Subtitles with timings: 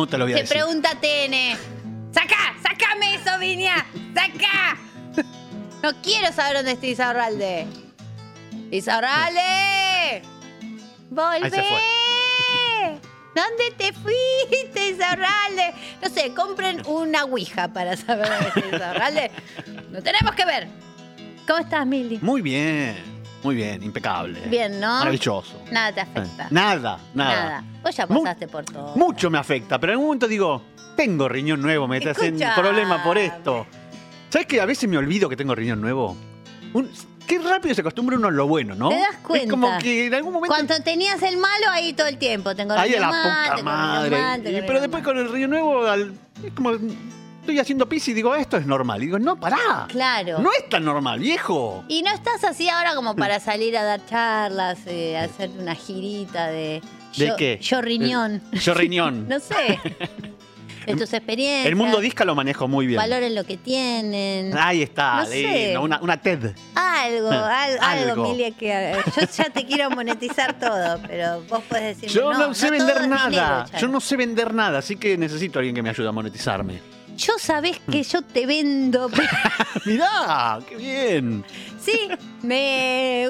[0.00, 0.56] No te lo voy a Se decir.
[0.56, 1.58] pregunta TN.
[2.14, 2.54] ¡Saca!
[2.62, 3.84] ¡Sácame eso, Viña!
[4.14, 4.78] ¡Saca!
[5.82, 7.66] No quiero saber dónde está Isaurralde.
[8.70, 10.22] ¡Isaurralde!
[11.10, 11.50] ¡Volvé!
[13.34, 15.74] ¿Dónde te fuiste, Isaurralde?
[16.02, 19.30] No sé, compren una ouija para saber dónde está Isaurralde.
[19.92, 20.68] Lo tenemos que ver.
[21.46, 22.18] ¿Cómo estás, Mili?
[22.22, 22.96] Muy bien,
[23.42, 24.40] muy bien, impecable.
[24.48, 24.98] Bien, ¿no?
[24.98, 25.62] Maravilloso.
[25.70, 26.48] Nada te afecta.
[26.50, 27.34] Nada, nada.
[27.34, 27.64] Nada.
[27.82, 28.94] Vos ya Mu- pasaste por todo.
[28.96, 30.62] Mucho me afecta, pero en algún momento digo,
[30.96, 32.68] tengo riñón nuevo, me estás haciendo Escuchame.
[32.68, 33.66] problema por esto.
[34.28, 36.16] ¿Sabes que a veces me olvido que tengo riñón nuevo?
[36.74, 36.90] Un-
[37.26, 38.90] qué rápido se acostumbra uno a lo bueno, ¿no?
[38.90, 39.44] ¿Te das cuenta?
[39.46, 40.54] Es como que en algún momento.
[40.54, 42.54] Cuando tenías el malo, ahí todo el tiempo.
[42.54, 44.10] Tengo Ahí a riñón la mal, puta riñón madre.
[44.18, 45.12] mal, Y- riñón pero después mal.
[45.14, 46.12] con el riñón nuevo, al-
[46.44, 46.70] es como.
[47.40, 49.02] Estoy haciendo pis y digo, esto es normal.
[49.02, 49.86] Y digo, no, pará.
[49.88, 50.38] Claro.
[50.40, 51.84] No es tan normal, viejo.
[51.88, 56.48] Y no estás así ahora como para salir a dar charlas, eh, hacer una girita
[56.48, 56.82] de...
[57.16, 57.58] ¿De yo, qué?
[57.60, 58.40] Yo riñón.
[58.52, 59.26] Yo riñón.
[59.28, 59.80] no sé.
[60.86, 61.66] De tus experiencias.
[61.66, 62.96] El mundo disca lo manejo muy bien.
[62.98, 64.56] Valoren lo que tienen.
[64.56, 65.76] Ahí está, No sé.
[65.78, 66.52] una, una TED.
[66.74, 68.26] Algo, al- algo, Algo.
[68.26, 69.04] Emilia, que haga.
[69.04, 73.06] yo ya te quiero monetizar todo, pero vos podés decirme Yo no, no, sé vender
[73.08, 73.28] nada.
[73.28, 73.78] dinero.
[73.78, 76.80] Yo no sé vender nada, así que necesito a alguien que me ayude a monetizarme.
[77.20, 79.10] Yo sabés que yo te vendo.
[79.84, 81.44] Mirá, qué bien.
[81.78, 82.08] Sí,
[82.42, 83.28] me.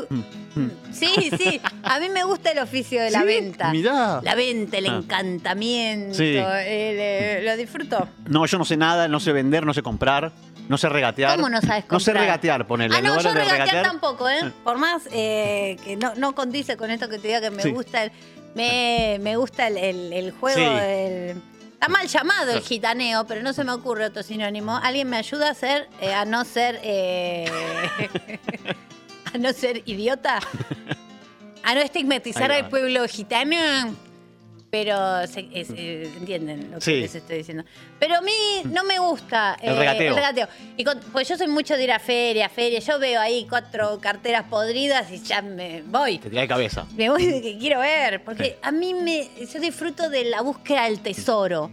[0.92, 1.60] Sí, sí.
[1.82, 3.26] A mí me gusta el oficio de la ¿Sí?
[3.26, 3.70] venta.
[3.72, 4.20] Mirá.
[4.22, 4.96] La venta, el Ah.
[4.96, 6.14] encantamiento.
[6.14, 6.36] Sí.
[6.36, 8.08] el, eh, lo disfruto.
[8.28, 10.30] No, yo no sé nada, no sé vender, no sé comprar,
[10.68, 11.36] no sé regatear.
[11.36, 12.26] ¿Cómo no sabes No sé comprar?
[12.26, 12.94] regatear, ponele.
[12.96, 14.52] Ah, no, yo de regatear, tampoco, ¿eh?
[14.62, 17.70] Por más eh, que no, no condice con esto que te diga que me Sí.
[17.70, 18.12] gusta el,
[18.54, 20.58] me, me gusta el, el- el juego.
[20.58, 20.64] Sí.
[20.80, 21.42] el-
[21.80, 24.76] está mal llamado el gitaneo, pero no se me ocurre otro sinónimo.
[24.76, 27.50] ¿Alguien me ayuda a hacer, eh, a no ser, eh,
[29.32, 30.40] a no ser idiota?
[31.62, 33.56] A no estigmatizar al pueblo gitano.
[34.70, 37.00] Pero se- es- eh, entienden lo que Sí.
[37.00, 37.64] les estoy diciendo.
[37.98, 38.32] Pero a mí
[38.66, 40.10] no me gusta El regateo.
[40.10, 40.48] el regateo.
[40.76, 42.78] Y con- pues yo soy mucho de ir a feria, feria.
[42.78, 46.18] Yo veo ahí cuatro carteras podridas y ya me voy.
[46.18, 46.86] Te tiré de cabeza.
[46.96, 48.22] Me voy de que quiero ver.
[48.22, 48.52] Porque Sí.
[48.62, 49.28] a mí me.
[49.52, 51.70] Yo disfruto de la búsqueda del tesoro.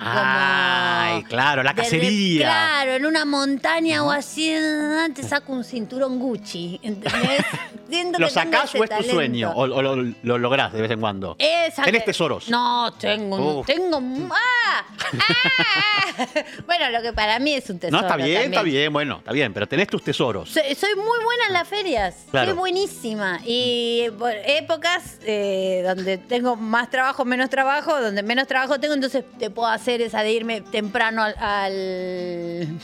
[0.00, 2.46] Ay, claro, la cacería.
[2.46, 6.80] claro, en una montaña o así, ah, te saco un cinturón Gucci.
[6.82, 7.44] ¿Entendés?
[8.18, 9.50] ¿Lo sacás o es tu sueño?
[9.54, 11.36] ¿O, o lo, lo lográs de vez en cuando?
[11.38, 12.48] Esa ¿Tenés tesoros?
[12.50, 13.60] No, tengo.
[13.60, 13.66] Uf.
[13.66, 13.98] Tengo
[14.30, 14.84] ¡Ah!
[15.18, 16.26] ¡Ah!
[16.66, 18.02] bueno, lo que para mí es un No, tesoro.
[18.02, 20.50] está bien, está bien, bueno, está bien, pero tenés tus tesoros.
[20.50, 22.16] Soy, soy muy buena en las ferias.
[22.30, 22.48] Claro.
[22.50, 23.40] Soy buenísima.
[23.44, 29.24] Y por épocas eh, donde tengo más trabajo, menos trabajo, donde menos trabajo tengo, entonces
[29.38, 32.78] te puedo hacer esa de irme temprano al, al,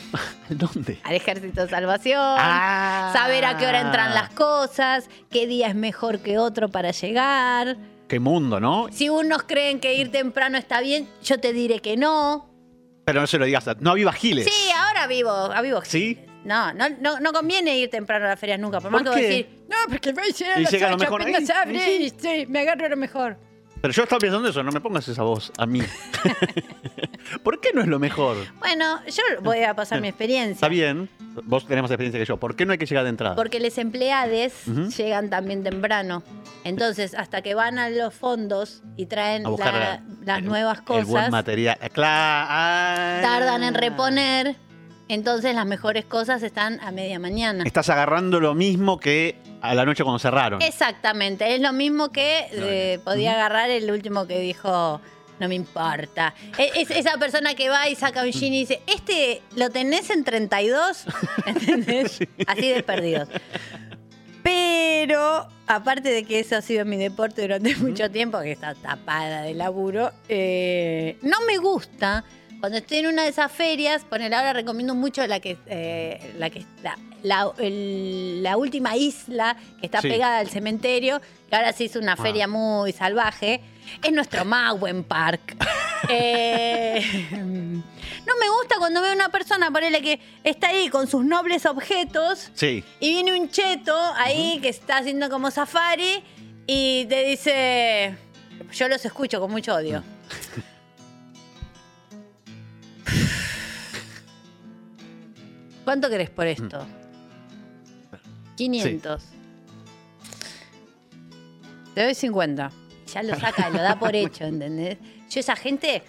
[0.49, 0.99] ¿Dónde?
[1.03, 2.19] al Ejército de Salvación.
[2.21, 3.11] Ah.
[3.13, 7.77] Saber a qué hora entran las cosas, qué día es mejor que otro para llegar.
[8.07, 8.87] Qué mundo, ¿no?
[8.91, 12.49] Si unos creen que ir temprano está bien, yo te diré que no.
[13.05, 13.65] Pero no se lo digas.
[13.79, 14.45] No viva Giles.
[14.45, 15.81] Sí, ahora vivo, a vivo.
[15.83, 16.19] ¿Sí?
[16.43, 18.79] No, no, no, no conviene ir temprano a las ferias nunca.
[18.79, 19.35] Por más ¿Por que voy a qué?
[19.35, 22.85] decir, no, porque voy a llegar a las mejor ahí, abre y sí, me agarro
[22.85, 23.37] a lo mejor.
[23.81, 25.81] Pero yo estaba pensando eso, no me pongas esa voz a mí.
[27.43, 28.37] ¿Por qué no es lo mejor?
[28.59, 30.53] Bueno, yo voy a pasar mi experiencia.
[30.53, 31.09] Está bien,
[31.43, 32.37] vos tenés más experiencia que yo.
[32.37, 33.35] ¿Por qué no hay que llegar de entrada?
[33.35, 34.65] Porque los empleados
[34.97, 36.23] llegan también temprano.
[36.63, 40.83] Entonces, hasta que van a los fondos y traen la- la- las el- nuevas El
[40.85, 41.77] buen cosas, material.
[41.93, 43.21] Claro.
[43.21, 44.55] tardan en reponer.
[45.07, 47.63] Entonces, las mejores cosas están a media mañana.
[47.65, 49.37] Estás agarrando lo mismo que
[49.69, 50.61] a la noche cuando cerraron.
[50.61, 55.01] Exactamente, es lo mismo que No, eh, podía agarrar el último que dijo,
[55.39, 56.33] no me importa.
[56.57, 60.09] E- Es, esa persona que va y saca un jean y dice, ¿este lo tenés
[60.09, 61.05] en 32?
[61.45, 62.19] ¿Entendés?
[62.47, 63.27] Así de perdidos.
[64.43, 69.41] Pero, aparte de que eso ha sido mi deporte durante mucho tiempo, que está tapada
[69.41, 72.23] de laburo, eh, no me gusta.
[72.65, 76.49] Cuando estoy en una de esas ferias, poner ahora recomiendo mucho la que, eh, la,
[76.49, 80.09] que la, la- el- la última isla que está Sí.
[80.09, 82.17] pegada al cementerio, que ahora se hizo una Ah.
[82.17, 83.61] feria muy salvaje.
[84.01, 85.55] Es nuestro Maguen Park.
[86.09, 91.65] Eh, no me gusta cuando veo una persona, ponele que está ahí con sus nobles
[91.67, 92.83] objetos Sí.
[92.99, 96.23] y viene un cheto ahí que está haciendo como safari
[96.67, 98.15] y te dice,
[98.73, 100.03] yo los escucho con mucho odio.
[105.95, 106.85] ¿Cuánto querés por esto?
[108.57, 109.23] 500.
[111.93, 112.69] Te doy 50.
[113.13, 114.97] Ya lo saca, lo da por hecho, ¿entendés?
[115.29, 116.03] Yo esa gente...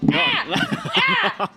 [0.00, 0.18] No,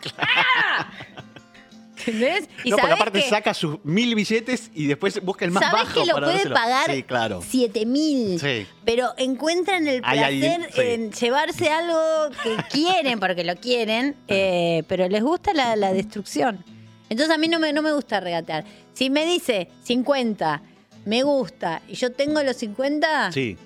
[1.97, 2.49] ¿Entendés?
[2.65, 5.85] Y no, porque aparte que- saca sus mil billetes y después busca el más Sabés
[5.85, 6.55] bajo que lo para puede dárselo.
[6.55, 7.41] pagar Sí, claro.
[7.41, 8.37] 7 mil.
[8.37, 8.67] Sí.
[8.83, 10.81] Pero encuentran el placer sí.
[10.81, 16.65] en llevarse algo que quieren, porque lo quieren, eh, pero les gusta la, la destrucción.
[17.09, 18.63] Entonces a mí no me, no me gusta regatear.
[18.93, 20.61] Si me dice 50,
[21.05, 23.57] me gusta, y yo tengo los 50, Sí.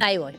[0.00, 0.34] ahí voy.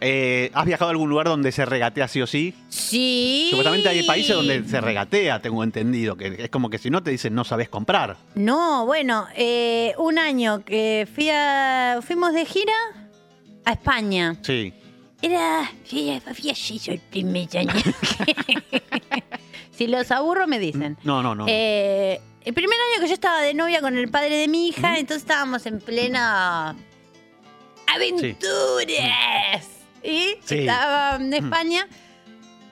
[0.00, 2.52] Eh, ¿Has viajado a algún lugar donde se regatea sí o sí?
[2.68, 3.46] Sí.
[3.50, 7.12] Supuestamente hay países donde se regatea, tengo entendido, que es como que si no te
[7.12, 8.16] dicen no sabes comprar.
[8.34, 12.72] No, bueno, eh, un año que fui a- fuimos de gira
[13.64, 14.36] a España.
[14.42, 14.72] Sí.
[15.22, 15.70] Era.
[15.84, 17.72] sí, Había sido el primer año.
[19.78, 20.98] si los aburro, me dicen.
[21.04, 21.46] No, no, no.
[21.48, 24.98] Eh, el primer año que yo estaba de novia con el padre de mi hija,
[24.98, 26.76] entonces estábamos en plena.
[27.86, 29.66] ¡Aventuras!
[30.02, 30.58] Y Sí.
[30.60, 31.86] estaba en España.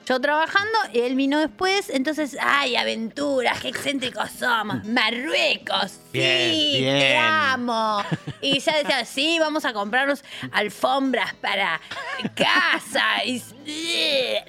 [0.09, 3.61] Yo trabajando, y él vino después, entonces, ¡ay, aventuras!
[3.61, 4.85] ¡Qué excéntricos somos!
[4.85, 5.99] ¡Marruecos!
[6.13, 6.73] Bien, ¡Sí!
[6.75, 7.17] ¡Te bien.
[7.25, 8.03] amo!
[8.41, 10.23] Y ya decía, sí, vamos a comprarnos
[10.53, 11.81] alfombras para
[12.37, 13.43] casa, y,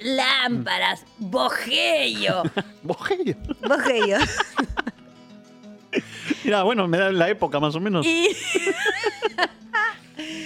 [0.00, 2.44] lámparas, bojello.
[2.82, 3.34] Bogello.
[3.68, 4.18] Bojello.
[6.44, 8.06] Mira, bueno, me da la época más o menos.
[8.06, 8.28] Y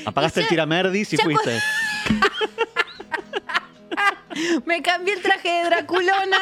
[0.07, 1.61] Apagaste y el ya- tiramerdis y fuiste.
[4.67, 6.39] me cambié el traje de Draculona.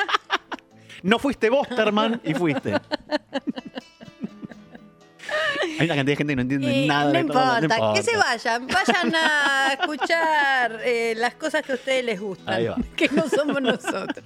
[1.02, 2.74] No fuiste Bosterman y fuiste.
[5.78, 8.02] Hay una cantidad de gente que no entiende Y nada no, de todo, importa, que
[8.02, 8.66] se vayan.
[8.66, 12.76] Vayan a escuchar eh, las cosas que a ustedes les Ahí gustan, va.
[12.96, 14.24] que no somos nosotros.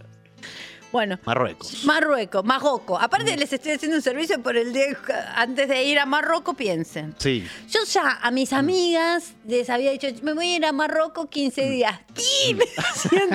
[0.94, 1.82] Bueno, Marruecos.
[1.82, 2.96] Marruecos, Marroco.
[2.96, 4.96] Aparte les estoy haciendo un servicio por el día
[5.34, 7.16] antes de ir a Marruecos, piensen.
[7.18, 7.44] Sí.
[7.68, 11.68] Yo ya a mis amigas les había dicho, me voy a ir a Marruecos 15
[11.68, 11.98] días.
[12.14, 12.54] ¿Qué?
[12.54, 12.64] Me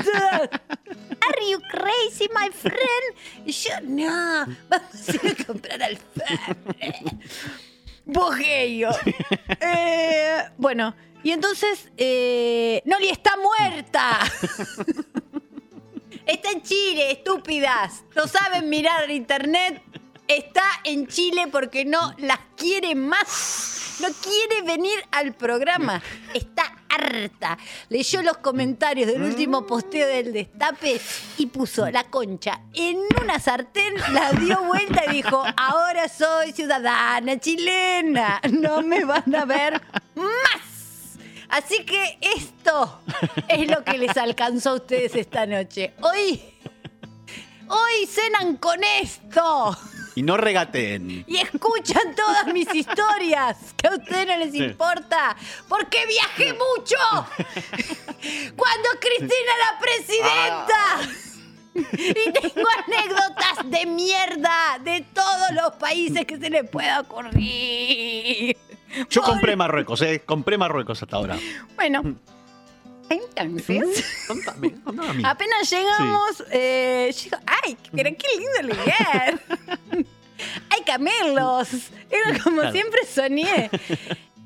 [0.02, 0.50] todas.
[1.20, 3.46] Are you crazy, my friend?
[3.46, 7.02] Y yo, no, vamos a ir a comprar alfajores.
[8.06, 8.92] Bogello.
[9.60, 14.20] Eh, bueno, y entonces, eh, Noli está muerta.
[16.30, 18.04] Está en Chile, estúpidas.
[18.16, 19.82] No saben mirar internet.
[20.28, 23.98] Está en Chile porque no las quiere más.
[24.00, 26.00] No quiere venir al programa.
[26.36, 27.58] Está harta.
[27.90, 31.02] Leyó los comentarios del último posteo del Destape
[31.40, 37.40] y puso la concha en una sartén, la dio vuelta y dijo, ahora soy ciudadana
[37.40, 38.40] chilena.
[38.52, 39.82] No me van a ver
[40.14, 40.79] más.
[41.50, 43.02] Así que esto
[43.48, 45.94] es lo que les alcanzó a ustedes esta noche.
[46.02, 46.42] Hoy,
[47.68, 49.76] hoy cenan con esto
[50.16, 51.24] Y no regateen.
[51.28, 55.36] y escuchan todas mis historias, que a ustedes no les importa,
[55.68, 56.98] porque viajé mucho.
[58.56, 61.00] Cuando Cristina era presidenta.
[61.74, 68.58] Y tengo anécdotas de mierda de todos los países que se les pueda ocurrir.
[69.10, 70.22] Yo Pobre- compré Marruecos, ¿eh?
[70.26, 71.38] Compré Marruecos hasta ahora.
[71.76, 72.02] Bueno,
[73.10, 75.24] entonces, Contame, contame a mí.
[75.26, 79.40] apenas llegamos, eh, yo digo, ¡ay, pero qué lindo lugar!
[80.70, 81.70] ¡Hay camelos!
[82.10, 82.72] Era como Claro.
[82.72, 83.70] siempre soñé.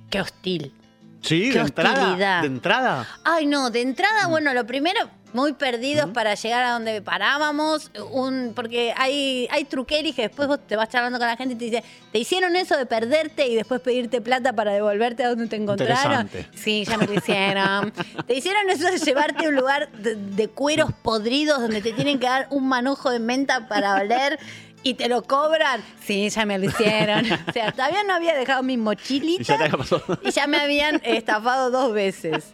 [0.09, 0.73] ¡Qué hostil!
[1.21, 2.01] Sí, qué de entrada.
[2.03, 2.41] hostilidad.
[2.41, 3.07] De entrada.
[3.23, 4.99] Ay, no, de entrada, bueno, lo primero,
[5.33, 10.59] muy perdidos para llegar a donde parábamos, un, porque hay, hay truqueris que después vos
[10.65, 13.55] te vas charlando con la gente y te dice, ¿te hicieron eso de perderte y
[13.55, 16.29] después pedirte plata para devolverte a donde te encontraron?
[16.55, 17.91] Sí, ya me lo hicieron.
[18.27, 22.19] ¿Te hicieron eso de llevarte a un lugar de, de cueros podridos donde te tienen
[22.19, 24.39] que dar un manojo de menta para oler?
[24.85, 25.81] Y te lo cobran.
[26.05, 27.25] Sí, ya me lo hicieron.
[27.47, 31.01] O sea, todavía no había dejado mi Y mochilita ya te y ya me habían
[31.03, 32.53] estafado dos veces.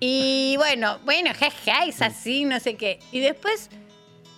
[0.00, 2.98] Y bueno, bueno, jaja, es así, no sé qué.
[3.12, 3.70] Y después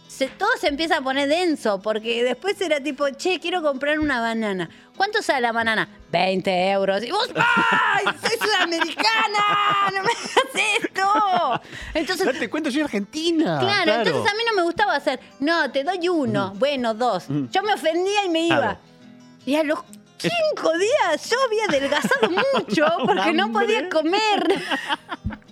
[0.07, 4.21] se- todo se empieza a poner denso, porque después era tipo, che, quiero comprar una
[4.21, 4.69] banana.
[4.97, 5.89] ¿Cuánto sale la banana?
[6.11, 7.03] 20 euros.
[7.03, 8.05] Y vos, ¡ay!
[8.23, 9.39] ¡Soy sudamericana!
[9.93, 11.61] ¡No me hagas esto!
[11.95, 13.59] Entonces, Date cuenta, soy argentina.
[13.61, 17.29] Claro, entonces a mí no me gustaba hacer, no, te doy uno, bueno, dos.
[17.29, 17.47] Mm.
[17.51, 18.79] Yo me ofendía y me iba.
[19.45, 19.81] Y a los
[20.19, 24.63] cinco días yo había adelgazado mucho porque no podía comer.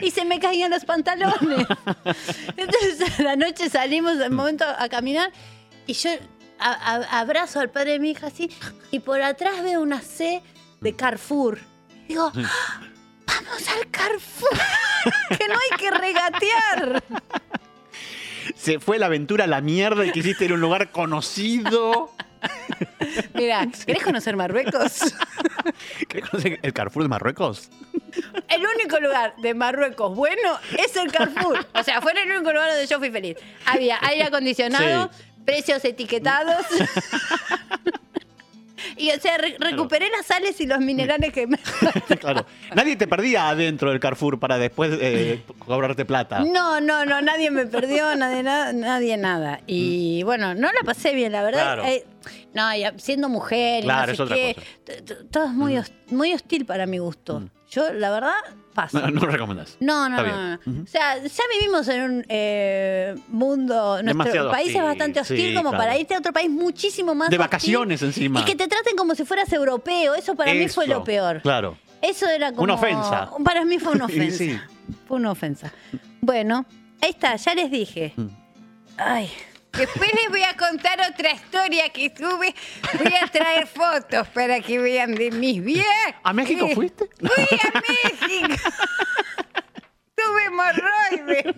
[0.00, 1.66] Y se me caían los pantalones.
[2.56, 5.30] Entonces a la noche salimos de momento a caminar
[5.86, 6.10] y yo
[6.58, 8.50] a- a- abrazo al padre de mi hija así
[8.90, 10.42] y por atrás veo una C
[10.80, 11.58] de Carrefour.
[12.08, 12.80] Digo, ¡Ah!
[13.26, 14.50] vamos al Carrefour,
[15.38, 17.02] que no hay que regatear.
[18.54, 22.12] Se fue la aventura a la mierda y quisiste ir a un lugar conocido.
[23.34, 25.14] Mira, ¿querés conocer Marruecos?
[26.08, 27.68] ¿Querés conocer el Carrefour de Marruecos?
[28.48, 31.66] El único lugar de Marruecos bueno es el Carrefour.
[31.74, 33.36] O sea, fue el único lugar donde yo fui feliz.
[33.66, 35.10] Había aire acondicionado,
[35.44, 36.64] precios etiquetados.
[38.98, 41.58] y o sea, re- recuperé las sales y los minerales que me...
[42.20, 42.46] claro.
[42.74, 46.40] Nadie te perdía adentro del Carrefour para después eh, cobrarte plata.
[46.40, 49.60] No, no, no, nadie me perdió, nadie, nada, nadie nada.
[49.66, 51.76] Y bueno, no la pasé bien, la verdad.
[51.76, 51.80] Mm.
[51.80, 51.84] Claro.
[51.86, 52.04] Eh,
[52.54, 55.02] no, siendo mujer y Claro, es otra qué, cosa.
[55.02, 55.26] Mm.
[55.30, 57.42] todo es muy, hos- muy hostil para mi gusto.
[57.70, 58.34] Yo, la verdad,
[58.74, 59.00] paso.
[59.00, 59.76] No, no lo recomendás.
[59.80, 60.54] No, no, no.
[60.82, 64.02] O sea, ya vivimos en un eh, mundo.
[64.02, 65.84] Nuestro Demasiado país es bastante hostil sí, como claro.
[65.84, 67.28] para irte a otro país muchísimo más.
[67.28, 67.44] De hostil.
[67.44, 68.40] vacaciones encima.
[68.40, 70.14] Y que te traten como si fueras europeo.
[70.14, 71.42] Eso para mí fue lo peor.
[71.42, 71.76] Claro.
[72.00, 72.62] Eso era como.
[72.62, 73.30] Una ofensa.
[73.44, 74.38] Para mí fue una ofensa.
[74.38, 74.58] sí.
[75.08, 75.72] Fue una ofensa.
[76.20, 76.66] Bueno,
[77.00, 78.12] ahí está, ya les dije.
[78.16, 78.26] Mm.
[78.96, 79.30] Ay.
[79.78, 82.54] Después les voy a contar otra historia que tuve.
[82.98, 86.14] Voy a traer fotos para que vean de mis viajes.
[86.22, 87.08] ¿A México fuiste?
[87.18, 88.70] Fui a México.
[90.14, 91.54] Tuve hemorroides.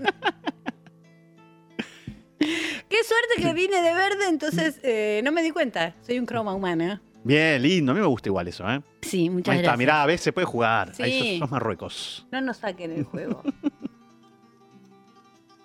[2.38, 5.94] Qué suerte que vine de verde, entonces eh, no me di cuenta.
[6.06, 7.00] Soy un croma humana.
[7.24, 7.92] Bien, lindo.
[7.92, 8.80] A mí me gusta igual eso, ¿eh?
[9.02, 9.78] Sí, muchas Ahí está, gracias.
[9.78, 10.94] mirá, a veces se puede jugar.
[10.94, 11.02] Sí.
[11.02, 12.26] Ahí sos, sos Marruecos.
[12.32, 13.42] No nos saquen el juego.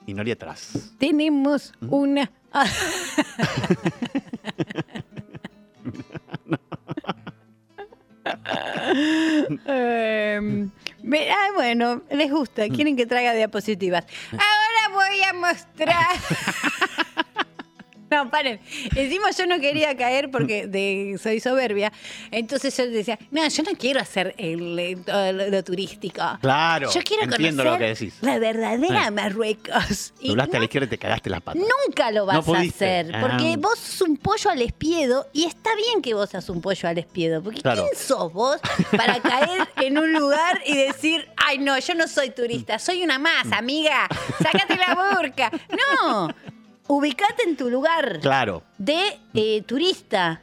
[0.06, 0.92] Y Nori atrás.
[0.98, 2.30] Tenemos una.
[2.54, 2.68] Ah,
[11.56, 14.06] bueno, les gusta, quieren que traiga diapositivas.
[14.32, 16.18] Ahora voy a mostrar.
[18.14, 18.60] No, paren.
[18.96, 21.92] Encima yo no quería caer porque de- soy soberbia.
[22.32, 24.76] Entonces yo decía, no, yo no quiero hacer el,
[25.08, 26.22] lo, lo turístico.
[26.42, 26.92] Claro.
[26.92, 28.16] Yo quiero entiendo conocer lo que decís.
[28.22, 29.12] la verdadera Eh.
[29.12, 30.14] Marruecos.
[30.20, 31.62] Y Doblaste a no la izquierda y te cagaste las patas.
[31.88, 33.60] Nunca lo vas No a hacer, porque Ah.
[33.60, 36.98] vos sos un pollo al espiedo y está bien que vos seas un pollo al
[36.98, 37.84] espiedo, porque Claro.
[37.90, 38.58] ¿quién sos vos
[38.96, 43.18] para caer en un lugar y decir, ay no, yo no soy turista, soy una
[43.20, 44.08] más, amiga,
[44.42, 45.52] sácate la burca?
[46.02, 46.30] No,
[46.88, 48.64] ubicate en tu lugar Claro.
[48.78, 50.42] de eh, turista.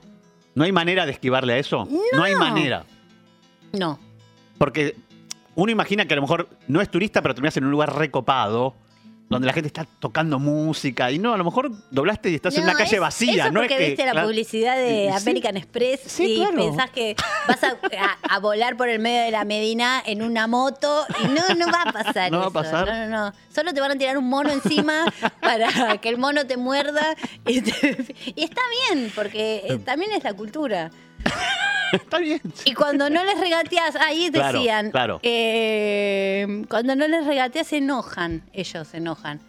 [0.55, 1.87] ¿No hay manera de esquivarle a eso?
[2.15, 2.39] No hay No.
[2.41, 2.85] manera.
[3.73, 3.99] No,
[4.59, 4.97] Porque
[5.55, 8.75] uno imagina que a lo mejor no es turista, pero terminas en un lugar recopado,
[9.31, 11.11] donde la gente está tocando música.
[11.13, 13.45] Y no, a lo mejor doblaste y estás en una calle es- vacía.
[13.45, 14.27] Eso no porque es que, viste la claro.
[14.27, 15.23] publicidad de Sí.
[15.23, 16.57] American Express Sí, y claro.
[16.57, 17.15] pensás que
[17.47, 21.29] vas a, a- a volar por el medio de la Medina en una moto y
[21.29, 22.53] no, no va a pasar No va a eso.
[22.53, 22.87] pasar.
[22.89, 23.33] No, no, no.
[23.55, 25.05] Solo te van a tirar un mono encima
[25.41, 27.15] para que el mono te muerda.
[27.47, 28.61] Y, te- y está
[28.91, 30.91] bien, porque eh, también es la cultura.
[31.93, 32.41] Está bien.
[32.65, 35.21] Y cuando no les regateas, ahí Claro, decían, claro.
[35.23, 39.41] eh, cuando no les regateas se enojan, ellos se enojan.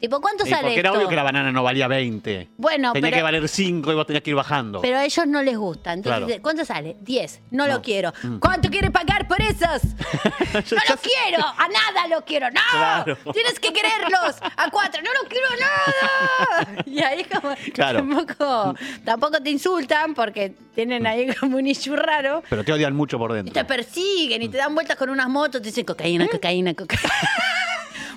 [0.00, 0.98] Tipo, ¿cuánto Sí, sale porque era esto?
[0.98, 2.48] obvio que la banana no valía 20.
[2.56, 4.80] Bueno, Tenía pero- que valer 5 y vos tenías que ir bajando.
[4.80, 5.92] Pero a ellos no les gusta.
[5.92, 6.42] Entonces, Claro.
[6.42, 6.96] ¿cuánto sale?
[7.00, 7.40] 10.
[7.50, 7.74] No, No.
[7.74, 8.12] lo quiero.
[8.22, 8.38] Mm.
[8.38, 9.82] ¿Cuánto quiere pagar por esos?
[10.54, 11.44] no lo quiero.
[11.46, 12.48] A nada lo quiero.
[12.50, 12.60] No.
[12.70, 13.16] Claro.
[13.32, 14.36] Tienes que quererlos.
[14.56, 15.00] A cuatro.
[15.02, 16.82] No lo quiero nada.
[16.86, 17.98] Y ahí como Claro.
[17.98, 18.74] tampoco,
[19.04, 22.42] tampoco te insultan porque tienen ahí como un issue raro.
[22.48, 23.52] Pero te odian mucho por Y dentro.
[23.52, 25.60] te persiguen y te dan vueltas con unas motos.
[25.60, 27.02] Te dicen cocaína, cocaína, cocaína.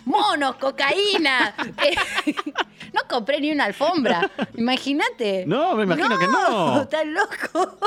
[0.05, 1.55] Monos, cocaína.
[1.83, 1.95] Eh,
[2.93, 4.29] no compré ni una alfombra.
[4.55, 5.45] Imagínate.
[5.47, 6.81] No, me imagino que no.
[6.83, 7.77] Estás loco.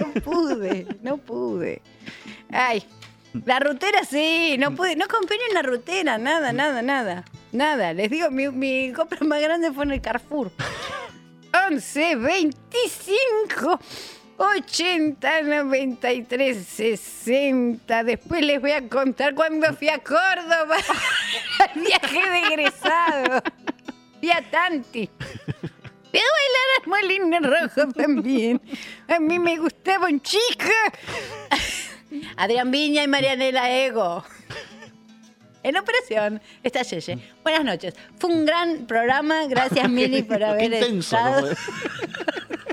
[0.00, 1.82] No pude, no pude.
[2.50, 2.84] Ay,
[3.44, 4.96] la rutera sí, no pude.
[4.96, 7.24] No compré ni una rutera, nada, nada, nada.
[7.52, 7.92] Nada.
[7.92, 10.50] Les digo, mi, mi compra más grande fue en el Carrefour.
[11.68, 13.80] 11, 25,
[14.38, 18.04] 80, 93, 60.
[18.04, 20.76] Después les voy a contar cuando fui a Córdoba.
[21.74, 23.42] viaje de egresado.
[24.20, 25.08] Fui a Tanti.
[25.18, 28.60] Fui a bailar Molino Rojo también.
[29.08, 30.64] A mí me gustaba un chico.
[32.36, 34.24] Adrián Viña y Marianela Ego.
[35.62, 37.18] En operación está Yeye.
[37.42, 37.94] Buenas noches.
[38.18, 39.46] Fue un gran programa.
[39.46, 41.16] Gracias, Mili, por haber intenso.
[41.16, 41.50] estado.
[41.50, 42.65] ¿no?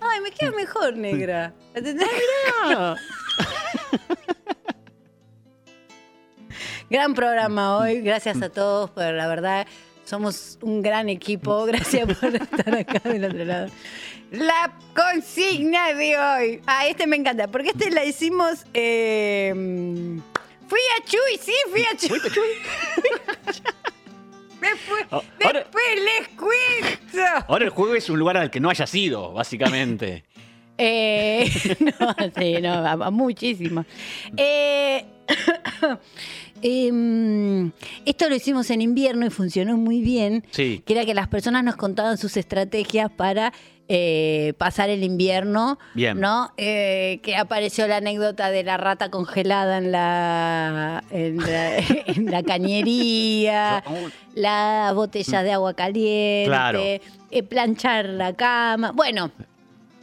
[0.00, 1.52] Ay, me queda mejor, negra.
[2.64, 2.94] Ah,
[6.90, 8.00] Gran programa hoy.
[8.00, 9.66] Gracias a todos por la verdad.
[10.04, 11.64] Somos un gran equipo.
[11.66, 13.68] Gracias por estar acá del otro lado.
[14.32, 16.62] La consigna de hoy.
[16.66, 17.48] Ah, este me encanta.
[17.48, 18.64] Porque este la hicimos.
[18.74, 19.52] eh,
[20.68, 22.20] fui a Chuy, sí, fui a Chuy.
[24.60, 27.44] Después, ahora- después les cuento.
[27.48, 30.24] Ahora el juego es un lugar al que no hayas ido, básicamente.
[30.82, 31.44] Eh,
[32.00, 33.84] no, sí, no, muchísimas.
[34.34, 35.04] Eh,
[36.62, 37.70] em,
[38.06, 40.42] esto lo hicimos en invierno y funcionó muy bien.
[40.50, 40.82] Sí.
[40.86, 43.52] Que era que las personas nos contaban sus estrategias para
[43.92, 46.20] eh, pasar el invierno, Bien.
[46.20, 46.52] ¿no?
[46.56, 51.76] Eh, que apareció la anécdota de la rata congelada en la, en la,
[52.06, 53.82] en la cañería,
[54.36, 56.78] la botella de agua caliente, Claro.
[56.80, 58.92] eh, planchar la cama.
[58.92, 59.32] Bueno,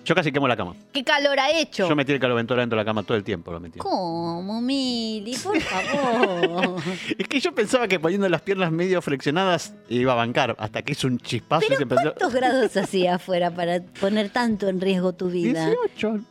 [0.07, 0.73] Yo casi quemo la cama.
[0.93, 1.89] ¿qué calor ha hecho?
[1.89, 3.77] Yo metí el caloventor dentro de la cama todo el tiempo, lo metí.
[3.79, 5.35] ¿Cómo, Mili?
[5.35, 6.81] Por favor.
[7.17, 10.93] Es que yo pensaba que poniendo las piernas medio flexionadas iba a bancar, hasta que
[10.93, 12.01] hizo un chispazo y se Pero empezó...
[12.15, 15.71] ¿cuántos grados hacía afuera para poner tanto en riesgo tu vida?
[15.95, 16.21] 18.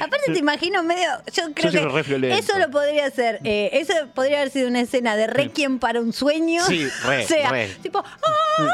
[0.00, 4.50] Aparte te imagino medio, yo creo que eso lo podría ser, eh, eso podría haber
[4.50, 6.64] sido una escena de Requiem para un sueño.
[6.64, 7.68] Sí, re, o sea, re.
[7.82, 8.68] tipo, ¡ah!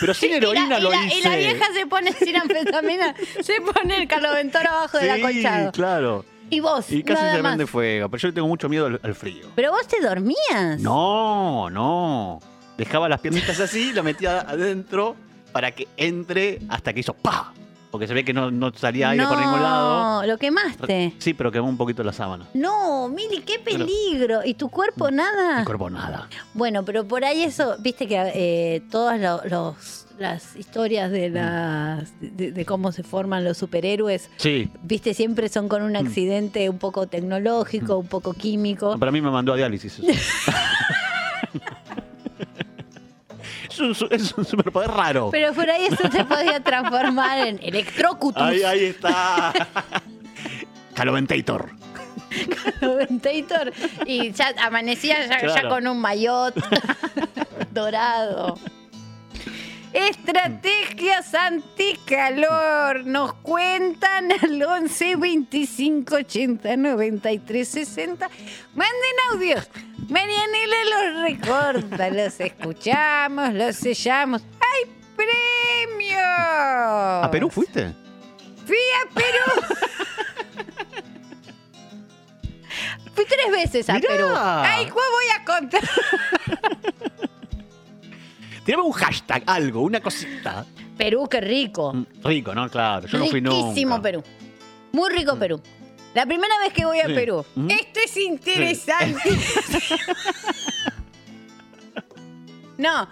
[0.00, 1.16] Pero sin Y la- heroína y lo la, hice.
[1.18, 5.72] Y la vieja se pone sin anfetamina, se pone el carloventor abajo del Sí, acolchado.
[5.72, 6.24] claro.
[6.50, 8.08] Y vos, Y casi nada se prende fuego.
[8.10, 9.46] Pero yo tengo mucho miedo al, al frío.
[9.54, 10.78] Pero vos te dormías.
[10.80, 12.40] No, no.
[12.76, 15.16] Dejaba las piernitas así, la metía adentro
[15.52, 17.54] para que entre hasta que hizo ¡pa!
[17.92, 20.22] Porque se ve que no, no salía aire por ningún lado.
[20.22, 21.14] No, lo quemaste.
[21.18, 22.48] Sí, pero quemó un poquito la sábana.
[22.54, 24.40] No, Mili, qué peligro.
[24.44, 25.58] ¿Y tu cuerpo nada?
[25.60, 26.26] Mi cuerpo nada.
[26.54, 32.18] Bueno, pero por ahí eso, viste que eh, todas lo- los, las historias de, las,
[32.20, 34.70] de, de cómo se forman los superhéroes, Sí.
[34.82, 35.86] viste, siempre son con Mm.
[35.86, 38.92] un accidente un poco tecnológico, un poco químico.
[38.92, 39.98] No, para mí me mandó a diálisis.
[39.98, 40.52] eso.
[43.72, 45.28] es, un, su- es un superpoder raro.
[45.32, 49.52] Pero por ahí eso se podía transformar en electrocutus, Ahí, ahí está.
[50.94, 51.70] Caloventator.
[52.80, 53.72] Ventator,
[54.06, 56.54] y ya amanecía ya, con un maillot
[57.72, 58.58] dorado.
[59.92, 63.04] Estrategias anticalor.
[63.04, 68.30] Nos cuentan al 11 25 80 93 60.
[68.74, 69.68] Manden audios.
[70.08, 72.10] Marianela los recorta.
[72.10, 74.42] Los escuchamos, los sellamos.
[74.60, 76.22] ¡Hay premios!
[77.24, 77.92] ¿A Perú fuiste?
[78.66, 79.66] Fui a Perú.
[83.14, 84.08] Fui tres veces a Mirá.
[84.08, 84.26] Perú.
[84.34, 85.82] Ay, ¿cuál voy a contar?
[88.64, 90.64] Tirame un hashtag, algo, una cosita.
[90.96, 91.92] Perú, qué rico.
[91.92, 92.68] Mm, Rico, ¿no?
[92.70, 93.68] Claro, yo no fui nunca.
[93.68, 94.22] Riquísimo Perú.
[94.92, 95.60] Muy rico Perú.
[96.14, 97.14] La primera vez que voy a Sí.
[97.14, 97.44] Perú.
[97.56, 97.68] Ujú.
[97.68, 99.30] Esto es interesante.
[102.78, 103.08] no.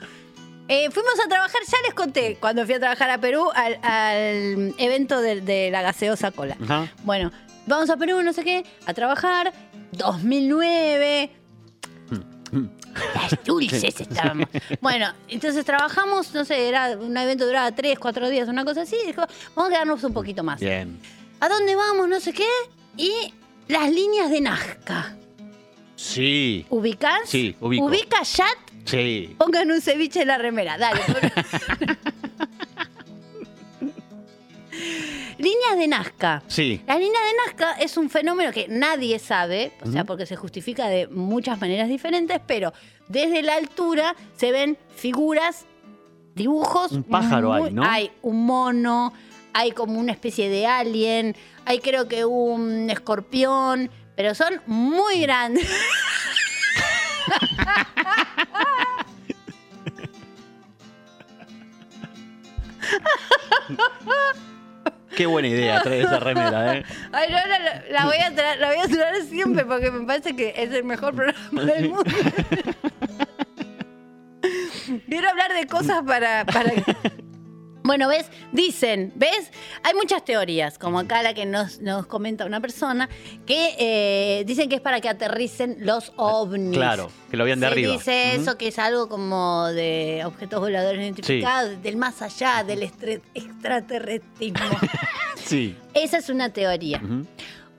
[0.68, 4.74] Eh, fuimos a trabajar, ya les conté, cuando fui a trabajar a Perú, al, al
[4.78, 6.56] evento de, de la gaseosa cola.
[6.62, 6.86] Ajá.
[7.02, 7.32] Bueno,
[7.66, 9.52] vamos a Perú, no sé qué, a trabajar.
[9.92, 11.30] 2009.
[13.14, 14.48] Las dulces estábamos.
[14.80, 18.96] Bueno, entonces trabajamos, no sé, era un evento duraba tres, cuatro días, una cosa así.
[19.06, 19.22] Dijo,
[19.54, 20.60] vamos a quedarnos un poquito más.
[20.60, 20.98] Bien.
[21.40, 22.08] ¿A dónde vamos?
[22.08, 22.48] No sé qué.
[22.96, 23.32] Y
[23.68, 25.16] las líneas de Nazca.
[25.96, 27.20] Sí, ¿Ubicás?
[27.26, 27.84] Sí, ubico.
[27.84, 28.24] ¿Ubica
[28.84, 29.34] sí.
[29.38, 31.02] Pongan un ceviche en la remera, dale.
[35.38, 36.42] líneas de Nazca.
[36.48, 36.80] Sí.
[36.86, 40.88] La línea de Nazca es un fenómeno que nadie sabe, o sea, porque se justifica
[40.88, 42.72] de muchas maneras diferentes, pero
[43.08, 45.66] desde la altura se ven figuras,
[46.34, 46.92] dibujos.
[46.92, 47.82] Un pájaro hay, ¿no?
[47.84, 49.12] Hay un mono,
[49.52, 55.68] hay como una especie de alien, hay creo que un escorpión, pero son muy grandes.
[65.16, 66.84] Qué buena idea traer esa remera, ¿eh?
[67.12, 70.36] Ay, no, la, la voy a traer, la voy a traer siempre porque me parece
[70.36, 72.04] que es el mejor programa del mundo.
[75.08, 76.72] Quiero hablar de cosas para, para...
[77.82, 78.26] Bueno, ¿ves?
[78.52, 79.50] Dicen, ¿ves?
[79.82, 83.08] Hay muchas teorías, como acá la que nos, nos comenta una persona,
[83.46, 86.76] que eh, dicen que es para que aterricen los ovnis.
[86.76, 87.92] Claro, que lo vean de Se arriba.
[87.92, 92.82] dice eso, que es algo como de objetos voladores identificados, del más allá, del
[93.34, 94.60] extraterrestrismo.
[95.42, 95.74] Sí.
[95.94, 97.02] Esa es una teoría.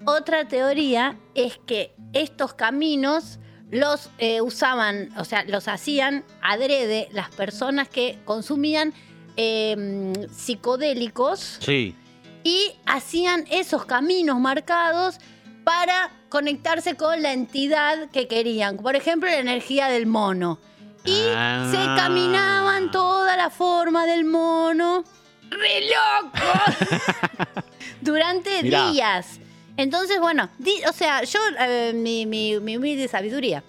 [0.04, 7.30] Otra teoría es que estos caminos los eh, usaban, o sea, los hacían adrede las
[7.30, 8.94] personas que consumían
[9.38, 11.96] eh, psicodélicos Sí.
[12.44, 15.18] y hacían esos caminos marcados
[15.64, 18.78] para conectarse con la entidad que querían.
[18.78, 20.60] Por ejemplo, la energía del mono.
[21.04, 21.68] Y Ah.
[21.72, 25.04] se caminaban toda la forma del mono.
[25.50, 26.38] ¡Re loco!
[28.02, 28.90] Durante Mirá.
[28.92, 29.40] días.
[29.78, 33.64] Entonces, bueno, di- o sea, yo, eh, mi, mi, mi humilde sabiduría,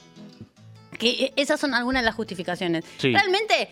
[0.99, 2.85] que eh, esas son algunas de las justificaciones.
[2.99, 3.13] Sí.
[3.13, 3.69] Realmente,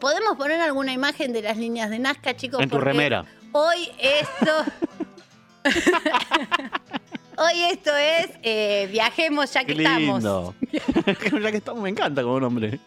[0.00, 2.60] ¿podemos poner alguna imagen de las líneas de Nazca, chicos?
[2.62, 3.24] En tu remera.
[3.52, 4.64] Hoy esto...
[7.40, 10.24] Hoy esto es eh, viajemos ya que Qué estamos.
[10.24, 10.54] lindo.
[11.40, 12.80] ya que estamos, me encanta como nombre.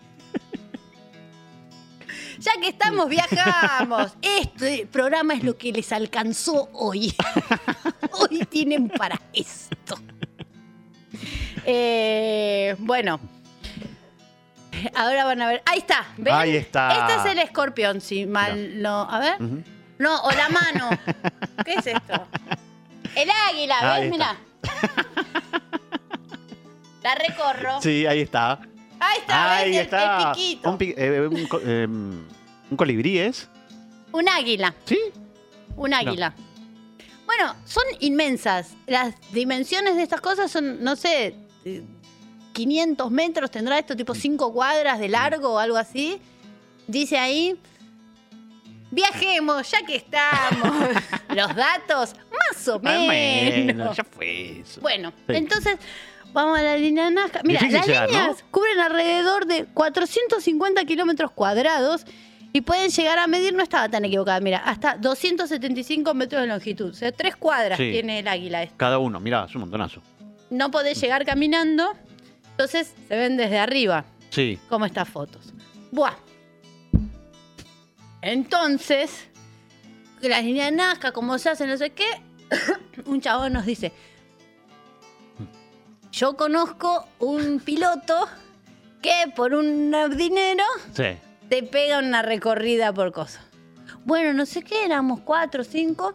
[2.37, 4.13] Ya que estamos, viajamos.
[4.21, 7.15] Este programa es lo que les alcanzó hoy.
[8.11, 9.95] Hoy tienen para esto.
[11.65, 13.21] Eh, bueno.
[14.95, 15.61] Ahora van a ver.
[15.65, 16.05] Ahí está.
[16.17, 16.33] ¿ven?
[16.33, 17.07] Ahí está.
[17.07, 19.01] Este es el escorpión, si mal no.
[19.09, 19.35] A ver.
[19.99, 20.89] No, o la mano.
[21.65, 22.27] ¿Qué es esto?
[23.15, 24.13] El águila, Ahí ¿ves?
[24.13, 24.35] está.
[24.35, 25.01] Mirá.
[27.03, 27.81] La recorro.
[27.81, 28.59] Sí, ahí está.
[28.99, 30.27] Ahí está, Ahí está.
[30.29, 30.69] El, piquito.
[30.69, 33.49] Un, pi- eh, un co- eh, un colibrí es.
[34.11, 34.75] Un águila.
[34.85, 34.99] ¿Sí?
[35.75, 36.33] Un águila.
[37.25, 38.75] Bueno, son inmensas.
[38.85, 41.33] Las dimensiones de estas cosas son, no sé,
[41.65, 41.83] eh,
[42.53, 46.19] 500 metros tendrá esto, tipo 5 cuadras de largo o algo así.
[46.87, 47.57] Dice ahí.
[48.89, 50.89] Viajemos, ya que estamos.
[51.29, 53.07] Los datos, más o menos.
[53.07, 54.81] menos, ya fue eso.
[54.81, 55.35] Bueno, Sí.
[55.35, 55.77] entonces
[56.33, 57.39] vamos a la línea Nazca.
[57.43, 58.17] Mira, las llegar, ¿no?
[58.19, 62.05] líneas cubren alrededor de 450 kilómetros cuadrados
[62.51, 66.89] y pueden llegar a medir, no estaba tan equivocada, mira, hasta 275 metros de longitud.
[66.89, 67.91] O sea, tres cuadras Sí.
[67.91, 68.63] tiene el águila.
[68.63, 68.75] este.
[68.75, 70.01] Cada uno, mirá, es un montonazo.
[70.49, 71.93] No podés llegar caminando,
[72.51, 74.59] entonces se ven desde arriba, Sí.
[74.69, 75.53] como estas fotos.
[75.91, 76.13] Buah.
[78.21, 79.27] Entonces,
[80.21, 82.05] las líneas Nazca, como se hace, no sé qué,
[83.05, 83.91] un chabón nos dice,
[86.11, 88.27] yo conozco un piloto
[89.01, 91.17] que por un dinero Sí.
[91.49, 93.41] te pega una recorrida por cosa.
[94.05, 96.13] Bueno, no sé qué, éramos cuatro, cinco.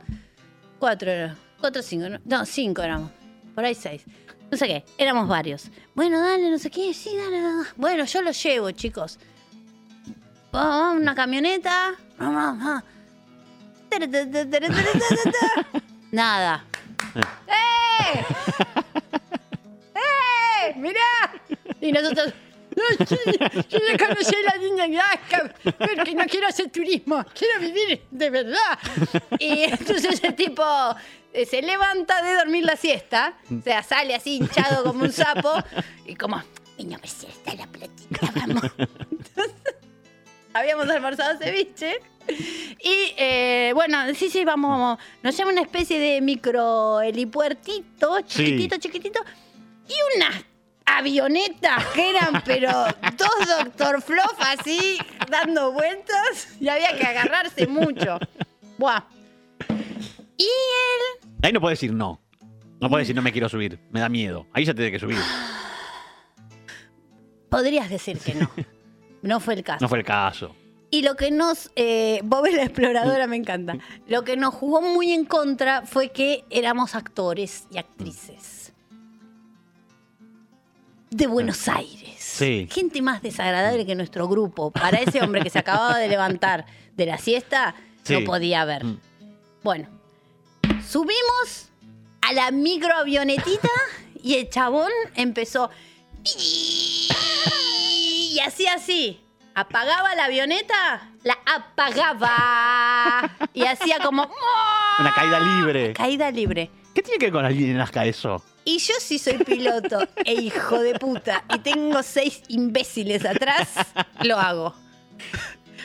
[0.78, 1.36] Cuatro era.
[1.60, 2.08] Cuatro, cinco.
[2.08, 3.10] No, no, cinco éramos.
[3.54, 4.02] Por ahí seis.
[4.50, 5.70] No sé qué, éramos varios.
[5.94, 7.68] Bueno, dale, no sé qué, sí, dale, dale.
[7.76, 9.18] Bueno, yo lo llevo, chicos.
[10.52, 11.94] Vamos, una camioneta.
[16.12, 16.64] Nada.
[17.14, 18.24] ¡Eh!
[19.94, 20.74] ¡Eh!
[20.76, 21.00] ¡Mirá!
[21.80, 22.32] Y nosotros.
[22.98, 23.16] "No, sí,
[23.70, 28.78] yo ya conocí la línea Nazca, porque no quiero hacer turismo, quiero vivir de verdad.
[29.38, 30.62] Y entonces el tipo
[31.32, 35.52] eh, se levanta de dormir la siesta, o sea, sale así hinchado como un sapo,
[36.04, 38.64] y como, no me siesta la platita, vamos.
[38.78, 39.54] Entonces,
[40.52, 42.00] habíamos almorzado ceviche.
[42.28, 44.98] Y eh, bueno, sí, sí, vamos, vamos.
[45.22, 49.20] Nos llama una especie de micro helipuertito, chiquitito, chiquitito.
[49.88, 50.44] Y unas
[50.86, 52.70] avionetas que eran, pero
[53.16, 56.56] dos Doctor Fluff así, dando vueltas.
[56.60, 58.18] Y había que agarrarse mucho.
[58.78, 59.02] Buah.
[60.38, 62.20] Y él Ahí no puedes decir no.
[62.80, 63.78] No puedes decir no me quiero subir.
[63.90, 64.46] Me da miedo.
[64.52, 65.18] Ahí ya te que subir.
[67.48, 68.50] podrías decir que no.
[69.22, 69.78] No fue el caso.
[69.80, 70.54] No fue el caso.
[70.90, 71.70] Y lo que nos.
[71.74, 73.76] Eh, Bob la exploradora me encanta.
[74.06, 78.55] Lo que nos jugó muy en contra fue que éramos actores y actrices.
[81.10, 82.14] De Buenos Aires.
[82.18, 82.68] Sí.
[82.70, 84.70] Gente más desagradable que nuestro grupo.
[84.70, 88.14] Para ese hombre que se acababa de levantar de la siesta, Sí.
[88.14, 88.84] no podía ver.
[88.84, 88.98] Mm.
[89.62, 89.88] Bueno,
[90.88, 91.70] subimos
[92.20, 93.68] a la microavionetita
[94.22, 95.70] y el chabón empezó.
[96.24, 97.08] Y
[98.44, 99.20] así, así.
[99.54, 103.30] Apagaba la avioneta, la apagaba.
[103.54, 104.30] Y hacía como.
[104.98, 105.92] Una caída libre.
[105.94, 106.70] Caída libre.
[106.96, 108.42] ¿Qué tiene que ver con la línea Nazca eso?
[108.64, 113.68] Y yo sí soy piloto e hijo de puta y tengo seis imbéciles atrás,
[114.22, 114.74] lo hago.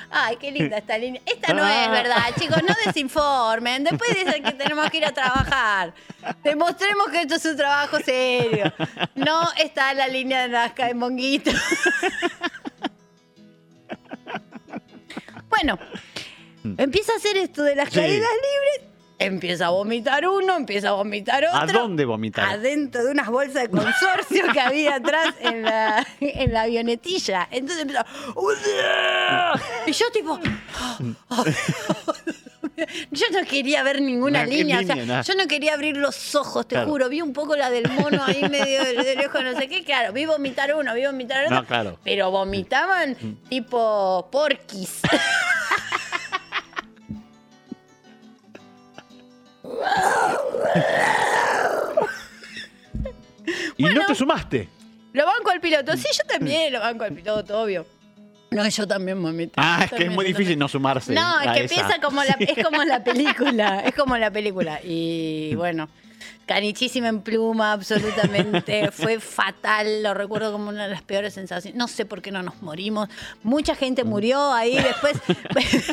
[0.10, 1.22] Ay, qué linda esta línea.
[1.26, 3.84] Esta no es verdad, chicos, no desinformen.
[3.84, 5.94] Después dicen que tenemos que ir a trabajar.
[6.46, 8.74] Demostremos que esto es un trabajo serio.
[9.16, 11.52] No está la línea de Nazca de Monguito.
[15.50, 15.78] Bueno,
[16.78, 17.96] empieza a hacer esto de las Sí.
[18.00, 18.91] caídas libres.
[19.24, 21.60] Empieza a vomitar uno, empieza a vomitar otro.
[21.60, 22.50] ¿A dónde vomitar?
[22.50, 27.48] Adentro de unas bolsas de consorcio que había atrás en la, en la avionetilla.
[27.52, 28.04] Entonces empezó.
[29.86, 30.40] Y yo, tipo.
[33.12, 36.34] Yo no quería ver ninguna No, ¿qué línea, o sea, yo no quería abrir los
[36.36, 36.90] ojos, te Claro.
[36.90, 37.10] juro.
[37.10, 40.14] Vi un poco la del mono ahí medio de, de lejos, no sé qué, claro.
[40.14, 41.58] Vi vomitar uno, vi vomitar otro.
[41.58, 42.00] No, claro.
[42.04, 43.16] Pero vomitaban
[43.50, 45.02] tipo porquis.
[53.78, 54.02] Y Bueno.
[54.02, 54.70] no te sumaste.
[55.14, 55.96] Lo banco al piloto.
[55.98, 57.86] Sí, yo también lo banco al piloto, obvio.
[58.52, 59.54] No, yo también vomité.
[59.58, 60.60] Ah, Yo es que es también, muy yo difícil también.
[60.60, 61.14] no sumarse.
[61.14, 61.76] No, es a que esa.
[61.82, 64.80] empieza como la, es como la película, es como la película.
[64.84, 65.90] Y bueno,
[66.54, 68.92] canichísima en pluma, absolutamente.
[68.92, 71.78] Fue fatal, lo recuerdo como una de las peores sensaciones.
[71.78, 73.08] No sé por qué no nos morimos.
[73.44, 74.76] Mucha gente murió ahí.
[74.76, 75.14] Después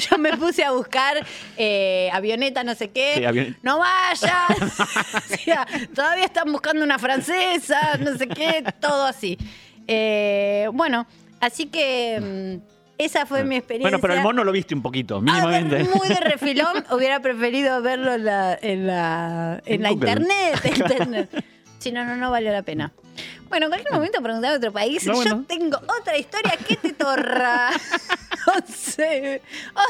[0.11, 1.25] yo me puse a buscar
[1.57, 3.15] eh, avioneta, no sé qué.
[3.19, 4.29] Sí, avion- No vayas.
[5.31, 9.39] O sea, todavía están buscando una francesa, no sé qué, todo así.
[9.87, 11.07] Eh, bueno,
[11.41, 13.89] así que mm, esa fue mi experiencia.
[13.91, 15.85] Bueno, pero el mono lo viste un poquito, Ah, mínimamente.
[15.95, 20.61] muy de refilón, hubiera preferido verlo en la, en la, en En la internet.
[20.77, 21.45] internet.
[21.79, 22.93] Si no, no, no valió la pena.
[23.49, 25.07] Bueno, en cualquier momento preguntar a otro país.
[25.07, 25.45] No, Yo bueno.
[25.49, 27.71] tengo otra historia que te torra.
[28.67, 29.43] 11,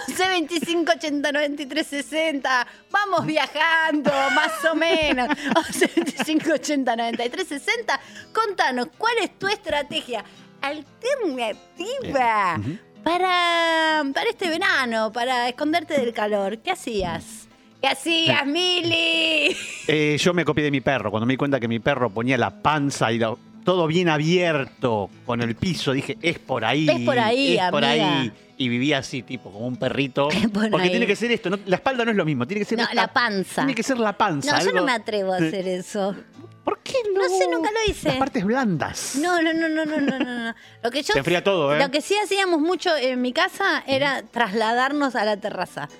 [0.08, 2.66] 11, 25, 80, 93, 60.
[2.90, 5.28] Vamos viajando, más o menos.
[5.56, 8.00] 11, 25, 80, 93, 60.
[8.32, 10.24] Contanos, ¿cuál es tu estrategia
[10.60, 12.78] alternativa Eh, ujú.
[13.12, 16.58] Para, para este verano, para esconderte del calor?
[16.58, 17.48] ¿Qué hacías?
[17.80, 19.56] ¿Qué hacías, Mili?
[19.86, 21.10] Eh, yo me copié de mi perro.
[21.10, 23.34] Cuando me di cuenta que mi perro ponía la panza y la-
[23.68, 26.88] todo bien abierto con el piso, dije, es por ahí.
[26.88, 28.20] Es por ahí, es por amiga.
[28.20, 28.32] ahí.
[28.56, 30.28] Y vivía así, tipo, como un perrito.
[30.54, 30.90] Por Porque ahí.
[30.90, 31.50] tiene que ser esto.
[31.50, 32.46] no- la espalda no es lo mismo.
[32.46, 33.56] Tiene que ser No, la panza.
[33.56, 34.56] Tiene que ser la panza.
[34.58, 36.16] No, yo no me atrevo a hacer eso.
[36.64, 37.22] ¿Por qué no?
[37.22, 38.08] No sé, nunca lo hice.
[38.08, 39.16] Las partes blandas.
[39.20, 40.54] No, no, no, no, no, no, no.
[40.82, 41.78] Lo que yo Se enfría todo, ¿eh?
[41.78, 45.90] Lo que sí hacíamos mucho en mi casa era trasladarnos a la terraza.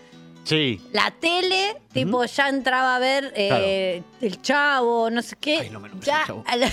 [0.49, 0.81] Sí.
[0.93, 5.59] La tele, tipo, ya entraba a ver eh, el chavo, no sé qué.
[5.61, 6.45] Ay, no me nombres ya el Chavo.
[6.47, 6.71] a la,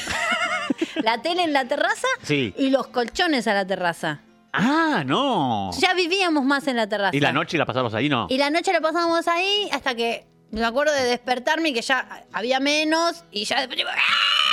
[1.03, 2.53] la tele en la terraza Sí.
[2.57, 4.21] y los colchones a la terraza.
[4.53, 5.71] Ah, no.
[5.77, 7.13] Ya vivíamos más en la terraza.
[7.15, 8.27] ¿Y la noche la pasamos ahí, no?
[8.29, 12.23] Y la noche la pasábamos ahí hasta que me acuerdo de despertarme y que ya
[12.31, 13.79] había menos y ya después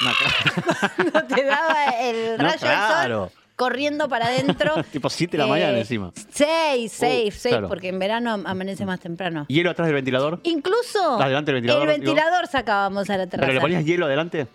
[0.03, 1.11] No, claro.
[1.15, 3.21] no te daba el No, rayo claro.
[3.21, 4.75] del sol corriendo para adentro.
[4.92, 6.11] tipo 7 de la mañana encima.
[6.31, 7.68] Seis, seis, seis, claro.
[7.68, 9.46] porque en verano amanece más temprano.
[9.48, 10.40] ¿Hielo atrás del ventilador?
[10.42, 13.46] Incluso Ah, delante del ventilador, el ventilador sacábamos a la terraza.
[13.46, 14.48] ¿Pero le ponías hielo adelante?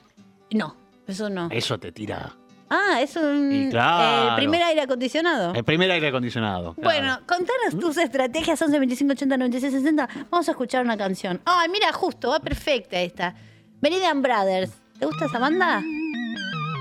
[0.52, 0.76] No,
[1.08, 1.48] eso no.
[1.52, 2.34] Eso te tira.
[2.70, 4.30] Ah, es un Y claro.
[4.32, 5.54] el primer aire acondicionado.
[5.54, 6.74] El primer aire acondicionado.
[6.74, 6.82] claro.
[6.84, 10.10] Bueno, contanos tus estrategias 11, 25, 80, 96, 60.
[10.30, 11.40] Vamos a escuchar una canción.
[11.46, 13.34] Ay, mira, justo, va perfecta esta.
[13.80, 14.72] Meridian Brothers.
[15.00, 15.82] ¿Te gusta esa banda?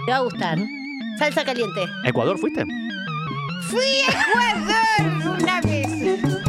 [0.06, 0.58] Te va a gustar.
[1.18, 1.86] Salsa caliente.
[2.04, 2.64] ¿Ecuador fuiste?
[3.70, 6.45] Fui a Ecuador una vez.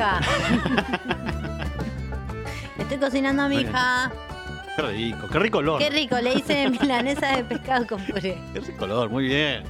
[2.78, 4.10] estoy cocinando a mi hija.
[4.76, 5.78] Qué rico, qué rico olor.
[5.80, 8.38] Qué rico, le hice milanesa de pescado con puré.
[8.52, 9.64] Qué rico olor, muy bien.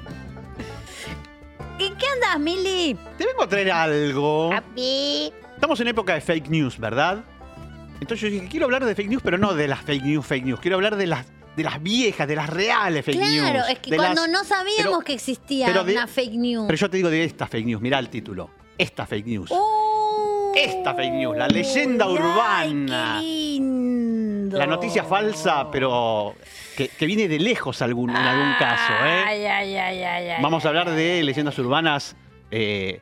[1.78, 2.96] ¿Y qué andas, Mili?
[3.16, 4.50] Te vengo a traer algo.
[4.50, 5.32] Papi.
[5.54, 7.24] Estamos en época de fake news, ¿verdad?
[8.00, 10.44] Entonces yo dije, quiero hablar de fake news, pero no de las fake news, fake
[10.44, 10.60] news.
[10.60, 11.26] Quiero hablar de las,
[11.56, 13.50] de las viejas, de las reales fake news.
[13.50, 16.64] Claro, es que cuando las- no sabíamos pero- que existía pero de- una fake news.
[16.66, 18.50] Pero yo te digo de esta fake news, mirá el título.
[18.78, 19.50] Esta fake news.
[19.52, 19.79] ¡Oh!
[20.54, 23.18] Esta fake news, la leyenda Ay, urbana.
[23.20, 24.58] qué lindo.
[24.58, 26.34] La noticia falsa, pero
[26.76, 28.92] que, que viene de lejos algún, en algún caso.
[29.04, 29.22] ¿eh?
[29.26, 32.16] Ay, ay, ay, ay, ay, Vamos a hablar de leyendas urbanas.
[32.50, 33.00] eh,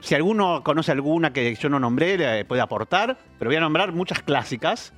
[0.00, 3.92] si alguno conoce alguna que yo no nombré, le puede aportar, pero voy a nombrar
[3.92, 4.94] muchas clásicas.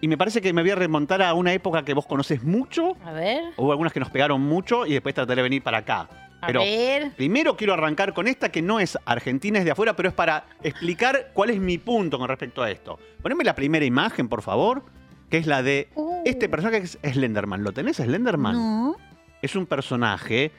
[0.00, 2.96] Y me parece que me voy a remontar a una época que vos conoces mucho.
[3.04, 6.08] A ver, Hubo algunas que nos pegaron mucho y después trataré de venir para acá.
[6.40, 7.12] A Pero ver.
[7.16, 10.46] primero quiero arrancar con esta que no es argentina, es de afuera, pero es para
[10.62, 12.98] explicar cuál es mi punto con respecto a esto.
[13.22, 14.82] Poneme la primera imagen, por favor,
[15.28, 16.22] que es la de Uh.
[16.24, 17.62] este personaje que es Slenderman.
[17.62, 18.54] ¿Lo tenés, Slenderman?
[18.54, 18.96] No.
[19.42, 20.52] es un personaje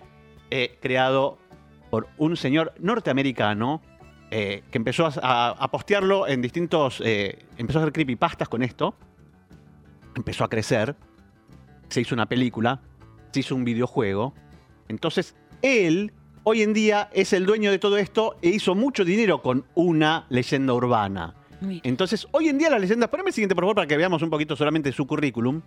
[0.49, 1.37] eh, creado
[1.89, 3.81] por un señor norteamericano
[4.31, 7.01] eh, que empezó a, a- a postearlo en distintos.
[7.05, 8.95] eh, empezó a hacer creepypastas con esto.
[10.15, 10.95] Empezó a crecer.
[11.89, 12.79] Se hizo una película.
[13.33, 14.33] Se hizo un videojuego.
[14.87, 19.41] Entonces, él hoy en día es el dueño de todo esto e hizo mucho dinero
[19.41, 21.35] con una leyenda urbana.
[21.83, 23.09] Entonces, hoy en día las leyendas.
[23.09, 25.61] Poneme el siguiente, por favor, para que veamos un poquito solamente su currículum.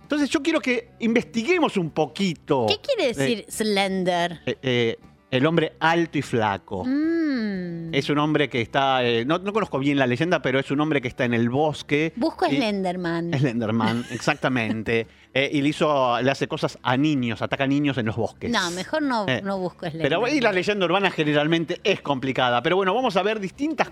[0.00, 2.66] Entonces, yo quiero que investiguemos un poquito.
[2.66, 4.40] ¿Qué quiere decir slender?
[4.46, 4.98] Eh, eh,
[5.32, 6.84] el hombre alto y flaco.
[6.84, 7.92] Mm.
[7.94, 9.02] Es un hombre que está.
[9.04, 11.48] eh, no, no conozco bien la leyenda, pero es un hombre que está en el
[11.50, 12.12] bosque.
[12.16, 13.32] Busco y- Slenderman.
[13.38, 15.06] Slenderman, exactamente.
[15.34, 18.50] Eh, y le, hizo, le hace cosas a niños, ataca a niños en los bosques.
[18.50, 20.20] No, mejor no, Eh, no busco Slenderman.
[20.20, 22.62] Pero y la leyenda urbana generalmente es complicada.
[22.62, 23.88] Pero bueno, vamos a ver distintas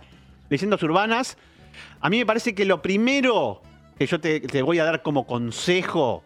[0.51, 1.39] leyendas urbanas.
[2.03, 3.63] A mí me parece que lo primero
[3.99, 6.23] que yo te, te voy a dar como consejo,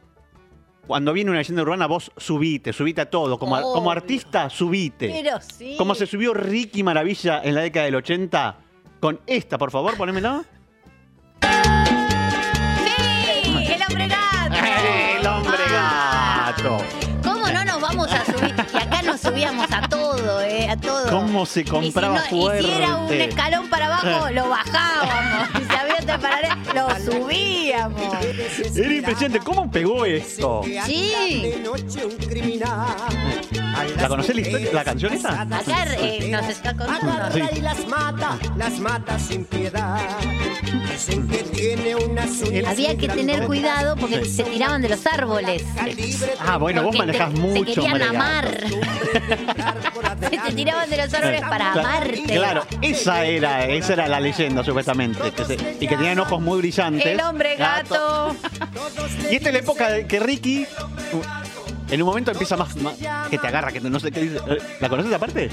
[0.86, 3.38] cuando viene una leyenda urbana, vos subite, subite a todo.
[3.38, 5.08] Como, como artista, subite.
[5.10, 5.74] Pero sí.
[5.78, 8.56] Como se subió Ricky Maravilla en la década del 80
[9.00, 10.44] con esta, por favor, ponémela.
[12.84, 13.72] ¡Sí!
[13.72, 14.54] ¡El hombre gato!
[15.20, 16.78] El hombre Ah, gato.
[17.22, 18.54] ¿Cómo no nos vamos a subir?
[18.72, 19.88] Y acá nos subíamos a
[20.24, 20.68] todo, ¿eh?
[20.70, 21.10] A todo.
[21.10, 25.48] ¿Cómo se compraba y si, no- y si era un escalón para abajo, lo bajábamos.
[25.60, 28.02] Y si había otra pared, lo subíamos.
[28.76, 29.38] Era impresionante.
[29.40, 30.62] ¿Cómo pegó esto?
[30.86, 31.12] Sí.
[34.00, 35.40] ¿La conocés la, historia- la canción esta?
[35.42, 35.62] Acá
[35.98, 37.10] eh, nos está contando.
[37.12, 39.98] Agarra y las mata, las mata sin piedad.
[40.90, 45.64] Dicen que tiene unas uñas Había que tener cuidado porque se tiraban de los árboles.
[46.46, 48.08] Ah, bueno, vos te- manejás mucho, Se querían María.
[48.10, 48.64] amar.
[50.20, 52.22] Se te tiraban de los árboles para amarte.
[52.26, 55.30] Claro, esa era, esa era la leyenda supuestamente.
[55.32, 57.06] que se- y que tenían ojos muy brillantes.
[57.06, 58.34] El hombre gato.
[59.30, 60.66] Y esta es la época de que Ricky.
[61.12, 61.20] uh,
[61.92, 62.94] En un momento empieza más, más-
[63.30, 64.38] que te agarra, que no sé qué dice.
[64.80, 65.50] ¿La conoces aparte?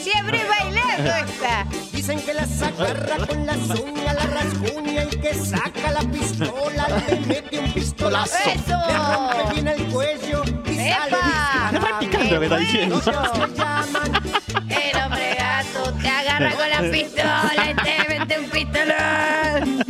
[0.00, 1.66] Siempre bailando esta.
[1.92, 7.20] Dicen que las agarra con las uñas, la rasguña y que saca la pistola, le
[7.20, 8.78] mete un pistolazo, ¡Eso!
[9.48, 10.42] le bien el cuello
[10.86, 11.70] y sale ¡Epa!
[11.72, 13.02] Es re picante lo que está diciendo.
[14.68, 19.84] El hombre gato te agarra con la pistola y te mete un pistolón.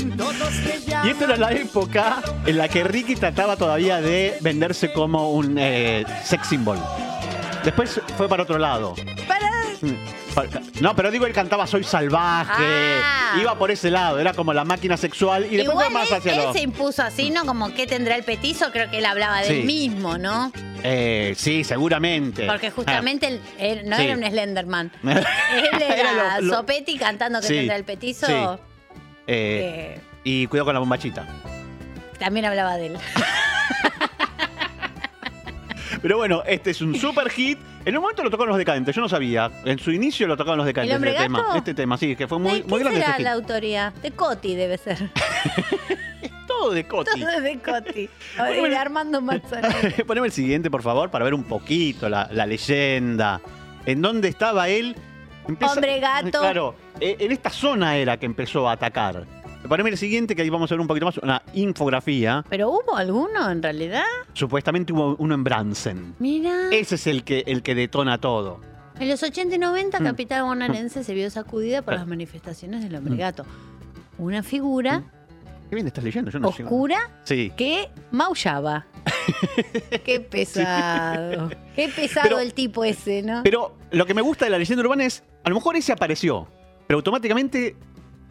[1.05, 5.57] Y esta era la época en la que Ricky trataba todavía de venderse como un
[5.59, 6.79] eh, sex symbol.
[7.65, 8.95] Después fue para otro lado.
[9.29, 9.56] Para.
[10.81, 12.53] No, pero digo, él cantaba Soy salvaje.
[13.03, 13.37] Ah.
[13.41, 15.47] Iba por ese lado, era como la máquina sexual.
[15.51, 16.53] Y después Igual más él, hacia él lo.
[16.53, 17.45] se impuso así, ¿no?
[17.47, 19.53] Como que tendrá el petizo, creo que él hablaba de Sí.
[19.61, 20.53] él mismo, ¿no?
[20.83, 22.47] Eh, sí, seguramente.
[22.47, 24.05] Porque justamente él, él no Sí.
[24.05, 24.93] era un Slenderman.
[25.03, 28.27] Él era, Era lo- lo- Sopetti cantando que Sí, tendrá el petizo.
[28.29, 28.59] Ah,
[29.27, 31.27] Eh, eh, y cuidado con la bombachita.
[32.19, 32.97] también hablaba de él.
[36.03, 37.59] Pero bueno, este es un super hit.
[37.87, 39.49] En un momento lo tocaron los decadentes, yo no sabía.
[39.65, 40.91] En su inicio lo tocaron los decadentes.
[40.91, 41.43] ¿El hombre este tema.
[41.43, 41.57] gato?
[41.57, 43.93] Este tema, sí, que fue muy, ¿De muy grande será este la autoría?
[44.03, 45.09] De Coti debe ser.
[46.49, 47.21] Todo de Coti.
[47.21, 48.09] Todo de Coti.
[48.09, 48.77] De bueno.
[48.77, 49.73] Armando Manzanero.
[50.07, 53.41] Poneme el siguiente, por favor, para ver un poquito la, la leyenda.
[53.85, 54.97] ¿En dónde estaba él?
[55.47, 56.41] Hombre gato.
[56.41, 59.25] Claro, eh, en esta zona era que empezó a atacar.
[59.69, 62.45] Poneme el siguiente, que ahí vamos a ver un poquito más, una infografía.
[62.49, 64.03] ¿Pero hubo alguno en realidad?
[64.33, 66.15] Supuestamente hubo uno en Bransen.
[66.19, 66.69] Mira.
[66.73, 68.61] Ese es el que, el que detona todo.
[68.99, 70.05] En los 80 y 90, Mm.
[70.05, 72.01] capital bonaerense se vio sacudida por Claro.
[72.01, 73.45] las manifestaciones del hombre gato.
[74.19, 75.03] Una figura
[75.69, 77.53] Qué bien estás leyendo, yo no oscura Sí.
[77.57, 78.87] que maullaba.
[80.05, 81.51] Qué pesado.
[81.75, 83.41] Qué pesado Pero- el tipo ese, ¿no?
[83.43, 86.47] Pero lo que me gusta de la leyenda urbana es, a lo mejor ese apareció,
[86.87, 87.75] pero automáticamente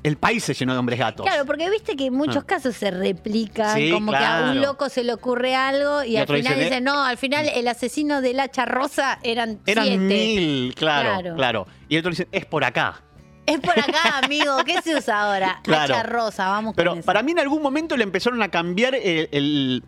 [0.08, 1.26] el país se llenó de hombres gatos.
[1.26, 2.46] Claro, porque viste que en muchos Ah.
[2.46, 6.18] casos se replican, Sí, como que a un loco se le ocurre algo y, Y
[6.18, 9.98] al final dice, dicen, no, al final el asesino del hacha rosa eran, Eran siete.
[10.00, 11.68] mil, claro, claro, Claro.
[11.90, 13.02] Y el otro dice, es por acá.
[13.48, 14.58] Es por acá, amigo.
[14.66, 15.60] ¿Qué se usa ahora?
[15.64, 15.94] Claro.
[15.96, 17.06] Hacha rosa, vamos Pero con eso.
[17.06, 19.84] para mí en algún momento le empezaron a cambiar el, el-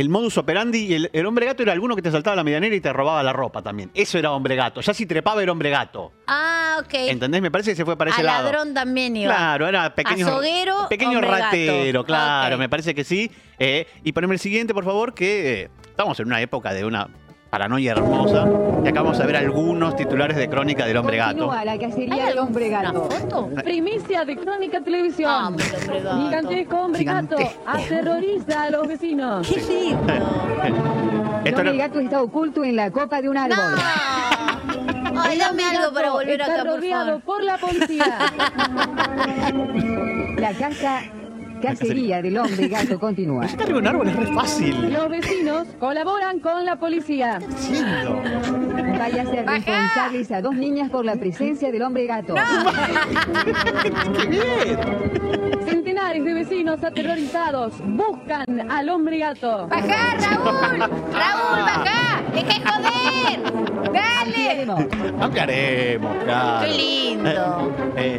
[0.00, 2.74] el modus operandi y el, el hombre gato era alguno que te saltaba la medianera
[2.74, 3.90] y te robaba la ropa también.
[3.94, 4.80] Eso era hombre gato.
[4.80, 6.12] Ya si trepaba era hombre gato.
[6.26, 6.94] Ah, ok.
[6.94, 7.42] ¿Entendés?
[7.42, 8.44] Me parece que se fue para ese A lado.
[8.44, 9.34] ladrón también iba.
[9.34, 10.26] Claro, era pequeño.
[10.28, 11.32] Azoguero, Pequeño gato.
[11.32, 13.30] ratero, claro, me parece que sí.
[13.58, 17.08] Eh, y poneme el siguiente, por favor, que eh, estamos en una época de una
[17.50, 18.46] paranoia hermosa.
[18.84, 21.38] Y acá vamos a ver algunos titulares de crónica del hombre gato.
[21.46, 23.08] Continúa la ¿Hay cacería del hombre gato.
[23.10, 23.50] foto?
[23.64, 25.30] Primicia de Crónica Televisión.
[25.32, 26.18] Ah, el hombre gato.
[26.18, 27.36] Gigantesco hombre gato
[27.66, 29.48] aterroriza a los vecinos.
[29.48, 30.12] Qué lindo.
[31.44, 33.56] El hombre gato está oculto en la copa de un árbol.
[35.14, 35.22] No.
[35.22, 37.22] Ay, dame algo para volver acá, por rodeado favor.
[37.22, 38.04] por la policía.
[40.36, 41.00] la casa
[41.60, 43.46] cacería del hombre gato continúa.
[43.46, 44.92] Está arriba de un árbol, es re fácil.
[44.92, 47.38] Los vecinos colaboran con la policía.
[48.98, 52.34] Vaya a ser responsables a dos niñas por la presencia del hombre gato.
[54.18, 54.78] ¡Qué bien!
[55.66, 59.68] Centenares de vecinos aterrorizados buscan al hombre gato.
[59.68, 60.78] ¡Bajá, Raúl!
[60.78, 62.22] ¡Raúl, bajá!
[62.32, 63.57] ¡Deja de joder!
[64.48, 64.62] ¡Dale!
[64.72, 64.80] Ampliaremos.
[65.20, 66.66] Ampliaremos, claro.
[66.66, 67.72] ¡Qué lindo!
[67.96, 68.18] Eh,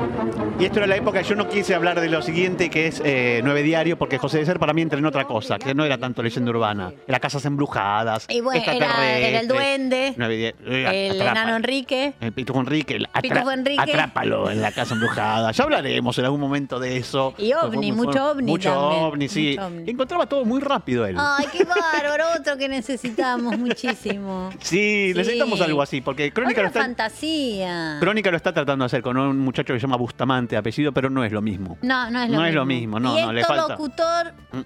[0.59, 3.41] y esto era la época, yo no quise hablar de lo siguiente, que es eh,
[3.43, 5.97] Nueve Diario, porque José de Ser para mí entró en otra cosa, que no era
[5.97, 6.91] tanto leyenda urbana.
[7.07, 12.13] Era casas embrujadas, Y bueno, era, el duende, Nueve eh, el enano Enrique.
[12.19, 13.81] El Pitufo Enrique, el Pitufo Enrique.
[13.81, 15.51] atrápalo en la casa embrujada.
[15.51, 17.33] Ya hablaremos en algún momento de eso.
[17.37, 19.49] Y ovni, mucho ovni Mucho también, ovni, sí.
[19.57, 19.91] mucho ovni.
[19.91, 21.15] Encontraba todo muy rápido él.
[21.17, 24.49] Ay, qué bárbaro, otro que necesitamos muchísimo.
[24.59, 25.13] sí, sí.
[25.15, 27.97] necesitamos algo así, porque Crónica lo, está, fantasía.
[27.99, 31.09] Crónica lo está tratando de hacer con un muchacho que se llama Bustamante, apellido, pero
[31.09, 31.77] no es lo mismo.
[31.81, 32.45] No, no es lo No mismo.
[32.45, 33.73] es lo mismo, no, y no, le Héctor falta.
[33.73, 34.61] locutor, Mm.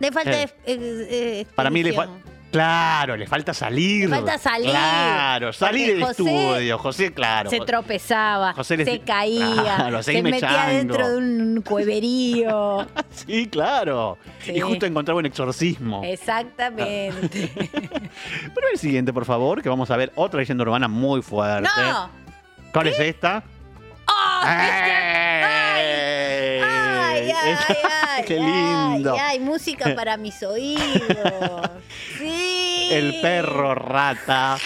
[0.00, 0.48] le falta Eh.
[0.66, 2.14] eh, eh, Para mí le falta.
[2.52, 4.08] Claro, le falta salir.
[4.10, 4.70] Le falta salir.
[4.70, 6.78] Claro, salir del estudio.
[6.78, 7.50] José, claro.
[7.50, 10.72] Se tropezaba, José se caía, Claro, se metía chango.
[10.76, 12.86] dentro de un cueverío.
[13.10, 14.18] Sí, claro.
[14.40, 14.52] Sí.
[14.56, 16.02] Y justo encontraba un exorcismo.
[16.04, 17.50] Exactamente.
[18.54, 21.68] Pero el siguiente, por favor, que vamos a ver otra leyenda urbana muy fuerte.
[21.76, 22.10] no.
[22.72, 23.42] ¿Cuál es esta?
[24.08, 24.46] ¡Oh!
[24.46, 26.62] ¡Ey!
[26.62, 28.24] Ay, ay, ay.
[28.26, 29.16] ¡Qué lindo!
[29.20, 31.70] Ay, música para mis oídos.
[32.18, 32.88] Sí.
[32.90, 34.58] El perro rata.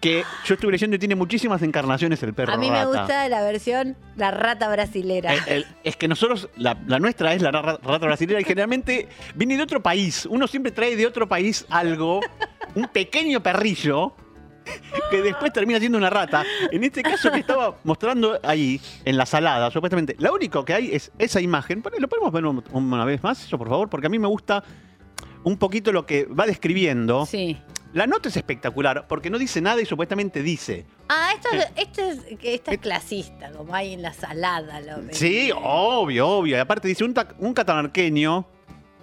[0.00, 2.80] Que yo estuve leyendo y tiene muchísimas encarnaciones el perro A mí rata.
[2.80, 5.32] me gusta la versión La rata brasilera.
[5.32, 9.08] El- el- es que nosotros, la, la nuestra es la ra- rata brasileña y generalmente
[9.34, 10.26] viene de otro país.
[10.26, 12.20] Uno siempre trae de otro país algo,
[12.74, 14.14] un pequeño perrillo,
[15.10, 16.44] que después termina siendo una rata.
[16.70, 20.90] En este caso que estaba mostrando ahí, en la salada, supuestamente, lo único que hay
[20.92, 21.82] es esa imagen.
[21.98, 23.88] ¿Lo podemos ver un- una vez más, eso por favor?
[23.88, 24.62] Porque a mí me gusta
[25.42, 27.26] un poquito lo que va describiendo.
[27.26, 27.58] Sí.
[27.92, 30.84] La nota es espectacular porque no dice nada y supuestamente dice.
[31.08, 34.80] Ah, esto, es- esto es, esta es clasista, como hay en la salada.
[34.80, 34.96] Lo.
[35.12, 36.56] Sí, obvio, obvio.
[36.56, 38.46] Y aparte dice, un, un catamarqueño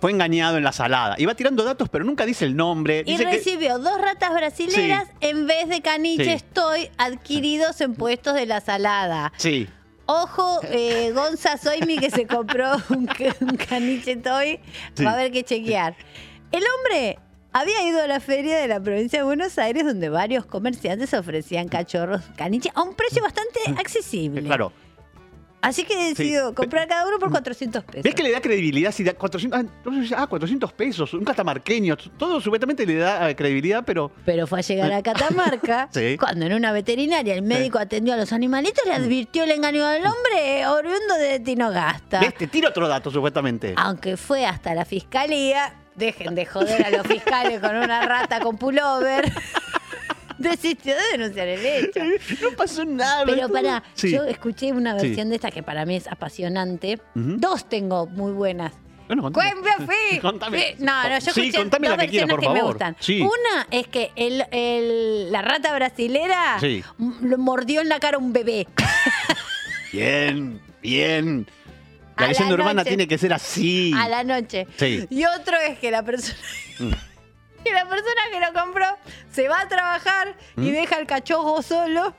[0.02, 1.16] fue engañado en la salada.
[1.18, 3.02] Y va tirando datos, pero nunca dice el nombre.
[3.06, 6.30] Y Dice que- recibió dos ratas brasileras en vez de caniche Sí.
[6.32, 9.32] estoy adquiridos en puestos de la salada.
[9.38, 9.70] Sí.
[10.08, 13.08] Ojo, eh, Gonza Soimi que se compró un,
[13.42, 14.60] un caniche toy,
[14.96, 15.06] Sí.
[15.06, 15.96] va a haber que chequear.
[16.52, 17.18] El hombre
[17.54, 21.68] había ido a la feria de la provincia de Buenos Aires donde varios comerciantes ofrecían
[21.68, 24.42] cachorros caniche a un precio bastante accesible.
[24.42, 24.74] Claro.
[25.62, 28.04] Así que decido comprar cada uno por 400 pesos.
[28.04, 28.92] ¿Ves que le da credibilidad?
[28.92, 33.36] Si da 400, ah, entonces, ah, 400 pesos, un catamarqueño, todo supuestamente le da eh,
[33.36, 36.18] credibilidad, pero Pero fue a llegar a Catamarca Sí.
[36.20, 39.86] cuando en una veterinaria el médico atendió a los animalitos y le advirtió el engaño
[39.88, 42.20] del hombre oriundo de Tinogasta.
[42.22, 43.74] ves, te tiro otro dato supuestamente.
[43.78, 48.58] Aunque fue hasta la fiscalía, dejen de joder a los fiscales con una rata con
[48.58, 49.32] pullover.
[50.42, 52.00] Desistió de denunciar el hecho.
[52.42, 53.24] No pasó nada.
[53.26, 54.12] Pero para, Sí.
[54.12, 55.08] yo escuché una Sí.
[55.08, 57.00] versión de esta que para mí es apasionante.
[57.14, 58.74] Dos tengo muy buenas.
[59.08, 59.24] Bueno,
[60.12, 60.20] Fi.
[60.20, 60.58] Contame.
[60.58, 60.76] Fi.
[60.84, 62.96] No, no, yo Sí, escuché dos la que quieras, versiones que me gustan.
[63.02, 63.20] Sí.
[63.22, 66.82] Una es que el, el- la rata brasilera Sí.
[67.22, 68.68] lo mordió en la cara a un bebé.
[69.92, 71.48] Bien, bien.
[72.16, 73.92] A La la leyenda urbana tiene que ser así.
[73.98, 74.68] a la noche.
[74.78, 75.06] Sí.
[75.10, 76.38] Y otro es que la persona
[76.80, 76.92] Mm.
[77.64, 78.86] que la persona que lo compró
[79.32, 80.74] se va a trabajar y ¿Mm?
[80.74, 82.14] deja al cachorro solo.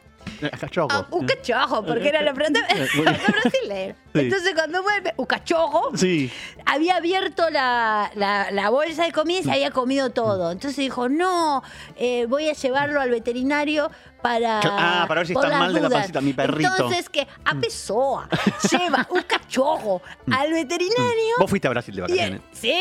[0.90, 3.95] Ah, un cachorro, porque era la brasileña.
[4.12, 4.18] Sí.
[4.18, 6.32] Entonces cuando vuelve, un cachorro Sí.
[6.66, 10.51] había abierto la, la- la bolsa de comida y se había comido todo.
[10.51, 11.62] Entonces dijo, no,
[11.97, 13.90] eh, voy a llevarlo al veterinario
[14.20, 14.61] para...
[14.64, 16.01] Ah, para ver si está mal de la dudas".
[16.01, 16.70] pancita, mi perrito.
[16.70, 18.28] Entonces que a Pessoa
[18.70, 22.40] lleva un cachorro al veterinario Vos fuiste a Brasil de y vacaciones.
[22.53, 22.74] sí,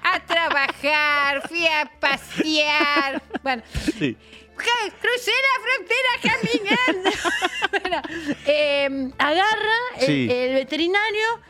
[0.04, 3.22] a trabajar, fui a pasear.
[3.44, 4.18] Bueno, Sí.
[4.56, 7.10] crucé la frontera caminando.
[7.72, 8.02] bueno,
[8.46, 10.28] eh, agarra el, Sí.
[10.32, 11.42] el veterinario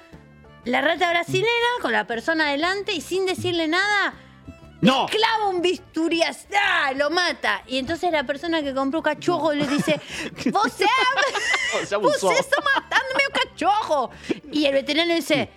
[0.65, 4.13] la rata brasilera con la persona adelante y sin decirle nada.
[4.81, 5.07] No.
[5.07, 6.93] Clava un bisturí, ¡ah!
[6.95, 7.63] lo mata.
[7.67, 9.99] Y entonces la persona que compró cachorro le dice:
[10.51, 14.11] ¡Vos está matando meu cachorro.
[14.53, 15.49] E el veterinario dice: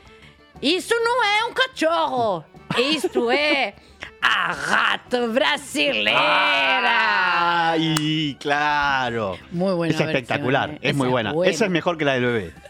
[0.60, 2.44] Isso não é um cachorro.
[2.78, 3.74] Isto é
[4.20, 7.70] a rata brasileira.
[7.72, 9.38] Ay, claro.
[9.50, 10.78] Muy buena Es versión, espectacular, ¿eh?
[10.82, 11.32] es Esa muy es buena.
[11.32, 11.50] buena.
[11.52, 12.52] Esa es mejor que la del bebé.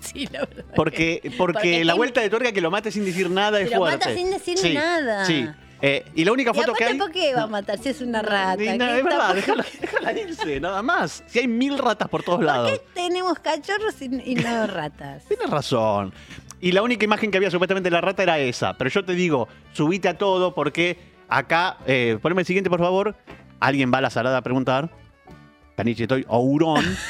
[0.00, 0.64] Sí, la verdad.
[0.76, 3.74] Porque, porque, Porque la vuelta de tuerca que lo mate sin decir nada es Se
[3.74, 4.06] lo fuerte.
[4.06, 5.24] mata sin decir Sí, nada.
[5.24, 5.48] Sí.
[5.82, 6.98] Eh, y la única Y foto que aparte, hay.
[6.98, 8.56] ¿por qué va a matar si es una rata?
[8.56, 11.24] Ni ¿Qué nada, es está- verdad, déjala, déjala irse, nada más.
[11.26, 12.70] Si hay mil ratas por todos ¿Por lados.
[12.70, 15.24] qué tenemos cachorros y, y no ratas?
[15.26, 16.14] Tienes razón.
[16.60, 18.74] Y la única imagen que había supuestamente de la rata era esa.
[18.78, 20.98] Pero yo te digo, subite a todo porque
[21.28, 23.14] acá, eh, poneme el siguiente, por favor.
[23.60, 24.90] Alguien va a la salada a preguntar.
[25.76, 26.84] Caniche, estoy Ourón.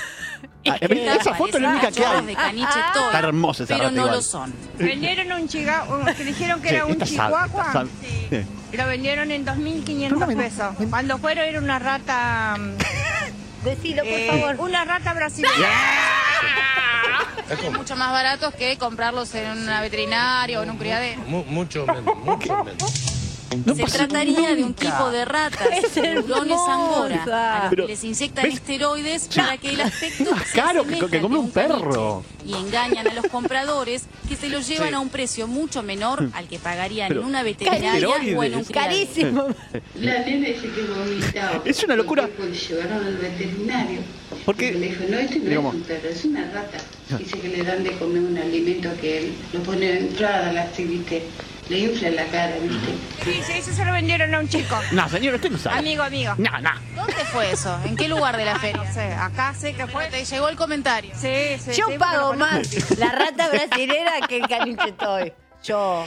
[0.69, 2.35] Ah, esa foto es la única que hay.
[2.35, 4.17] caniche Ah, toy, Está hermosa esa pero rata no igual.
[4.17, 4.53] lo son.
[4.79, 7.63] Vendieron un chihuahua, que dijeron que Sí, era un esta sabe, chihuahua.
[7.67, 7.91] esta sabe.
[8.01, 8.47] Sí.
[8.73, 10.75] Y lo vendieron en 2.500 pesos.
[10.91, 12.57] Cuando fueron era una rata.
[12.59, 14.57] mm, Decilo, por eh, favor.
[14.59, 15.55] Una rata brasileña.
[17.49, 21.21] Salen mucho más baratos que comprarlos en una veterinaria o en un criadero.
[21.23, 23.16] mucho menos, mucho menos.
[23.51, 28.05] Se trataría de un tipo de ratas, Es tiburones angora, a los Pero, que les
[28.05, 28.55] inyectan ¿ves?
[28.55, 32.25] esteroides para que el aspecto más se caro que- que de un perro.
[32.45, 34.95] Y engañan a los compradores que se los llevan Sí.
[34.95, 38.65] a un precio mucho menor al que pagarían Pero, en una veterinaria o en un.
[38.65, 39.47] Carísimo.
[39.95, 41.63] La nena dice que vomitaba.
[41.65, 42.29] Es una locura.
[42.69, 44.01] Llevaron al veterinario.
[44.45, 46.79] Porque, Le dijo, no, este no digamos- es un perro, es una rata.
[47.19, 50.85] Dice que le dan de comer un alimento que él lo pone inflada, la así,
[50.85, 51.23] viste.
[51.69, 52.93] Le infla la cara, viste.
[53.25, 54.77] Sí, sí, eso se lo vendieron a un chico.
[54.93, 55.79] No, señor, usted no sabe.
[55.81, 56.33] Amigo, amigo.
[56.39, 56.71] No, no.
[56.95, 57.77] ¿Dónde fue eso?
[57.85, 58.85] ¿En qué lugar de la feria?
[58.85, 60.07] No sé, acá sé que fue.
[60.09, 61.11] Te llegó el comentario.
[61.17, 61.73] Sí, sí.
[61.77, 65.33] Yo sí, pago más la rata brasilera que el caniche toy.
[65.65, 66.07] Yo.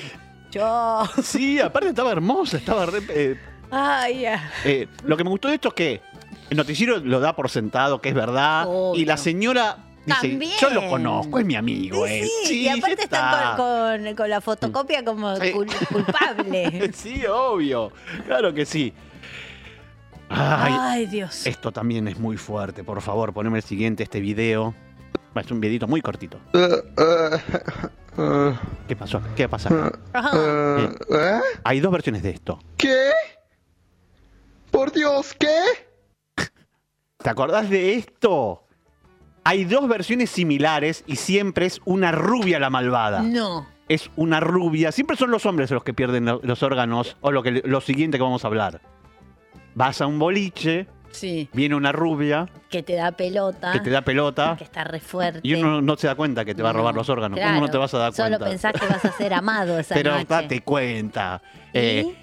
[0.51, 1.03] Yo.
[1.21, 3.35] Sí, aparte estaba hermosa, estaba re- eh,
[3.69, 4.49] Ay, ya.
[4.63, 6.01] eh, lo que me gustó de esto es que
[6.49, 8.99] el noticiero lo da por sentado, que es verdad, Obvio.
[8.99, 10.51] y la señora dice, También.
[10.59, 12.05] yo lo conozco, es mi amigo.
[12.07, 12.29] Sí, él".
[12.45, 13.55] sí, y aparte ya están está.
[13.57, 15.51] con, con- con la fotocopia como Sí.
[15.53, 16.91] cul- culpable.
[16.93, 17.91] Sí, obvio,
[18.25, 18.93] claro que sí.
[20.29, 21.45] Ay, Ay, Dios.
[21.47, 24.73] esto también es muy fuerte, por favor, poneme el siguiente, este video.
[25.35, 26.39] Va, Es un videito muy cortito.
[28.87, 29.21] ¿Qué pasó?
[29.35, 29.91] ¿Qué pasa?
[30.13, 30.31] Ajá.
[30.35, 32.59] Eh, Hay dos versiones de esto.
[32.77, 33.11] ¿Qué?
[34.71, 35.61] Por Dios, ¿qué?
[37.17, 38.65] ¿Te acordás de esto?
[39.43, 43.21] Hay dos versiones similares y siempre es una rubia la malvada.
[43.21, 43.67] No.
[43.87, 44.91] Es una rubia.
[44.91, 48.17] Siempre son los hombres los que pierden lo- los órganos o lo, que, lo siguiente
[48.17, 48.81] que vamos a hablar.
[49.75, 51.49] Vas a un boliche, Sí.
[51.53, 53.71] viene una rubia Que te da pelota.
[53.71, 55.39] que te da pelota Que está re fuerte.
[55.41, 57.37] y uno no se da cuenta que te va a robar No, los órganos.
[57.39, 57.53] claro.
[57.55, 58.45] ¿Cómo no te vas a dar Solo cuenta?
[58.45, 60.25] pensás que vas a ser amado esa Pero noche.
[60.29, 61.41] date cuenta.
[61.73, 61.77] ¿Y?
[61.79, 62.15] Eh,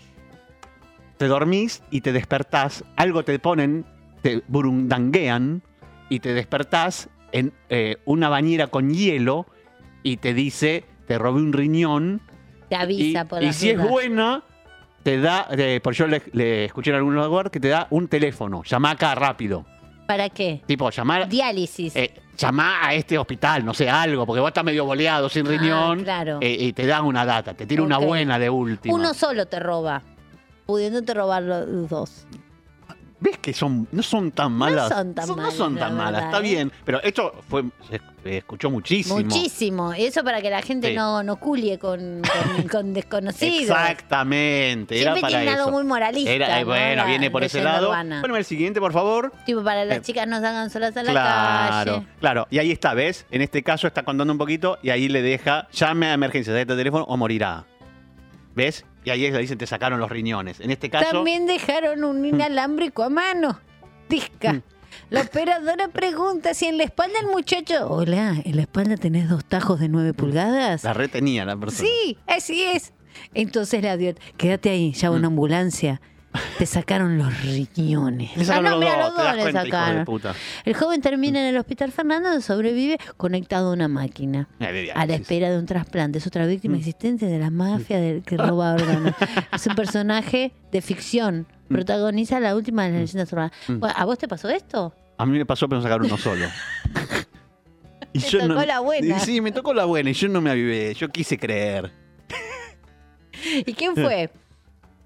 [1.16, 3.84] te dormís y te despertás, algo te ponen,
[4.22, 5.62] te burundanguean
[6.08, 9.46] y te despertás en eh, una bañera con hielo
[10.02, 12.22] y te dice, te robé un riñón
[12.68, 14.42] Te y, avisa por y si es buena,
[15.02, 18.08] te da, eh, por yo le, le escuché en algún lugar que te da un
[18.08, 19.64] teléfono, llama acá rápido.
[20.06, 20.62] ¿Para qué?
[20.66, 21.28] Tipo, llamar...
[21.28, 21.96] Diálisis.
[21.96, 26.00] eh, llamá a este hospital, no sé, algo, porque vos estás medio boleado, sin riñón.
[26.00, 26.38] Ah, claro.
[26.40, 28.04] eh, y te dan una data, te tira una Ok.
[28.04, 28.94] buena de última.
[28.94, 30.02] Uno solo te roba,
[30.64, 32.26] pudiéndote robar los dos.
[33.18, 34.90] ¿Ves que son, no son tan malas?
[34.90, 36.50] son tan No malas, son la tan malas, verdad, está ¿eh?
[36.54, 36.72] bien.
[36.84, 39.16] Pero esto fue, se escuchó muchísimo.
[39.18, 39.92] Muchísimo.
[39.94, 40.94] Eso para que la gente Sí.
[40.94, 43.70] no, no culie con, con, con desconocidos.
[43.70, 45.58] Exactamente, era Siempre para tienen eso.
[45.64, 46.66] algo muy moralista, Era, eh, ¿no?
[46.66, 47.88] bueno, La viene por ese lado.
[47.88, 48.20] urbana.
[48.20, 49.32] Bueno, el siguiente, por favor.
[49.46, 52.06] Tipo, para las Eh, chicas no salgan solas a la Claro, calle.
[52.20, 52.46] claro.
[52.50, 53.24] Y ahí está, ¿ves?
[53.30, 56.60] En este caso está contando un poquito y ahí le deja, llame a emergencia de
[56.60, 57.64] este teléfono o morirá.
[58.54, 58.84] ¿Ves?
[59.06, 60.58] Y ahí le dicen, te sacaron los riñones.
[60.58, 63.60] En este caso, También dejaron un inalámbrico a mano.
[64.08, 64.54] Disca.
[64.54, 64.62] Mm.
[65.10, 67.86] La operadora pregunta si en la espalda el muchacho.
[67.88, 70.82] Hola, ¿en la espalda tenés dos tajos de 9 pulgadas?
[70.82, 71.88] la retenía la persona.
[71.88, 72.92] Sí, así es.
[73.32, 76.00] Entonces le advierte, quédate ahí, ya va una ambulancia.
[76.58, 78.30] Te sacaron los riñones.
[78.36, 78.38] Mm.
[78.38, 79.82] Le sacaron ah, no, los mira, dos, los te das dos le cuenta, hijo de
[79.82, 80.04] sacaron.
[80.04, 80.34] puta.
[80.64, 84.48] El joven termina en el hospital Fernando, donde sobrevive conectado a una máquina.
[84.60, 86.18] Eh, de A la espera de un trasplante.
[86.18, 86.48] Es otra Mm.
[86.48, 89.14] víctima existente de la mafia del que roba órganos.
[89.52, 91.46] es un personaje de ficción.
[91.68, 91.74] Mm.
[91.74, 93.52] Protagoniza la última de las leyendas urbanas.
[93.68, 94.94] Bueno, ¿A vos te pasó esto?
[95.18, 96.46] A mí me pasó, pero sacar uno solo.
[98.12, 99.18] Y Te tocó la buena.
[99.20, 100.94] Sí, me tocó la buena y yo no me avivé.
[100.94, 101.92] Yo quise creer.
[103.66, 104.30] ¿Y quién fue?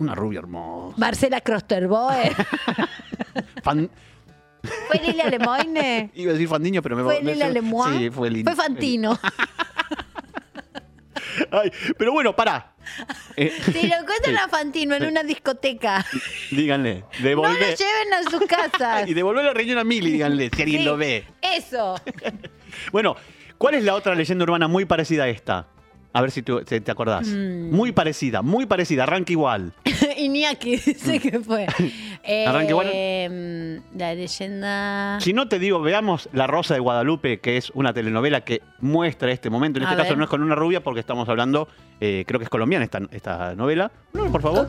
[0.00, 0.96] Una rubia hermosa.
[0.98, 2.34] Marcela Krosterboe.
[3.62, 3.90] Fan-
[4.88, 6.10] ¿Fue Lilia Lemoine?
[6.14, 7.98] Iba a decir Fandiño, pero me ¿Fue me- Lila Lemoine?
[7.98, 8.50] Sí, fue Lila.
[8.54, 9.18] Fue Fantino.
[11.52, 12.72] Ay, pero bueno, pará.
[13.36, 16.04] Eh, Si lo encuentran a Fantino en una discoteca,
[16.50, 17.60] díganle, no devolvé.
[17.60, 19.08] lo lleven a sus casas.
[19.08, 21.24] y devolvé la riñón a Mili, díganle, si alguien Sí, lo ve.
[21.40, 22.00] Eso.
[22.92, 23.16] Bueno,
[23.58, 25.68] ¿cuál es la otra leyenda urbana muy parecida a esta?
[26.12, 27.28] A ver si tú- si te acordás.
[27.28, 27.70] Mm.
[27.70, 29.72] Muy parecida, muy parecida, arranca igual.
[30.18, 31.66] Iñaki dice que fue.
[32.46, 32.88] Arranque igual.
[32.92, 35.18] Eh, la leyenda.
[35.20, 39.30] Si no te digo, veamos La Rosa de Guadalupe, que es una telenovela que muestra
[39.30, 39.78] este momento.
[39.78, 40.18] En A este caso ver.
[40.18, 41.68] no es con una rubia porque estamos hablando,
[42.00, 43.90] eh, creo que es colombiana esta, esta novela.
[44.12, 44.68] No, por favor.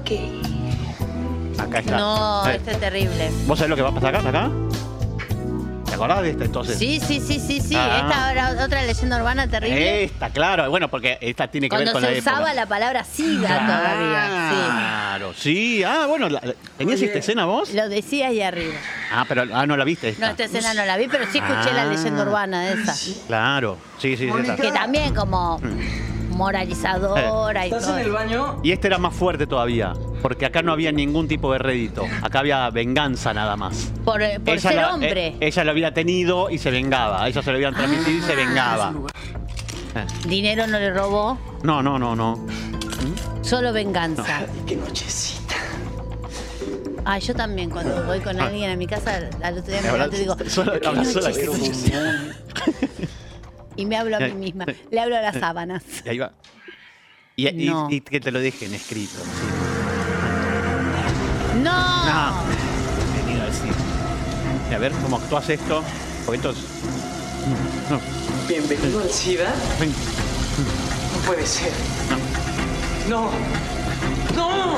[1.59, 1.97] Acá está.
[1.97, 3.29] No, Eh, este es terrible.
[3.47, 4.29] ¿Vos sabés lo que va a pasar acá?
[4.29, 4.51] acá?
[5.91, 6.77] ¿Te acordás de esta entonces?
[6.79, 7.75] Sí, sí, sí, sí, sí.
[7.77, 7.99] Ah.
[8.07, 10.05] Esta era otra leyenda urbana terrible.
[10.05, 10.69] Esta, claro.
[10.69, 12.53] Bueno, porque esta tiene que Cuando ver con se la usaba época.
[12.53, 14.29] la palabra sida todavía.
[14.29, 15.83] Claro, sí.
[15.83, 17.67] Ah, bueno, la- la- ¿tenías esta escena vos?
[17.67, 17.75] Sí.
[17.75, 18.75] Lo decía ahí arriba.
[19.11, 20.25] Ah, pero ah, no la viste esta.
[20.27, 21.85] No, esta escena no la vi, pero sí escuché la Ah.
[21.85, 22.95] leyenda urbana de esa.
[23.27, 24.51] Claro, sí, sí, sí.
[24.61, 25.59] Que también como
[26.41, 28.13] moralizadora y todo.
[28.13, 28.59] baño?
[28.63, 32.05] Y este era más fuerte todavía, porque acá no había ningún tipo de rédito.
[32.21, 33.91] Acá había venganza nada más.
[34.03, 35.27] Por, eh, por ser la- hombre.
[35.27, 37.27] eh, ella lo había tenido y se vengaba.
[37.27, 38.93] Ella se lo habían transmitido y se vengaba.
[39.95, 42.45] Eh, Dinero no le robó, No, no, no, no.
[43.41, 44.41] solo venganza.
[44.65, 45.55] Qué nochecita.
[47.03, 50.15] Ah, yo también, cuando voy con alguien a mi casa, al otro día me levanto
[50.15, 51.99] y digo, sola- "Qué habla sola, nochecita".
[53.81, 54.65] Y me hablo a mí misma.
[54.91, 55.81] Le hablo a las sábanas.
[56.05, 56.31] Y ahí va.
[57.35, 57.87] Y, y- No.
[57.89, 59.17] y que te lo dejen escrito.
[59.23, 59.47] sí.
[61.63, 62.05] ¡No!
[62.05, 62.33] No.
[63.25, 63.73] Venido a decir.
[64.69, 65.83] Y a ver cómo actúas esto.
[66.25, 66.63] Porque entonces.
[67.89, 67.99] No.
[68.47, 69.51] Bienvenido al SIDA.
[69.79, 69.89] ven.
[69.89, 71.71] No puede ser.
[73.09, 73.31] No.
[74.35, 74.51] No.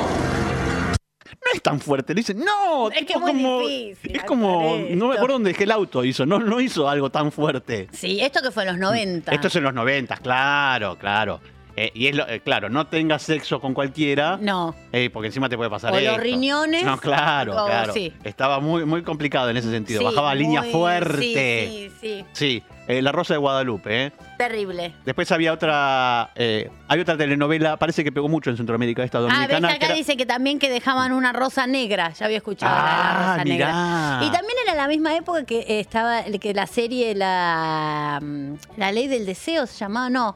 [1.52, 2.14] es tan fuerte.
[2.14, 2.90] Le dicen, no.
[2.90, 4.76] Es que es como, difícil Es como.
[4.90, 6.04] No me acuerdo dónde dejé el auto.
[6.04, 6.24] Hizo.
[6.26, 7.88] No, no hizo algo tan fuerte.
[7.92, 9.32] Sí, esto que fue en los 90.
[9.32, 11.40] Esto es en los 90, claro, claro.
[11.76, 14.38] Eh, y es lo, eh, claro, no tengas sexo con cualquiera.
[14.40, 14.74] No.
[14.92, 17.92] eh, porque encima te puede pasar O los riñones, No, claro, o- claro.
[17.92, 18.12] sí.
[18.22, 19.98] Estaba muy, muy complicado en ese sentido.
[19.98, 21.20] Sí, Bajaba línea fuerte.
[21.68, 22.24] Sí, sí, sí.
[22.32, 24.12] Sí, eh, La Rosa de Guadalupe, ¿eh?
[24.38, 24.92] Terrible.
[25.04, 29.22] Después había otra, eh, hay otra telenovela, parece que pegó mucho en Centroamérica, esta Ah,
[29.22, 29.68] ves dominicana.
[29.68, 32.10] acá que era- dice que también que dejaban una rosa negra.
[32.12, 33.66] Ya había escuchado de la Ah, rosa mirá.
[33.66, 34.18] negra.
[34.26, 39.06] Y también era la misma época que estaba que la serie la, mm, la ley
[39.08, 40.34] del deseo se llamaba, no,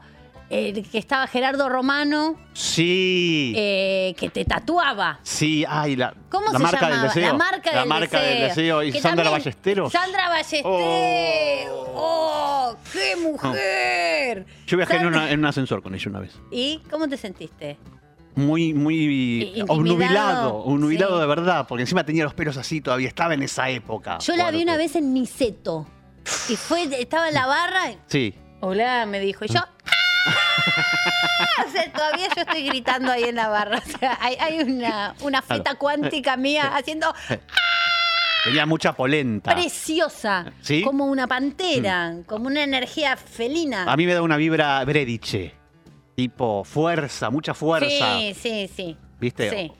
[0.49, 5.19] eh, que estaba Gerardo Romano Sí, eh, que te tatuaba.
[5.23, 6.95] sí, ay, la, ¿Cómo la se marca llamaba?
[7.01, 7.27] del deseo.
[7.27, 8.29] La marca, La del, marca deseo.
[8.39, 8.83] del deseo.
[8.83, 9.91] Y Que Sandra Ballesteros.
[9.91, 10.65] Sandra Ballesteros.
[11.95, 12.75] ¡Oh!
[12.91, 14.45] ¡Qué mujer!
[14.67, 16.31] Yo viajé en, una- en un ascensor con ella una vez.
[16.51, 17.77] ¿Y cómo te sentiste?
[18.35, 21.21] muy, muy obnubilado, obnubilado Sí.
[21.21, 24.17] de verdad, porque encima tenía los pelos así todavía, estaba en esa época.
[24.19, 25.85] Yo la vi una vez en Niceto.
[26.47, 27.91] Y fue, estaba en la barra.
[27.91, 28.33] y, Sí.
[28.61, 29.43] Hola, me dijo.
[29.43, 29.59] Y yo.
[31.67, 33.77] O sea, todavía yo estoy gritando ahí en la barra.
[33.85, 35.79] O sea, hay, hay una, una feta Claro.
[35.79, 37.13] cuántica mía haciendo
[38.43, 39.53] Tenía mucha polenta.
[39.53, 40.45] preciosa.
[40.61, 40.81] ¿Sí?
[40.81, 40.85] Mm.
[40.85, 43.83] Como una pantera, como una energía felina.
[43.91, 45.53] A mí me da una vibra Brediche.
[46.15, 48.17] Tipo fuerza, mucha fuerza.
[48.17, 48.97] Sí, sí, sí.
[49.19, 49.49] ¿Viste?
[49.49, 49.71] Sí.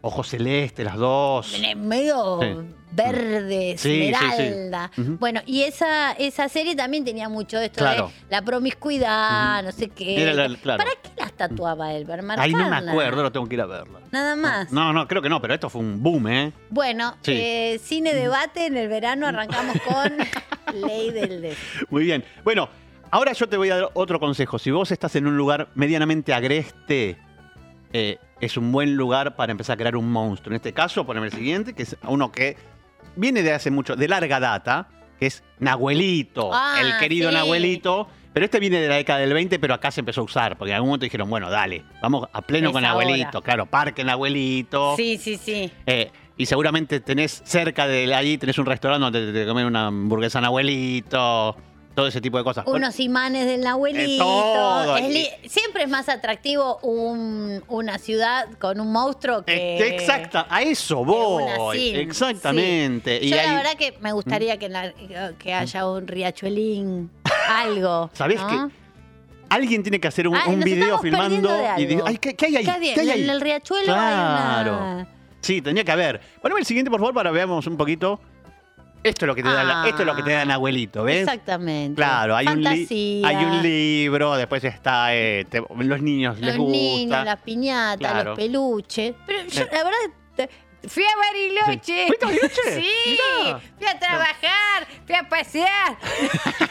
[0.00, 1.60] Ojos celestes, las dos.
[1.76, 2.46] Medio Sí.
[2.92, 4.42] verde, Sí, sí, sí.
[4.42, 4.90] esmeralda.
[5.18, 8.06] Bueno, y esa, esa serie también tenía mucho esto Claro.
[8.28, 10.22] de la promiscuidad, no sé qué.
[10.22, 10.78] Era la- claro.
[10.84, 12.06] ¿Para qué las tatuaba él?
[12.06, 14.00] ¿Para Ahí no me acuerdo, lo tengo que ir a verla.
[14.12, 14.72] Nada más.
[14.72, 16.52] No, no, creo que no, pero esto fue un boom, ¿eh?
[16.70, 20.12] Bueno, eh, cine debate en el verano arrancamos con
[20.86, 21.58] Ley del Des.
[21.90, 22.24] Muy bien.
[22.44, 22.68] Bueno,
[23.10, 24.58] ahora yo te voy a dar otro consejo.
[24.60, 27.18] Si vos estás en un lugar medianamente agreste,
[27.92, 30.52] eh, es un buen lugar para empezar a crear un monstruo.
[30.52, 32.56] En este caso, poneme el siguiente, que es uno que
[33.16, 37.34] viene de hace mucho, de larga data, que es Nahuelito, Ah, el querido sí.
[37.36, 38.08] Nahuelito.
[38.32, 40.70] Pero este viene de la década del 20, pero acá se empezó a usar, porque
[40.70, 42.82] en algún momento dijeron, bueno, dale, vamos a pleno Es con.
[42.82, 43.42] Nahuelito.
[43.42, 44.94] Claro, parque Nahuelito.
[44.96, 45.72] Sí, sí, sí.
[45.86, 49.86] Eh, y seguramente tenés cerca de ahí, tenés un restaurante donde te, te comen una
[49.88, 51.56] hamburguesa Nahuelito,
[51.98, 52.64] todo ese tipo de cosas.
[52.68, 54.22] Unos imanes del Nahuelito.
[54.24, 54.96] Todo.
[54.98, 59.96] Es li- siempre es más atractivo un- una ciudad con un monstruo que.
[59.96, 61.88] Exacta, a eso voy.
[61.96, 63.26] Exactamente.
[63.28, 64.92] Yo la hay- verdad que me gustaría que, en la-
[65.40, 67.10] que haya un riachuelín,
[67.48, 68.10] algo.
[68.12, 68.48] ¿Sabés ¿no?
[68.68, 68.74] qué?
[69.50, 72.06] Alguien tiene que hacer un, Ah, un video filmando de y dice, algo.
[72.06, 72.64] ay, ¿qué, qué hay ahí?
[72.64, 72.94] ¿Qué hay?
[72.94, 73.22] ¿Qué hay ahí?
[73.24, 74.74] En el riachuelo Claro.
[74.74, 75.08] hay una.
[75.40, 76.20] Sí, tenía que haber.
[76.40, 78.20] Poneme el siguiente, por favor, para que veamos un poquito.
[79.08, 79.88] Esto es lo que te da, la- Ah.
[79.88, 81.20] esto es lo que te da abuelito, ¿ves?
[81.22, 81.96] Exactamente.
[81.96, 83.28] Claro, hay un, Fantasía.
[83.28, 86.72] hay un libro, después está, eh, te- los niños les Los gusta.
[86.72, 88.30] niños, las piñatas, Claro.
[88.30, 89.14] los peluches.
[89.26, 89.98] Pero yo, la verdad,
[90.36, 90.50] te-
[90.88, 91.82] fui a Bariloche.
[91.82, 92.04] Sí.
[92.06, 92.82] ¿Fuiste a Bariloche?
[92.82, 92.86] Sí.
[93.44, 93.60] Mirá.
[93.78, 95.96] Fui a trabajar, fui a pasear.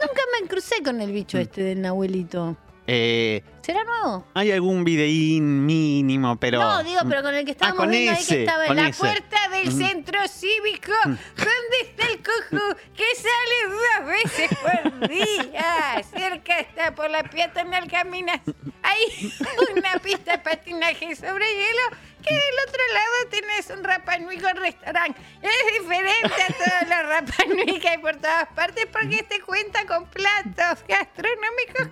[0.00, 2.56] Nunca me crucé con el bicho este del Nahuelito.
[2.92, 4.26] Eh, ¿Será nuevo?
[4.34, 6.58] hay algún videín mínimo, pero...
[6.58, 8.74] No, digo, pero con el que estábamos Ah, con viendo ahí ese, que estaba en
[8.76, 8.98] la ese.
[8.98, 10.92] puerta del centro cívico.
[11.04, 16.02] ¿Dónde está el cojo que sale dos veces por día?
[16.12, 18.40] Cerca está por la peatonal caminas.
[18.82, 19.32] Hay
[19.76, 24.56] una pista de patinaje sobre hielo que del otro lado tenés un Rapa Nui con
[24.56, 25.20] restaurante.
[25.42, 29.86] Es diferente a todos los Rapa Nui que hay por todas partes porque este cuenta
[29.86, 31.88] con platos gastronómicos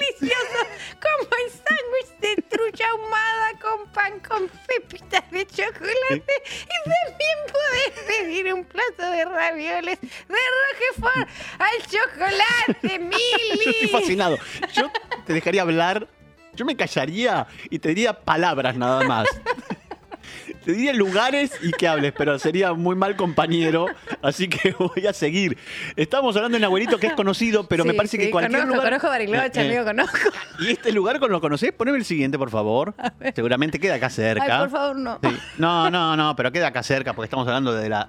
[0.00, 0.66] deliciosos
[1.00, 8.04] como el sándwich de trucha ahumada con pan con pepitas de chocolate y también podés
[8.06, 10.36] pedir un plato de ravioles de
[10.98, 11.28] Roquefort
[11.58, 13.88] al chocolate, Estoy Mili.
[13.88, 14.38] fascinado.
[14.74, 14.90] Yo
[15.26, 16.08] te dejaría hablar,
[16.54, 19.28] yo me callaría y te diría palabras nada más.
[20.64, 23.86] Te diría lugares y que hables, pero sería muy mal compañero,
[24.22, 25.58] así que voy a seguir.
[25.96, 28.74] Estamos hablando de un abuelito que es conocido, pero me Sí, parece que cualquier conozco,
[28.76, 28.88] lugar...
[28.90, 30.16] Conozco Bariloche, Eh, eh, amigo, conozco.
[30.60, 31.72] ¿Y este lugar con lo conocés?
[31.72, 32.94] Poneme el siguiente, por favor.
[33.34, 34.44] Seguramente queda acá cerca.
[34.56, 35.18] Ay, por favor, no.
[35.22, 35.36] Sí.
[35.58, 38.08] No, no, no, pero queda acá cerca porque estamos hablando de la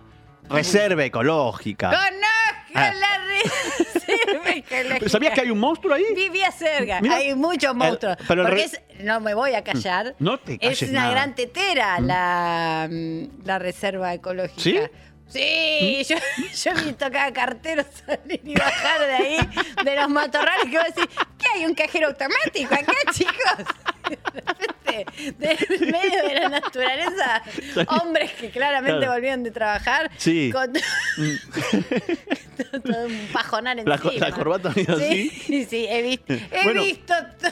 [0.49, 1.89] reserva ecológica.
[1.89, 2.15] Conozco
[2.75, 2.93] Ah.
[5.07, 6.03] ¿Sabías que hay un monstruo ahí?
[6.15, 7.01] Vivía cerca.
[7.01, 7.15] Mira.
[7.15, 8.17] hay muchos monstruos.
[8.27, 10.15] pero porque es- no me voy a callar.
[10.19, 11.11] No te calles Es una nada.
[11.11, 14.61] gran tetera la, mm, la reserva ecológica.
[14.61, 14.79] ¿Sí?
[15.27, 16.15] Sí, yo,
[16.63, 19.37] yo vi tocar carteros salir y bajar de ahí,
[19.83, 21.65] de los matorrales, que voy a decir, ¿qué hay?
[21.65, 23.65] ¿Un cajero automático acá, chicos?
[24.05, 24.15] De
[25.55, 27.41] repente, del medio de la naturaleza,
[27.87, 29.13] hombres que claramente Claro.
[29.13, 30.51] volvían de trabajar Sí.
[30.53, 30.71] con
[32.83, 34.11] todo un pajonal La, encima.
[34.13, 35.29] co- la corbata así.
[35.29, 36.83] Sí, sí, he visto, he Bueno.
[36.83, 37.51] visto todo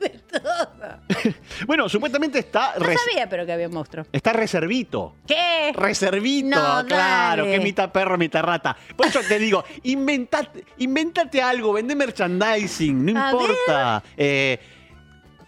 [0.00, 1.34] de todo.
[1.66, 4.06] Bueno, supuestamente está, No res- sabía, pero que había un monstruo.
[4.12, 5.16] está reservito.
[5.26, 5.72] ¿Qué?
[5.74, 7.52] Reservito, No, claro, dale.
[7.58, 8.76] que mitad perro, mitad rata.
[8.96, 14.02] Por eso te digo, inventate, inventate algo, vende merchandising, no A importa.
[14.16, 14.58] Eh,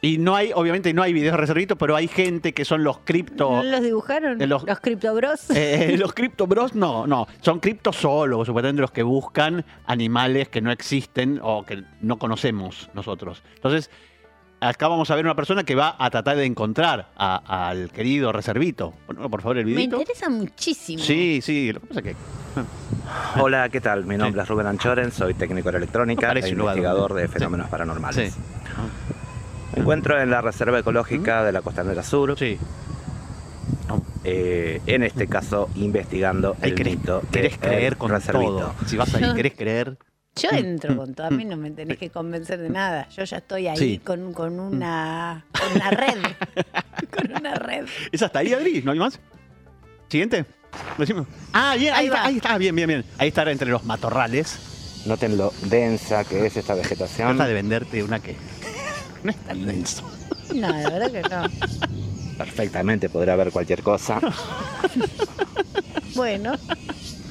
[0.04, 3.50] y no hay, obviamente no hay videos reservitos, pero hay gente que son los cripto.
[3.50, 4.36] ¿No los dibujaron?
[4.36, 5.48] de los- Los, criptobros.
[5.54, 10.72] Eh, los cripto bros no, no, son criptozoólogos, supuestamente los que buscan animales que no
[10.72, 13.42] existen o que no conocemos nosotros.
[13.54, 13.90] Entonces,
[14.68, 18.94] acá vamos a ver una persona que va a tratar de encontrar al querido reservito.
[19.06, 19.96] Por favor el Me videito.
[20.00, 21.02] interesa muchísimo.
[21.02, 22.16] Sí, sí, lo que pasa es que
[23.40, 24.04] Hola, ¿qué tal?
[24.04, 27.70] Mi nombre es Rubén Anchoren, soy técnico en electrónica e investigador de fenómenos sí.
[27.70, 28.32] paranormales.
[28.32, 28.40] Sí.
[29.74, 32.38] Me encuentro en la Reserva Ecológica de la Costanera Sur.
[32.38, 32.58] Sí.
[34.24, 38.50] Eh, en este caso, investigando el querés, mito querés creer con reservito.
[38.58, 38.74] todo.
[38.86, 39.96] Si vas ahí, querés creer.
[40.36, 43.06] Yo entro con todo, a mí no me tenés que convencer de nada.
[43.10, 43.98] Yo ya estoy ahí Sí.
[43.98, 46.18] con, con una, con una red.
[47.16, 47.84] con una red.
[48.10, 48.80] ¿Es hasta ahí, Adri?
[48.82, 49.20] ¿No hay más?
[50.08, 50.46] ¿Siguiente?
[50.96, 51.26] Decime.
[51.52, 53.04] Ah, bien, ahí, Ahí está, ahí está, bien, bien, bien.
[53.18, 55.02] Ahí está entre los matorrales.
[55.04, 57.36] Noten lo densa que es esta vegetación.
[57.36, 58.34] Trata de venderte una que
[59.22, 60.10] no es tan denso.
[60.54, 62.38] No, la verdad que no.
[62.38, 64.18] Perfectamente podrá haber cualquier cosa
[66.14, 66.54] Bueno.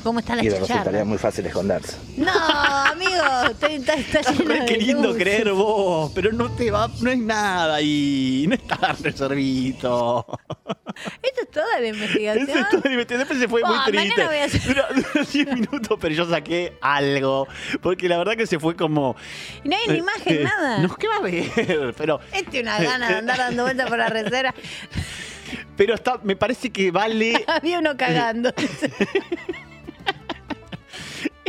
[0.04, 1.04] ¿Cómo está la y chicharra?
[1.06, 1.98] muy fácil esconderse.
[2.18, 3.12] No, amigo,
[3.52, 5.18] está, está, lleno de queriendo luz.
[5.18, 10.26] creer vos, pero no te va, no es nada ahí, no está reservito.
[11.24, 12.50] Esto es toda la investigación.
[12.50, 13.28] Ese es todo el investigador.
[13.28, 14.10] Después se fue muy triste.
[14.10, 17.48] mañana voy a hacer- Duró, duró 10 minutos, pero yo saqué algo.
[17.82, 19.16] Porque la verdad que se fue como.
[19.64, 20.80] Y no hay ni imagen, eh, nada.
[20.80, 21.94] No, ¿qué va a ver?
[21.98, 24.54] Pero, Este una gana de andar dando vueltas por la reserva.
[25.76, 27.44] pero está, me parece que vale.
[27.48, 28.54] Había uno cagando.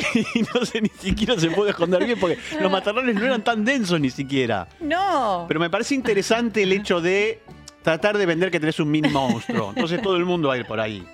[0.34, 3.64] y no sé, ni siquiera se puede esconder bien porque los matorrales no eran tan
[3.64, 4.68] densos ni siquiera.
[4.80, 5.46] No.
[5.48, 7.42] Pero me parece interesante el hecho de
[7.82, 9.70] tratar de vender que tenés un mini monstruo.
[9.70, 11.06] Entonces todo el mundo va a ir por ahí.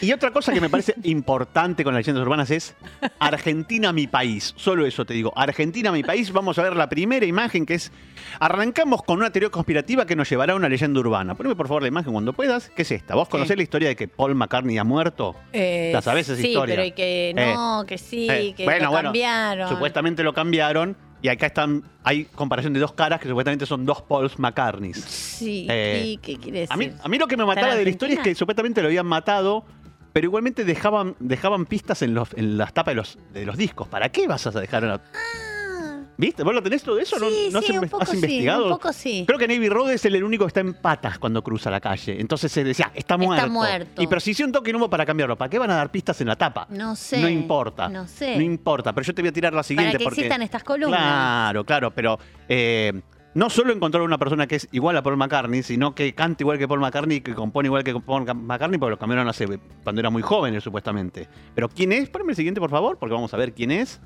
[0.00, 2.74] Y otra cosa que me parece importante con las leyendas urbanas es
[3.18, 4.52] Argentina, mi país.
[4.56, 5.32] Solo eso te digo.
[5.36, 6.32] Argentina, mi país.
[6.32, 7.92] Vamos a ver la primera imagen que es.
[8.40, 11.34] Arrancamos con una teoría conspirativa que nos llevará a una leyenda urbana.
[11.34, 12.70] Poneme por favor la imagen cuando puedas.
[12.74, 13.14] ¿Qué es esta?
[13.14, 15.34] ¿Vos conocés la historia de que Paul McCartney ha muerto?
[15.52, 16.74] Eh, ¿La sabés esa sí, historia?
[16.74, 19.68] pero y que no, que sí, Eh, que bueno, lo bueno, cambiaron.
[19.68, 20.96] Supuestamente lo cambiaron.
[21.22, 24.98] Y acá están, hay comparación de dos caras que supuestamente son dos Pauls McCartneys.
[24.98, 26.72] Sí, Eh, ¿y qué quiere decir?
[26.72, 28.34] A mí, a mí lo que me ¿Está en mataba de la historia es que
[28.34, 29.64] supuestamente lo habían matado,
[30.16, 33.86] pero igualmente dejaban, dejaban pistas en, los, en las tapas de los, de los discos.
[33.86, 34.98] ¿Para qué vas a dejar una...
[36.16, 36.42] ¿Viste?
[36.42, 37.18] ¿Vos lo tenés todo eso?
[37.18, 37.30] ¿No, Ah.
[37.30, 38.64] Sí, no has sí, un inve- poco has sí, investigado?
[38.64, 39.24] un poco sí.
[39.26, 42.18] Creo que Navy Road es el único que está en patas cuando cruza la calle.
[42.18, 43.50] Entonces se decía, está muerto.
[43.50, 44.00] muerto.
[44.00, 45.36] Y pero si hicieron toque no hubo para cambiarlo.
[45.36, 46.66] ¿Para qué van a dar pistas en la tapa?
[46.70, 47.20] No sé.
[47.20, 47.90] No importa.
[47.90, 48.36] No sé.
[48.36, 48.94] No importa.
[48.94, 50.20] Pero yo te voy a tirar la siguiente que porque...
[50.22, 50.98] existan estas columnas.
[50.98, 53.02] Claro, claro, pero eh,
[53.36, 56.56] no solo encontraron una persona que es igual a Paul McCartney, sino que canta igual
[56.56, 59.46] que Paul McCartney, que compone igual que Paul McCartney, porque lo cambiaron hace
[59.84, 61.28] cuando era muy joven, supuestamente.
[61.54, 62.08] Pero ¿quién es?
[62.08, 64.00] Ponme el siguiente, por favor, porque vamos a ver quién es.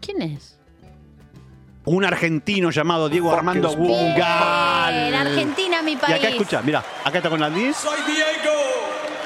[0.00, 0.60] ¿Quién es?
[1.84, 5.14] Un argentino llamado Diego Armando Bien, Gungal.
[5.14, 6.14] Argentina, mi Y país.
[6.14, 7.76] acá escucha, mira, acá está con la 10.
[7.76, 8.56] Soy Diego.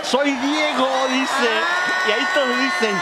[0.03, 1.51] Soy Diego, dice.
[2.09, 2.97] Y ahí todos dicen.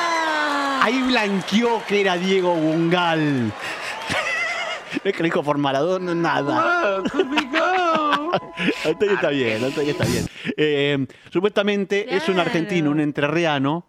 [0.81, 3.53] Ahí blanqueó que era Diego Bungal.
[5.05, 6.97] Es que lo dijo por Maradona, nada.
[8.85, 10.27] Antonio está bien, Antonio está bien.
[10.57, 13.87] Eh, supuestamente es un argentino, un entrerriano,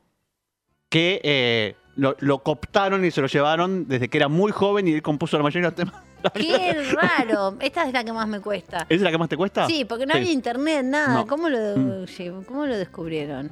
[0.89, 4.93] que eh, lo, lo cooptaron y se lo llevaron desde que era muy joven y
[4.93, 6.04] él compuso la mayoría de los temas.
[6.34, 7.56] Qué raro.
[7.62, 8.80] Esta es la que más me cuesta.
[8.89, 9.68] ¿Esa es la que más te cuesta?
[9.68, 10.20] Sí, porque no Sí.
[10.20, 11.14] había internet, nada.
[11.14, 11.28] No.
[11.28, 12.06] ¿Cómo, lo, Mm.
[12.45, 13.52] ¿Cómo lo descubrieron?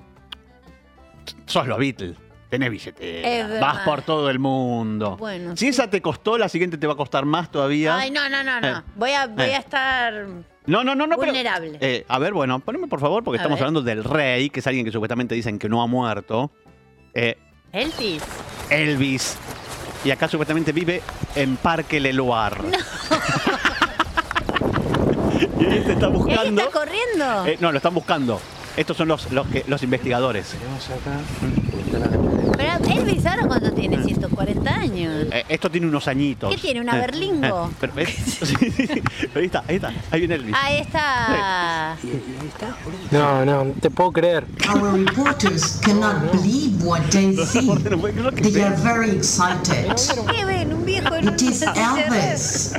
[1.46, 2.18] Sos los Beatles.
[2.50, 3.60] Tenés billetera.
[3.60, 5.18] Vas por todo el mundo.
[5.18, 7.98] Bueno, si esa te costó, la siguiente te va a costar más todavía.
[7.98, 8.68] Ay, no, no, no, no.
[8.68, 8.82] Eh.
[8.96, 9.56] Voy, a, voy Eh.
[9.56, 10.14] a estar
[10.66, 11.18] No, no, no, no.
[11.18, 11.78] pero- vulnerable.
[11.82, 13.64] eh, a ver, bueno, poneme por favor, porque A estamos ver.
[13.68, 16.50] hablando del rey, que es alguien que supuestamente dicen que no ha muerto.
[17.74, 18.24] Elvis.
[18.70, 19.38] Elvis.
[20.06, 21.02] Y acá supuestamente vive
[21.36, 22.54] en Parque Leloir.
[25.60, 26.62] y él te está ¿Y ahí buscando.
[26.62, 27.46] está corriendo?
[27.60, 28.42] No, lo están buscando.
[28.78, 30.56] Estos son los, los, que- los investigadores.
[32.56, 34.04] Pero Elvis, ¿ahora cuánto tiene?
[34.04, 35.26] 140 años.
[35.32, 36.54] Eh, esto tiene unos añitos.
[36.54, 37.70] ¿Qué tiene, una Eh, berlingo?
[37.72, 38.10] eh, pero, ¿ves?
[38.44, 39.02] Sí, sí, sí.
[39.34, 39.92] Pero ahí está, ahí está.
[40.12, 40.56] Ahí viene Elvis.
[40.62, 41.98] Ahí está.
[43.12, 44.46] No, no, te puedo creer.
[44.74, 47.68] Our reporters cannot believe what they see.
[48.42, 49.92] They are very excited.
[50.32, 50.74] ¿Qué ven?
[50.74, 52.74] Un viejo en It is Elvis.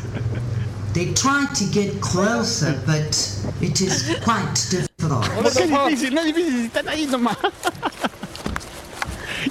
[0.98, 3.14] They try to get closer, but
[3.60, 5.22] it is quite difficult.
[5.42, 6.12] ¿Por qué es difícil?
[6.12, 7.36] No es difícil están ahí nomás.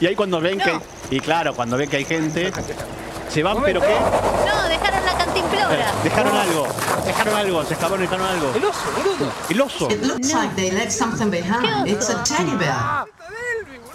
[0.02, 0.78] Y ahí cuando ven que.
[1.10, 2.52] Y claro, cuando ven que hay gente.
[3.30, 3.96] Se van, pero ¿qué?
[4.46, 5.94] No, dejaron la cantimplora.
[6.04, 6.68] Dejaron algo.
[7.06, 7.64] Dejaron algo.
[7.64, 8.54] Se escaparon y dejaron algo.
[8.54, 9.32] El oso, boludo.
[9.50, 9.90] El oso.
[9.90, 11.88] It looks like they left something behind.
[11.88, 13.06] It's a teddy bear.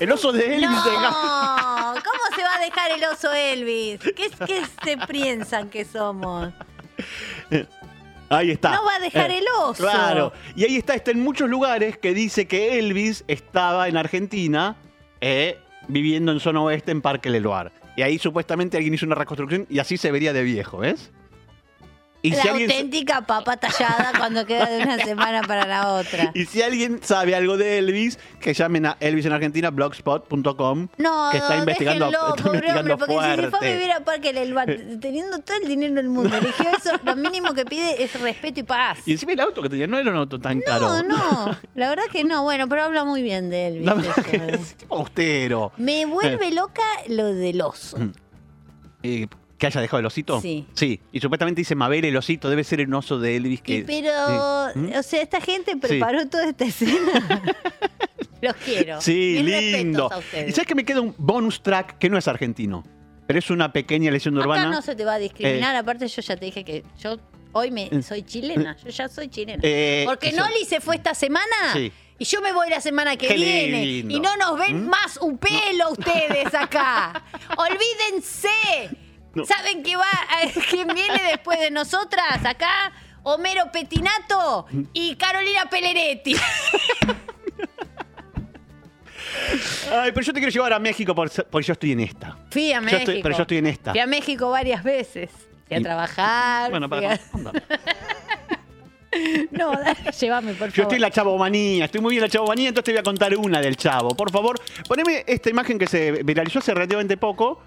[0.01, 0.71] El oso de Elvis.
[0.71, 4.01] No, ¿cómo se va a dejar el oso Elvis?
[4.01, 6.51] ¿Qué, qué se piensan que somos?
[8.29, 8.71] Ahí está.
[8.71, 9.83] No va a dejar el oso.
[9.83, 10.33] Claro.
[10.57, 14.77] Y ahí está, está en muchos lugares que dice que Elvis estaba en Argentina
[15.21, 17.73] eh, viviendo en zona oeste en Parque Leloir.
[17.95, 21.13] Y ahí supuestamente alguien hizo una reconstrucción y así se vería de viejo, ¿ves?
[22.25, 26.31] Y la si, alguien, auténtica papa tallada cuando queda de una semana para la otra.
[26.35, 31.29] y si alguien sabe algo de Elvis, que llamen a Elvis en Argentina, blogspot.com, No,
[31.33, 33.73] que está investigando, déjenlo, está pobre investigando hombre, porque si se fue a fuerte.
[33.73, 34.67] vivir a Parque del Bar,
[35.01, 38.63] teniendo todo el dinero del mundo, eligió eso, lo mínimo que pide es respeto y
[38.63, 39.01] paz.
[39.05, 41.03] Y encima el auto que tenía no era un auto tan caro.
[41.03, 43.85] No, no, la verdad que no, bueno, pero habla muy bien de Elvis.
[43.87, 44.59] La verdad eso, que eh.
[44.61, 45.73] es tipo austero.
[45.77, 47.99] Me vuelve loca lo del oso.
[49.03, 49.27] Eh,
[49.63, 50.41] ¿Que haya dejado el osito?
[50.41, 50.67] Sí.
[50.75, 50.99] Sí.
[51.13, 53.77] Y supuestamente dice Mabel el osito, debe ser el oso de Elvis que.
[53.77, 54.11] Y pero,
[54.73, 54.79] Sí.
[54.81, 54.93] ¿Mm?
[54.99, 57.53] o sea, esta gente preparó toda esta escena.
[58.41, 59.01] Los quiero.
[59.01, 60.13] Sí, Mis lindo.
[60.13, 60.49] a ustedes.
[60.49, 62.83] ¿Y sabes que me queda un bonus track que no es argentino?
[63.29, 64.69] Pero es una pequeña lesión Acá urbana.
[64.69, 67.19] no se te va a discriminar, aparte yo ya te dije que yo
[67.53, 69.61] hoy me soy chilena, yo ya soy chilena.
[69.63, 71.93] Eh, Porque eso- Noli se fue esta semana Sí.
[72.19, 74.17] y yo me voy la semana que Qué viene lindo.
[74.17, 74.89] y no nos ven ¿Mm?
[74.89, 77.23] más un pelo ustedes acá.
[77.57, 78.49] Olvídense.
[79.35, 79.45] No.
[79.47, 80.05] ¿Saben qué va?
[80.71, 82.93] ¿Quién viene después de nosotras acá?
[83.25, 86.35] Homero Petinato y Carolina Peleretti.
[89.93, 92.37] Ay, pero yo te quiero llevar a México por- porque yo estoy en esta.
[92.51, 93.01] Fui a Yo México.
[93.01, 93.91] estoy- pero yo estoy en esta.
[93.93, 95.31] Fui a México varias veces.
[95.67, 96.71] Fui a Y- trabajar.
[96.71, 97.19] Bueno, para, a-
[99.51, 100.81] No, dale, llévame, por Yo favor.
[100.85, 103.37] estoy en la chavomanía, estoy muy bien en la chavomanía, entonces te voy a contar
[103.37, 104.17] una del chavo.
[104.17, 104.59] Por favor,
[104.89, 107.61] poneme esta imagen que se viralizó hace relativamente poco,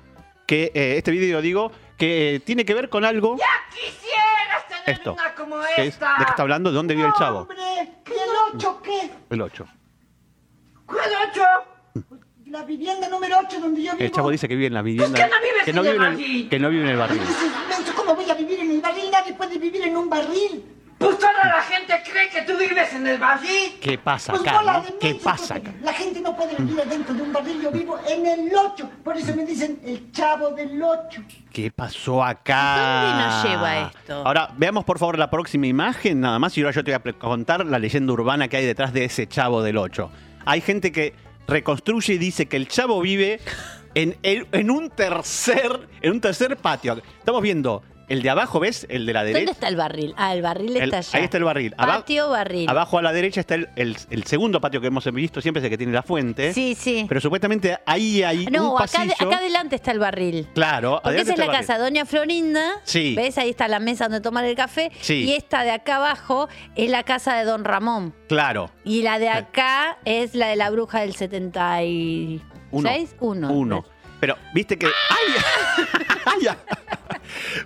[0.45, 3.37] que eh, este video digo, que eh, tiene que ver con algo.
[3.73, 5.13] Quisieras tener Esto.
[5.13, 6.15] una como que es- esta.
[6.19, 6.69] ¿De qué está hablando?
[6.71, 7.39] ¿De dónde vive el chavo?
[7.41, 7.57] Hombre,
[8.07, 9.09] ¿y el 8 qué?
[9.29, 9.65] El 8.
[10.85, 11.41] ¿Cuál 8?
[12.47, 14.03] La vivienda número 8 donde yo vivo.
[14.03, 15.17] El chavo dice que vive en la vivienda.
[15.17, 16.97] ¿Por qué no vives que, no en el en el, que no vive en el
[16.97, 17.21] barril.
[17.95, 19.05] ¿cómo voy a vivir en el barril?
[19.11, 20.63] Nadie puede vivir en un barril.
[20.97, 23.77] Pues toda la gente cree que tú vives en el barril.
[23.81, 24.61] ¿Qué pasa Pues acá?
[24.61, 24.81] no?
[24.81, 25.71] de ¿Qué pasa acá?
[25.83, 27.61] La gente no puede vivir dentro de un barril.
[27.61, 28.89] Yo vivo en el 8.
[29.03, 31.21] Por eso me dicen el chavo del 8.
[31.51, 33.03] ¿Qué pasó acá?
[33.09, 34.23] ¿Dónde nos lleva esto?
[34.25, 37.13] Ahora, veamos por favor la próxima imagen, nada más, y ahora yo te voy a
[37.19, 40.09] contar la leyenda urbana que hay detrás de ese chavo del 8.
[40.45, 41.13] Hay gente que
[41.47, 43.39] reconstruye y dice que el chavo vive
[43.95, 47.01] en, en- en un tercer, en un tercer patio.
[47.19, 48.85] Estamos viendo el de abajo, ¿ves?
[48.89, 49.51] El de la ¿Dónde derecha.
[49.53, 50.13] está el barril?
[50.17, 51.09] Ah, el barril El- está allá.
[51.19, 51.73] ahí está el barril.
[51.77, 52.69] Aba- Patio, barril.
[52.69, 55.63] Abajo a la derecha está el, el- el segundo patio que hemos visto siempre, es
[55.65, 56.53] el que tiene la fuente.
[56.53, 57.05] Sí, sí.
[57.07, 59.13] Pero supuestamente ahí hay No, un acá, pasillo.
[59.19, 60.47] acá adelante está el barril.
[60.53, 62.73] Claro, Porque esa es la el casa de Doña Florinda.
[62.83, 63.15] Sí.
[63.15, 63.37] ¿Ves?
[63.37, 64.91] Ahí está la mesa donde tomar el café.
[65.01, 65.23] Sí.
[65.25, 68.13] Y esta de acá abajo es la casa de Don Ramón.
[68.27, 68.69] Claro.
[68.83, 72.41] Y la de acá es la de la bruja del 76.
[72.71, 72.89] Uno.
[73.19, 73.51] Uno.
[73.53, 73.85] Uno.
[74.19, 74.85] Pero, viste que.
[74.87, 75.35] ¡Ay!
[76.25, 76.47] ¡Ay!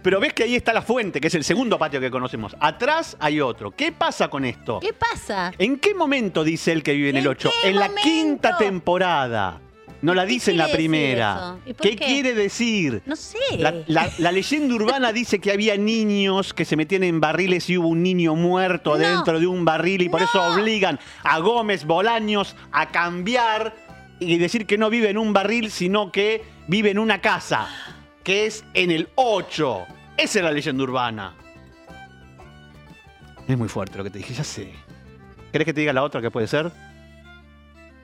[0.02, 2.56] Pero ves que ahí está la fuente, que es el segundo patio que conocemos.
[2.60, 3.72] Atrás hay otro.
[3.72, 4.80] ¿Qué pasa con esto?
[4.80, 5.52] ¿Qué pasa?
[5.58, 7.52] ¿En qué momento dice él que vive en el 8?
[7.62, 9.60] qué En la quinta temporada.
[10.02, 11.58] No la dice en la primera.
[11.66, 11.96] ¿Qué, qué?
[11.98, 13.02] quiere decir?
[13.06, 13.38] No sé.
[13.58, 17.78] La, la- la leyenda urbana dice que había niños que se metían en barriles y
[17.78, 18.98] hubo un niño muerto No.
[18.98, 23.76] dentro de un barril y por eso obligan a Gómez Bolaños a cambiar
[24.20, 27.68] y decir que no vive en un barril, sino que vive en una casa,
[28.24, 29.86] que es en el 8.
[30.18, 31.36] Esa es la leyenda urbana.
[33.48, 34.72] Es muy fuerte lo que te dije, ya sé.
[35.52, 36.72] ¿Querés que te diga la otra que puede ser?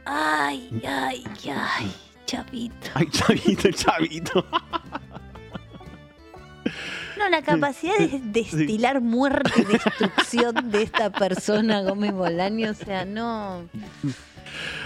[0.06, 1.92] Ay, ay, ay,
[2.26, 2.88] chavito.
[2.94, 4.46] Ay, chavito, chavito.
[7.18, 13.06] No, la capacidad de destilar muerte y destrucción de esta persona, Gómez Bolaño, o sea,
[13.06, 13.68] no.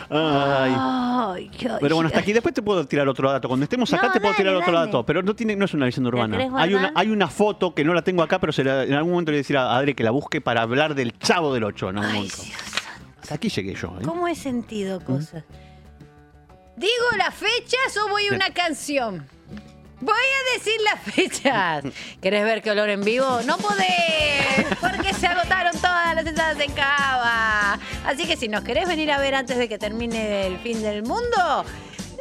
[0.09, 0.73] Ay.
[0.75, 3.47] Ay, ay, Pero bueno, hasta aquí después te puedo tirar otro dato.
[3.47, 4.85] Cuando estemos acá No, te puedo tirar otro dale.
[4.87, 6.37] dato, pero no tiene no es una leyenda urbana.
[6.37, 6.91] querés Hay una guardar?
[6.95, 9.35] hay una foto que no la tengo acá, pero se la- en algún momento le
[9.35, 11.97] voy a decir a Adri que la busque para hablar del Chavo del 8 en
[11.99, 12.37] algún momento.
[13.21, 13.89] Hasta aquí llegué yo.
[13.99, 14.03] ¿eh?
[14.05, 15.43] ¿Cómo he sentido cosas?
[16.75, 19.27] ¿Digo las fechas o voy a una canción?
[20.01, 21.83] Voy a decir las fechas.
[22.21, 23.41] ¿Querés ver qué olor en vivo?
[23.45, 27.79] No podés, porque se agotaron todas las entradas en Cava.
[28.05, 31.03] Así que si nos querés venir a ver antes de que termine el fin del
[31.03, 31.65] mundo,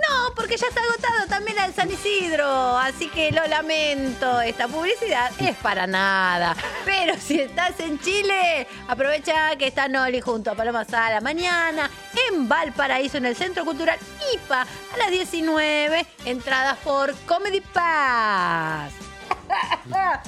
[0.08, 2.46] no, porque ya está agotado también la San Isidro.
[2.78, 6.56] Así que lo lamento, esta publicidad es para nada.
[6.84, 11.90] Pero si estás en Chile, aprovecha que está Noli junto a Paloma Sala mañana
[12.28, 13.98] en Valparaíso, en el Centro Cultural
[14.34, 16.06] IPA, a las 19.
[16.24, 18.92] Entradas por Comedy Pass.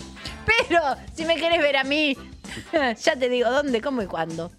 [0.47, 0.81] Pero
[1.15, 2.17] si me querés ver a mí,
[3.03, 4.51] ya te digo dónde, cómo y cuándo.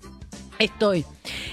[0.61, 1.05] Estoy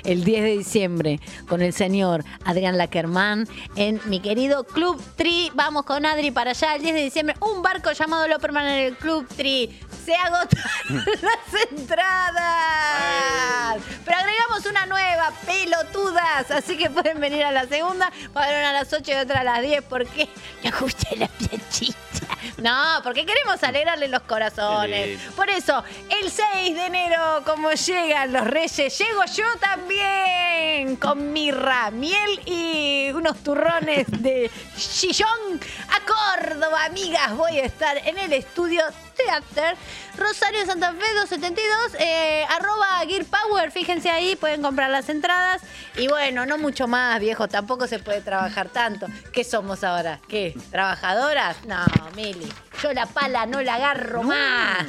[0.05, 5.51] el 10 de diciembre con el señor Adrián Lackerman en mi querido Club Tri.
[5.55, 7.35] Vamos con Adri para allá el 10 de diciembre.
[7.41, 9.81] Un barco llamado Loperman en el Club Tri.
[10.05, 10.61] Se agotaron
[11.23, 13.79] las entradas.
[14.05, 16.51] Pero agregamos una nueva, pelotudas.
[16.51, 18.13] Así que pueden venir a la segunda.
[18.37, 20.29] Va a haber una a las 8 y otra a las 10 porque
[20.63, 22.18] me gusta la planchita.
[22.59, 25.21] No, porque queremos alegrarle los corazones.
[25.37, 31.91] Por eso, el 6 de enero, como llegan los reyes, llego yo también con mirra,
[31.93, 37.37] miel y unos turrones de chillón a Córdoba, amigas.
[37.37, 38.83] Voy a estar en el estudio
[39.19, 39.77] Theater,
[40.17, 45.63] Rosario Santa Fe 272, eh, arroba Gear Power, fíjense ahí, pueden comprar las entradas.
[45.97, 49.07] Y bueno, no mucho más, viejo, tampoco se puede trabajar tanto.
[49.33, 50.21] ¿Qué somos ahora?
[50.29, 50.57] ¿Qué?
[50.71, 51.65] ¿Trabajadoras?
[51.67, 51.85] No,
[52.15, 52.49] Mili,
[52.83, 54.87] yo la pala no la agarro más.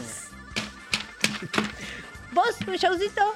[2.31, 3.33] ¿Vos, un showcito?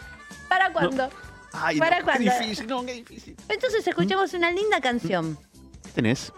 [0.48, 1.10] ¿Para cuándo?
[1.52, 2.32] Ay, ¿Para no, qué cuándo?
[2.40, 3.36] difícil, no, qué difícil.
[3.49, 5.38] Entonces escuchemos una linda canción.
[5.84, 6.32] ¿Qué tenés?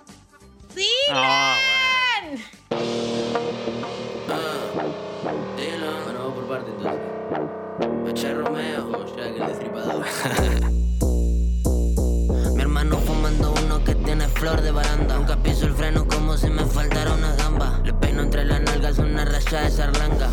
[0.74, 0.90] ¡Sí!
[1.12, 1.58] Ah,
[6.04, 7.00] Bueno, por parte entonces.
[8.10, 10.06] Eche Romeo, ya que el destripador.
[12.56, 15.18] Mi hermano fumando uno que tiene flor de baranda.
[15.18, 17.80] Nunca piso el freno como si me faltara una gamba.
[17.84, 20.30] Le peino entre las nalgas una raya de sarlanga.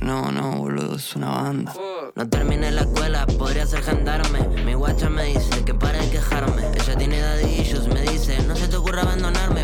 [0.00, 1.72] No, no, boludo, es una banda.
[2.14, 4.46] No terminé la escuela, podría ser gendarme.
[4.64, 6.62] Mi guacha me dice que pare de quejarme.
[6.74, 9.63] Ella tiene dadillos, me dice, no se te ocurra abandonarme.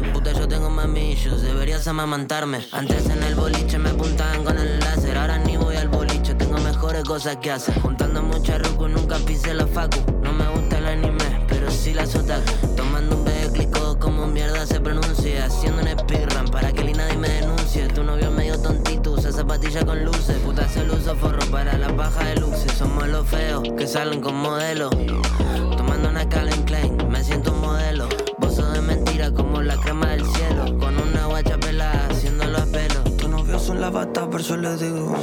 [0.81, 2.67] Deberías amamantarme.
[2.73, 6.57] Antes en el boliche me apuntaban con el láser, ahora ni voy al boliche, tengo
[6.59, 7.79] mejores cosas que hacer.
[7.83, 9.99] Juntando mucha ruco, nunca pisé la facu.
[10.23, 12.75] No me gusta el anime, pero sí las otaku.
[12.77, 15.45] Tomando un beclico, como mierda se pronuncia.
[15.45, 17.87] Haciendo un speedrun para que ni nadie me denuncie.
[17.89, 20.39] Tu novio medio tontito, usa zapatilla con luces.
[20.39, 22.73] Puta, se uso forro para la paja de luces.
[22.73, 24.89] Somos los feos que salen con modelo.
[25.77, 28.09] Tomando una Calvin Klein, me siento un modelo.
[29.41, 30.79] Como la crema del cielo.
[30.79, 33.03] Con una guacha pelada, haciéndolo a pelo.
[33.17, 35.15] Tu novio son la bata, pero yo le digo.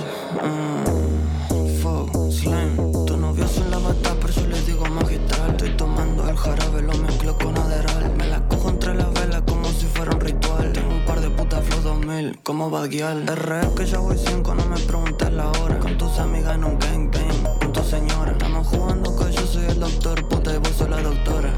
[0.43, 3.05] mm, fuck, slang.
[3.05, 5.51] Tu novio son la bata, pero yo le digo magistral.
[5.51, 8.15] Estoy tomando el jarabe, lo mezclo con Aderal.
[8.17, 10.73] Me la cojo entre las velas como si fuera un ritual.
[10.73, 13.29] Tengo un par de putas flow 2000, como Baguial.
[13.29, 15.77] Es real que ya voy 5, no me preguntes la hora.
[15.79, 18.31] Con tus amigas en un gangbang, con tu señora.
[18.31, 19.15] Estamos jugando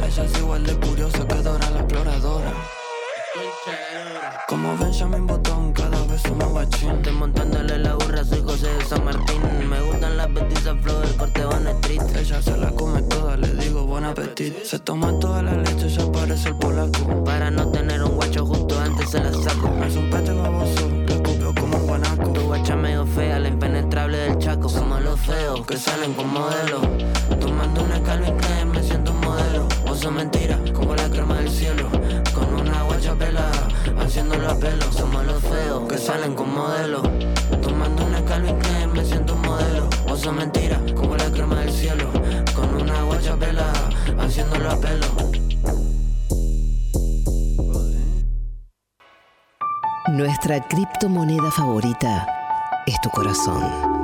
[0.09, 2.51] Ella es igual de curiosa que Dora la exploradora.
[4.47, 6.89] Como Benjamin Botón, cada vez un más guachín.
[6.89, 9.69] Estoy montándole la burra, soy José de San Martín.
[9.69, 12.01] Me gustan las petizas flow del corte Van Street.
[12.15, 14.65] Ella se la come toda, le digo buen apetito.
[14.65, 17.23] Se toma toda la leche, ya parece el polaco.
[17.23, 19.71] Para no tener un guacho justo antes se la saco.
[19.85, 22.31] Es un pete baboso, le escupió como un guanaco.
[22.31, 24.69] Tu guacha medio fea, la impenetrable del chaco.
[24.69, 26.81] Somos los feos que salen con modelo.
[29.99, 29.99] Modelo.
[29.99, 31.89] Vos sos mentira, como la crema del cielo.
[32.33, 33.67] Con una guacha pelada,
[33.99, 34.91] haciéndolo a pelo.
[34.91, 37.01] Somos los feos que salen con modelo.
[37.61, 39.89] Tomando una Calvin Klein, me siento un modelo.
[40.07, 42.09] Vos sos mentira, como la crema del cielo.
[42.55, 43.89] Con una guacha pelada,
[44.19, 45.07] haciéndolo a pelo.
[50.07, 52.27] Nuestra criptomoneda favorita
[52.85, 53.98] es tu corazón.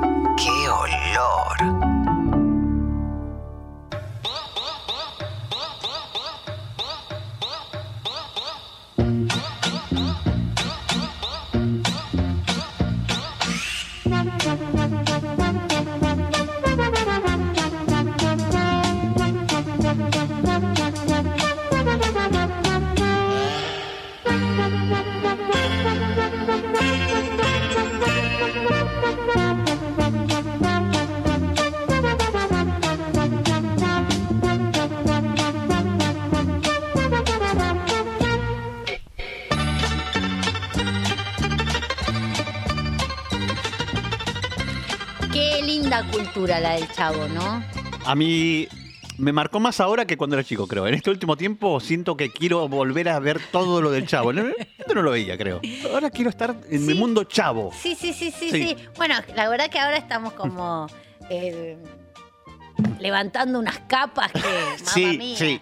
[46.46, 47.62] La del chavo, ¿no?
[48.04, 48.68] A mí
[49.18, 50.86] me marcó más ahora que cuando era chico, creo.
[50.86, 54.30] En este último tiempo siento que quiero volver a ver todo lo del chavo.
[54.30, 54.54] Antes
[54.94, 55.60] no lo veía, creo.
[55.92, 57.72] Ahora quiero estar en mi mundo chavo.
[57.80, 58.62] Sí, sí, sí, sí, Sí.
[58.62, 58.76] sí.
[58.96, 60.86] Bueno, la verdad que ahora estamos como
[61.30, 61.76] eh,
[63.00, 65.36] levantando unas capas que, mamá Sí, mía.
[65.38, 65.60] sí.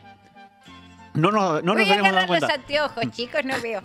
[1.15, 2.55] No, no, no nos Voy a agarrar los cuenta.
[2.55, 3.83] anteojos, chicos, no veo.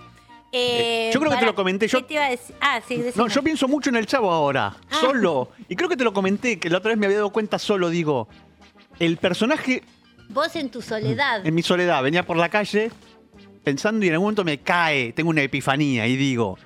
[0.52, 2.56] Eh, yo creo que te lo comenté, yo- ¿Qué te iba a decir?
[2.60, 4.98] Ah, sí, No, yo pienso mucho en el chavo ahora, Ah.
[5.00, 5.50] solo.
[5.68, 7.90] Y creo que te lo comenté, que la otra vez me había dado cuenta solo,
[7.90, 8.28] digo.
[9.00, 9.84] El personaje
[10.30, 11.46] Vos en tu soledad.
[11.46, 12.92] en mi soledad venía por la calle
[13.64, 16.58] pensando y en algún momento me cae, tengo una epifanía y digo,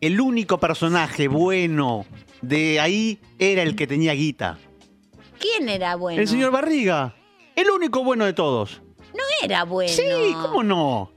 [0.00, 2.06] el único personaje bueno
[2.40, 4.58] de ahí era el que tenía guita.
[5.38, 6.20] ¿Quién era bueno?
[6.20, 7.14] El señor Barriga.
[7.56, 8.80] El único bueno de todos.
[9.14, 9.92] No era bueno.
[9.92, 10.02] Sí,
[10.40, 11.10] ¿cómo no?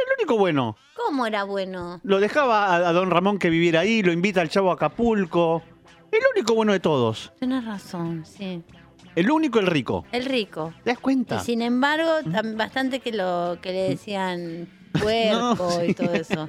[0.00, 0.76] Era el único bueno.
[0.94, 2.00] ¿Cómo era bueno?
[2.04, 5.62] Lo dejaba a, a don Ramón que viviera ahí, lo invita al chavo a Acapulco.
[6.12, 7.32] El único bueno de todos.
[7.38, 8.62] Tienes razón, sí.
[9.14, 10.04] El único, el rico.
[10.12, 10.72] El rico.
[10.84, 11.36] ¿Te das cuenta?
[11.36, 12.10] Y sin embargo,
[12.54, 14.68] bastante que lo que le decían
[15.00, 15.94] puerco No, y sí.
[15.94, 16.46] todo eso.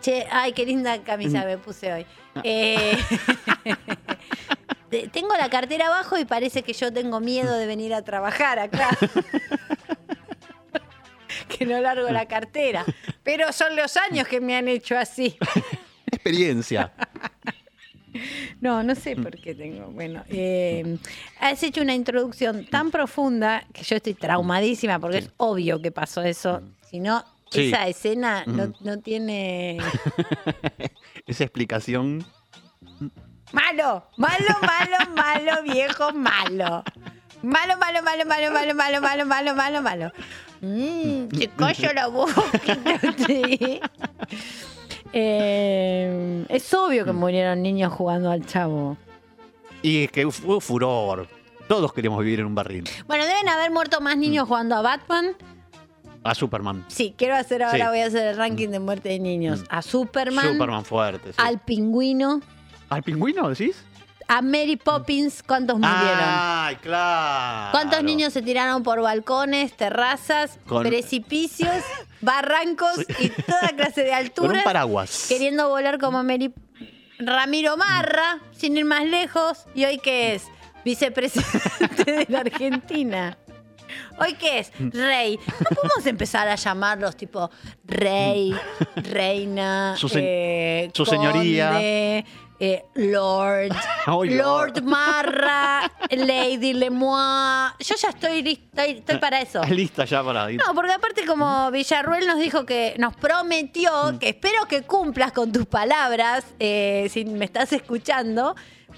[0.00, 2.06] Che, ay, qué linda camisa me puse hoy.
[2.42, 2.98] Eh,
[4.90, 8.58] te- tengo la cartera abajo y parece que yo tengo miedo de venir a trabajar
[8.58, 8.88] acá.
[11.58, 12.84] que no largo la cartera.
[13.22, 15.36] Pero son los años que me han hecho así.
[16.06, 16.92] Experiencia.
[18.60, 19.86] No, no sé por qué tengo.
[19.92, 20.98] Bueno, eh,
[21.38, 26.20] has hecho una introducción tan profunda que yo estoy traumadísima porque es obvio que pasó
[26.22, 26.60] eso.
[26.90, 27.68] Si no, Sí.
[27.68, 28.74] esa escena no, Mm.
[28.80, 29.78] no tiene.
[31.24, 32.24] Esa explicación.
[33.52, 36.82] Malo, malo, malo, malo, viejo, malo.
[37.42, 40.12] Malo, malo, malo, malo, malo, malo, malo, malo, malo, malo.
[40.60, 42.42] Mmm, te callo la boca.
[43.26, 43.80] sí.
[45.12, 48.96] Eh, es obvio que murieron niños jugando al chavo.
[49.82, 51.26] Y es que fue furor.
[51.68, 52.84] Todos queríamos vivir en un barril.
[53.06, 55.34] Bueno, deben haber muerto más niños jugando a Batman.
[56.22, 56.84] A Superman.
[56.88, 57.90] Sí, quiero hacer ahora, Sí.
[57.90, 59.64] voy a hacer el ranking de muerte de niños.
[59.70, 61.32] A Superman, Superman fuerte.
[61.32, 61.38] sí.
[61.38, 62.40] al pingüino,
[62.90, 63.82] ¿Al pingüino decís?
[64.32, 66.18] A Mary Poppins, ¿cuántos murieron?
[66.22, 67.72] Ay, claro.
[67.72, 71.74] ¿Cuántos niños se tiraron por balcones, terrazas, Con- precipicios,
[72.20, 74.62] barrancos y toda clase de Con un alturas?
[74.62, 75.26] paraguas.
[75.28, 76.54] Queriendo volar como Mary
[77.18, 79.66] Ramiro Marra, sin ir más lejos.
[79.74, 80.44] ¿Y hoy qué es?
[80.84, 83.36] Vicepresidente de la Argentina.
[84.20, 84.70] ¿Hoy qué es?
[84.78, 85.38] Rey.
[85.58, 87.50] No podemos empezar a llamarlos tipo
[87.84, 88.54] rey,
[88.94, 90.20] reina, Su se-
[90.84, 91.72] eh, su señoría.
[92.60, 93.74] Eh, Lord,
[94.06, 94.82] Lord.
[94.82, 97.72] Marra, Lady Lemois.
[97.78, 99.62] Yo ya estoy lista, estoy, para eso.
[99.70, 100.60] Lista ya para ir.
[100.64, 105.50] No, porque aparte como Villarruel nos dijo que nos prometió, que espero que cumplas con
[105.50, 108.54] tus palabras, eh, si me estás escuchando,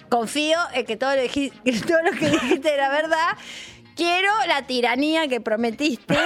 [0.08, 1.52] confío en que todo lo, que
[1.86, 3.36] todo lo que dijiste era verdad.
[3.96, 6.16] Quiero la tiranía que prometiste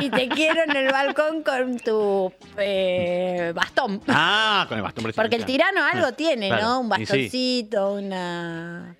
[0.00, 4.00] y te quiero en el balcón con tu eh, bastón.
[4.08, 6.80] Ah, con el bastón Porque el tirano algo tiene, Claro, ¿no?
[6.80, 6.90] Un sí.
[7.00, 8.96] bastoncito, una,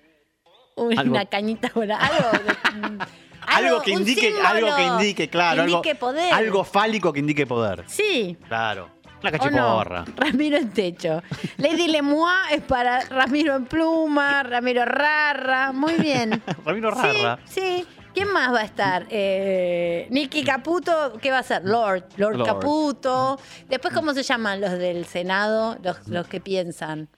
[0.75, 3.05] una Algo- cañita volada, algo, de-
[3.45, 5.65] Algo que indique, algo que indique, claro.
[5.65, 6.33] que indique algo, poder.
[6.33, 7.83] algo fálico que indique poder.
[7.87, 8.37] Sí.
[8.47, 8.89] Claro.
[9.21, 9.39] Una ¿O no?
[9.39, 10.05] cachiporra.
[10.15, 11.21] Ramiro en techo.
[11.57, 15.71] Lady Lemois es para Ramiro en pluma, Ramiro Rarra.
[15.73, 16.41] Muy bien.
[16.65, 17.37] Ramiro Rarra.
[17.45, 17.87] Sí, sí.
[18.13, 19.05] ¿Quién más va a estar?
[19.09, 21.63] Eh, Nicky Caputo, ¿qué va a ser?
[21.65, 22.47] Lord, Lord, Lord.
[22.47, 23.39] Caputo.
[23.67, 25.77] Después, ¿cómo se llaman los del Senado?
[25.83, 27.09] Los, los que piensan.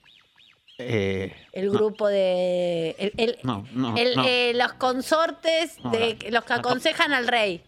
[0.77, 2.95] Eh, El no, grupo de.
[2.99, 4.23] el- el- No, no, el, no.
[4.25, 7.63] eh, los consortes, No, de, los que aconsejan al rey.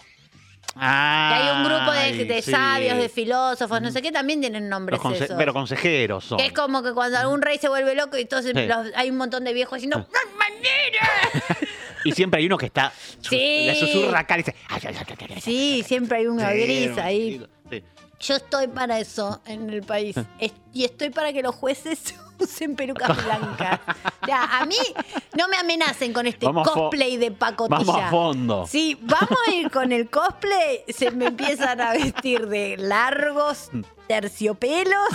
[0.76, 2.52] Ah, Que hay un grupo de, de sí.
[2.52, 5.38] sabios, de filósofos, no sé qué, también tienen nombres conse- esos.
[5.38, 6.38] pero consejeros son.
[6.38, 8.68] Que es como que cuando algún rey se vuelve loco y entonces Sí.
[8.68, 11.10] los- hay un montón de viejos diciendo ¡No hay manera!
[12.07, 12.91] Y siempre hay uno que está.
[13.21, 13.38] Sí.
[13.65, 14.55] Le susurra acá y dice.
[14.69, 15.41] "Ay, ay, ay, ay, ay".
[15.41, 17.45] Sí, siempre hay Sí, gris ahí.
[17.69, 17.84] sí.
[18.19, 20.15] Yo estoy para eso en el país.
[20.39, 23.79] Es- y estoy para que los jueces usen pelucas blancas.
[24.27, 24.75] Ya, a mí
[25.38, 27.77] no me amenacen con este Vamos cosplay de pacotilla.
[27.79, 28.65] Vamos a fondo.
[28.67, 30.79] Sí, vamos a ir con el cosplay.
[30.89, 33.69] Se me empiezan a vestir de largos
[34.07, 35.09] terciopelos.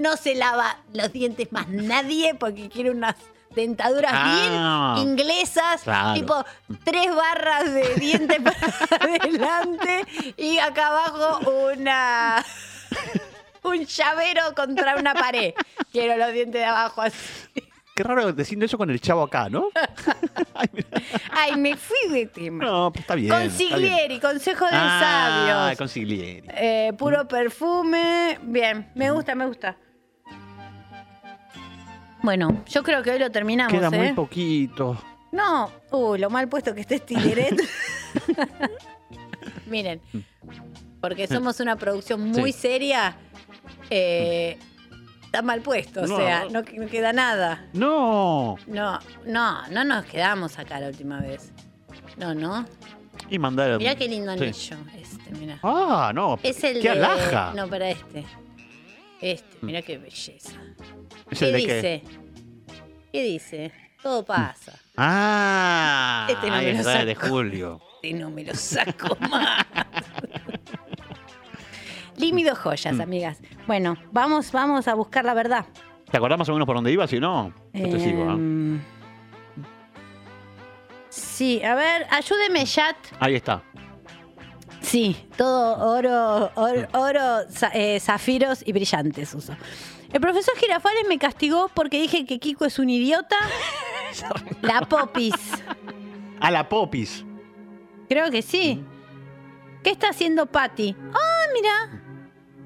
[0.00, 3.16] No se lava los dientes más nadie porque quiere unas
[3.54, 5.82] dentaduras Ah, bien inglesas.
[5.82, 6.14] claro.
[6.14, 6.44] Tipo
[6.84, 10.04] tres barras de dientes para adelante
[10.36, 11.40] y acá abajo
[11.76, 12.44] una...
[13.62, 15.54] Un llavero contra una pared.
[15.90, 17.16] Quiero los dientes de abajo así.
[17.96, 19.68] Qué raro diciendo eso con el chavo acá, ¿no?
[21.30, 22.64] Ay, me fui de tema.
[22.64, 23.32] No, pues está bien.
[23.32, 23.50] está bien.
[23.50, 25.78] Consiglieri, consejo de Ah, sabios.
[25.78, 26.46] consiglieri.
[26.50, 28.38] Eh, puro perfume.
[28.42, 29.76] Bien, me gusta, me gusta.
[32.24, 34.12] Bueno, yo creo que hoy lo terminamos, Queda muy ¿eh?
[34.14, 34.98] poquito.
[35.30, 37.60] No, uy, lo mal puesto que esté este Tileret.
[39.66, 40.00] Miren,
[41.02, 42.60] porque somos una producción muy Sí.
[42.60, 43.14] seria,
[43.90, 44.56] eh,
[45.26, 47.66] está mal puesto, o sea, no, no queda nada.
[47.74, 48.56] No.
[48.68, 51.52] No, no, no nos quedamos acá la última vez.
[52.16, 52.64] No, no.
[53.28, 53.76] Y mandar.
[53.76, 54.44] Mirá qué lindo Sí.
[54.44, 55.58] anillo este, mirá.
[55.62, 56.38] Ah, no.
[56.42, 57.04] Es el qué de...
[57.04, 57.52] alhaja.
[57.54, 58.24] No, para este.
[59.20, 60.52] Este, mirá qué belleza.
[61.30, 62.02] ¿Es ¿Qué el de dice?
[63.12, 63.72] ¿Qué dice?
[64.02, 64.78] Todo pasa.
[64.96, 67.28] Ah, Este no me lo está, de saco.
[67.28, 67.80] julio.
[68.02, 69.64] Este no me lo saco más.
[72.16, 73.38] Límido joyas, amigas.
[73.66, 75.64] Bueno, vamos, vamos a buscar la verdad.
[76.10, 77.10] ¿Te acordás más o menos por dónde ibas?
[77.10, 78.28] Si no, yo te sigo.
[78.28, 78.32] ¿ah?
[78.34, 78.80] Em,
[81.08, 82.96] Sí, a ver, ayúdeme, chat.
[83.20, 83.62] Ahí está.
[84.80, 87.38] Sí, todo oro, oro, oro,
[87.72, 89.56] eh, zafiros y brillantes uso.
[90.12, 93.36] El profesor Girafales me castigó porque dije que Kiko es un idiota.
[94.62, 95.34] La popis.
[96.40, 97.24] A la popis.
[98.08, 98.82] Creo que sí.
[99.82, 100.94] ¿Qué está haciendo Patty?
[101.12, 102.02] Ah, mira.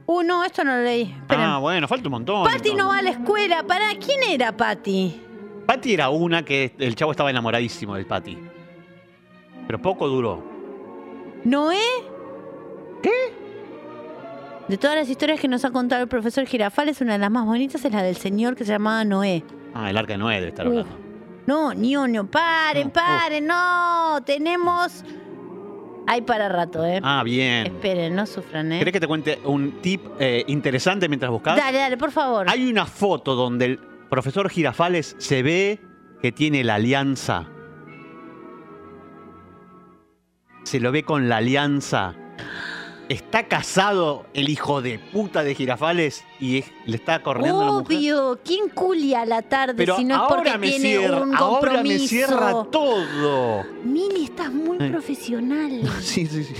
[0.06, 1.02] Uh, no, esto no lo leí.
[1.02, 1.44] Esperen.
[1.44, 2.44] Ah, bueno, falta un montón.
[2.44, 3.62] Patty no va a la escuela.
[3.62, 5.20] ¿Para quién era Patty?
[5.66, 8.38] Patty era una que el chavo estaba enamoradísimo del Patty.
[9.66, 10.42] Pero poco duró.
[11.44, 11.78] ¿Noé?
[13.02, 13.10] ¿Qué?
[14.68, 17.46] De todas las historias que nos ha contado el profesor Girafales, una de las más
[17.46, 19.42] bonitas es la del señor que se llamaba Noé.
[19.74, 20.96] Ah, el arca de Noé debe estar Uh, hablando.
[21.46, 24.18] No, ñoño, paren, paren, no.
[24.26, 25.02] Tenemos.
[26.06, 27.00] Hay para rato, ¿eh?
[27.02, 27.66] Ah, bien.
[27.66, 28.78] Esperen, no sufran, ¿eh?
[28.78, 31.56] ¿Querés que te cuente un tip eh, interesante mientras buscas?
[31.56, 32.46] Dale, dale, por favor.
[32.50, 33.78] Hay una foto donde el
[34.10, 35.80] profesor Girafales se ve
[36.20, 37.46] que tiene la alianza.
[40.64, 42.14] Se lo ve con la alianza.
[43.08, 47.72] Está casado el hijo de puta de Girafales y es- le está corriendo a la
[47.72, 47.96] mujer.
[47.96, 51.20] Obvio, ¿quién culia a la tarde Pero si no es ahora porque me tiene cierra,
[51.22, 53.64] un ahora me cierra todo.
[53.82, 54.90] Mili, estás muy Eh.
[54.90, 55.80] profesional.
[56.02, 56.54] Sí, sí, sí.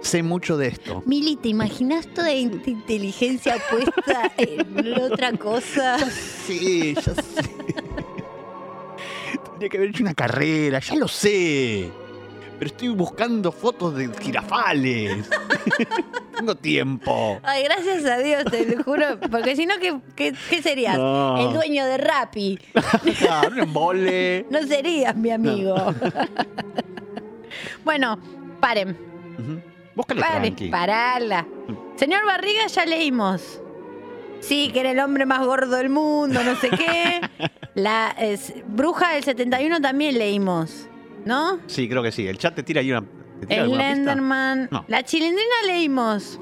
[0.00, 1.02] sé mucho de esto.
[1.04, 5.98] Mili, ¿te imaginas toda in- inteligencia puesta en otra cosa?
[6.46, 7.14] Sí, ya sé.
[9.44, 11.90] Tendría que haber hecho una carrera, ya lo sé.
[12.58, 15.28] Pero estoy buscando fotos de jirafales.
[16.36, 17.38] Tengo tiempo.
[17.42, 19.18] Ay, gracias a Dios, te lo juro.
[19.30, 20.96] Porque si no, ¿qué, qué, qué serías?
[20.98, 21.36] No.
[21.38, 22.58] El dueño de Rappi.
[23.18, 24.46] Claro, un embole.
[24.50, 25.74] No serías mi amigo.
[27.84, 28.18] bueno,
[28.60, 28.96] paren.
[29.94, 31.46] Búscale Paren, parala.
[31.96, 33.60] Señor Barriga, ya leímos.
[34.40, 37.20] Sí, que era el hombre más gordo del mundo, no sé qué.
[37.74, 40.88] La es- bruja del 71 también leímos,
[41.26, 41.60] ¿no?
[41.66, 42.26] Sí, creo que sí.
[42.26, 43.02] El chat te tira ahí una.
[43.40, 43.94] ¿te tira El alguna pista?
[43.96, 44.68] Lenderman.
[44.70, 44.84] No.
[44.88, 46.40] La chilindrina leímos.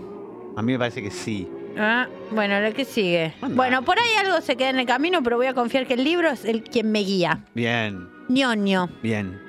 [0.57, 1.49] A mí me parece que sí.
[1.77, 3.35] Ah, bueno, lo que sigue.
[3.41, 6.05] Bueno, por ahí algo se queda en el camino, pero voy a confiar que el
[6.05, 7.45] libro es el quien me guía.
[7.55, 8.89] Bien, ñoño.
[9.03, 9.41] bien.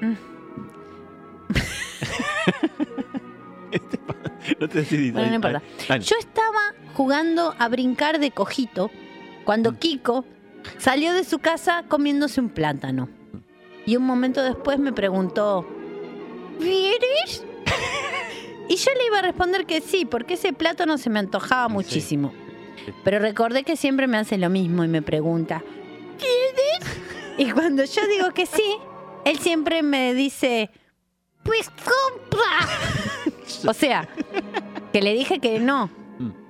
[4.60, 5.12] no te decidís.
[5.12, 5.62] Bueno, no importa.
[5.98, 8.90] Yo estaba jugando a brincar de cojito
[9.44, 10.24] cuando Kiko
[10.78, 13.08] salió de su casa comiéndose un plátano.
[13.86, 15.66] Y un momento después me preguntó,
[16.58, 17.44] ¿Vienes?
[18.68, 22.32] y yo le iba a responder que sí, porque ese plátano se me antojaba muchísimo.
[23.02, 25.62] Pero recordé que siempre me hace lo mismo y me pregunta,
[26.18, 26.98] ¿quieres?
[27.38, 28.76] Y cuando yo digo que sí,
[29.24, 30.70] él siempre me dice,
[31.42, 32.68] pues compra.
[33.68, 34.08] o sea,
[34.92, 35.90] que le dije que no,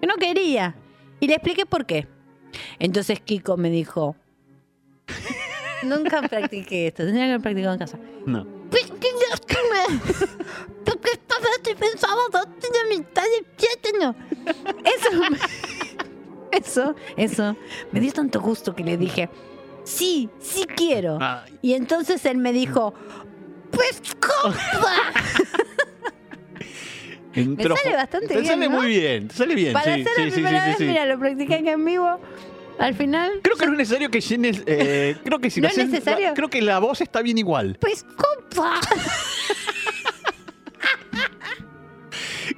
[0.00, 0.76] que no quería.
[1.20, 2.06] Y le expliqué por qué.
[2.78, 4.16] Entonces Kiko me dijo,
[5.82, 7.98] nunca practiqué esto, tendría que haber practicado en casa.
[8.26, 8.46] No.
[10.84, 13.44] Porque esta vez pensaba la mitad de.
[14.84, 15.10] Eso,
[16.52, 17.56] eso, eso,
[17.92, 19.28] me dio tanto gusto que le dije,
[19.84, 21.18] sí, sí quiero.
[21.62, 22.94] Y entonces él me dijo,
[23.70, 25.12] pues compra.
[27.34, 28.76] Entró- sale bastante te bien, sale ¿no?
[28.76, 29.72] muy bien, te sale bien.
[29.72, 32.20] Para sí, hacer sí, la primera sí, vez, mira, lo practiqué en vivo.
[32.78, 34.62] Al final, Creo que no es necesario que llenes.
[34.66, 36.34] eh, creo que si ¿No lo es necesario?
[36.34, 37.76] Creo que la voz está bien igual.
[37.80, 38.80] pues compra.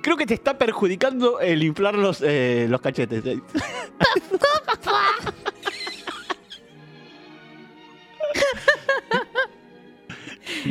[0.02, 3.22] Creo que te está perjudicando el inflar los, eh, los cachetes.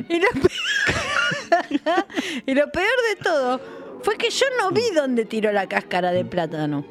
[0.10, 0.28] Y lo,
[2.46, 3.62] y lo peor de todo
[4.06, 6.86] fue que yo no vi dónde tiró la cáscara de plátano.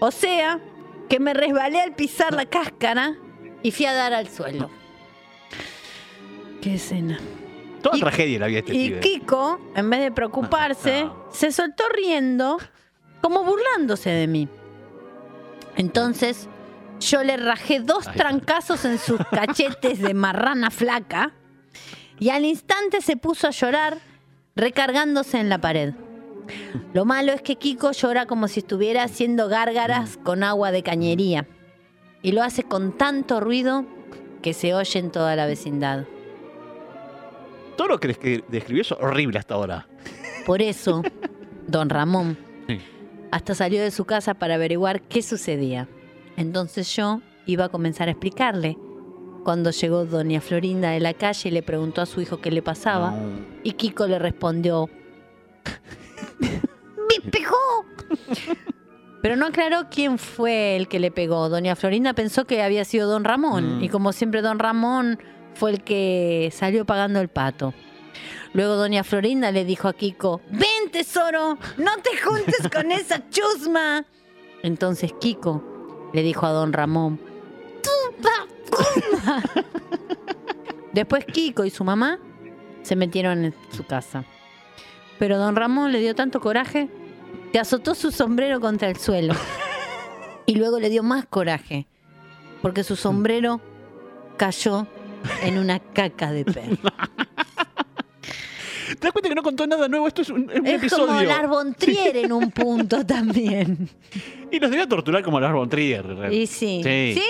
[0.00, 0.58] O sea,
[1.06, 3.16] que me resbalé al pisar la cáscara
[3.62, 4.70] y fui a dar al suelo.
[6.62, 7.18] Qué escena.
[7.82, 9.00] Toda tragedia la vida este Y pibe.
[9.00, 12.56] Kiko, en vez de preocuparse, se soltó riendo,
[13.20, 14.48] como burlándose de mí.
[15.76, 16.48] Entonces,
[16.98, 21.34] yo le rajé dos trancazos en sus cachetes de marrana flaca
[22.18, 23.98] y al instante se puso a llorar,
[24.56, 25.92] recargándose en la pared.
[26.94, 31.46] Lo malo es que Kiko llora como si estuviera haciendo gárgaras con agua de cañería.
[32.22, 33.84] Y lo hace con tanto ruido
[34.42, 36.04] que se oye en toda la vecindad.
[37.76, 39.86] Todo lo que descri- describió es horrible hasta ahora.
[40.46, 41.02] Por eso,
[41.68, 42.80] don Ramón Sí.
[43.30, 45.88] hasta salió de su casa para averiguar qué sucedía.
[46.36, 48.76] Entonces yo iba a comenzar a explicarle.
[49.44, 52.60] Cuando llegó doña Florinda de la calle y le preguntó a su hijo qué le
[52.62, 53.14] pasaba,
[53.62, 54.90] y Kiko le respondió,
[57.08, 57.84] ¡Me pegó!
[59.22, 61.48] Pero no aclaró quién fue el que le pegó.
[61.48, 63.78] Doña Florinda pensó que había sido don Ramón.
[63.78, 63.84] Mm.
[63.84, 65.18] Y como siempre, don Ramón
[65.54, 67.74] fue el que salió pagando el pato.
[68.52, 74.04] Luego doña Florinda le dijo a Kiko, ven tesoro, no te juntes con esa chusma.
[74.62, 77.20] Entonces Kiko le dijo a don Ramón,
[77.82, 77.90] "Tú
[78.22, 79.42] vacuna".
[80.92, 82.18] Después Kiko y su mamá
[82.82, 84.24] se metieron en su casa.
[85.18, 86.88] Pero don Ramón le dio tanto coraje
[87.52, 89.34] que azotó su sombrero contra el suelo.
[90.46, 91.86] Y luego le dio más coraje,
[92.62, 93.60] porque su sombrero
[94.36, 94.86] cayó
[95.42, 96.76] en una caca de perro.
[98.88, 100.08] ¿Te das cuenta que no contó nada nuevo?
[100.08, 101.06] Esto es un, es un Es episodio.
[101.08, 103.90] como Lars von Trier en un punto también.
[104.50, 106.06] Y nos debía torturar como Lars von Trier.
[106.32, 106.80] Y sí.
[106.82, 107.14] Sí.
[107.14, 107.22] Sí.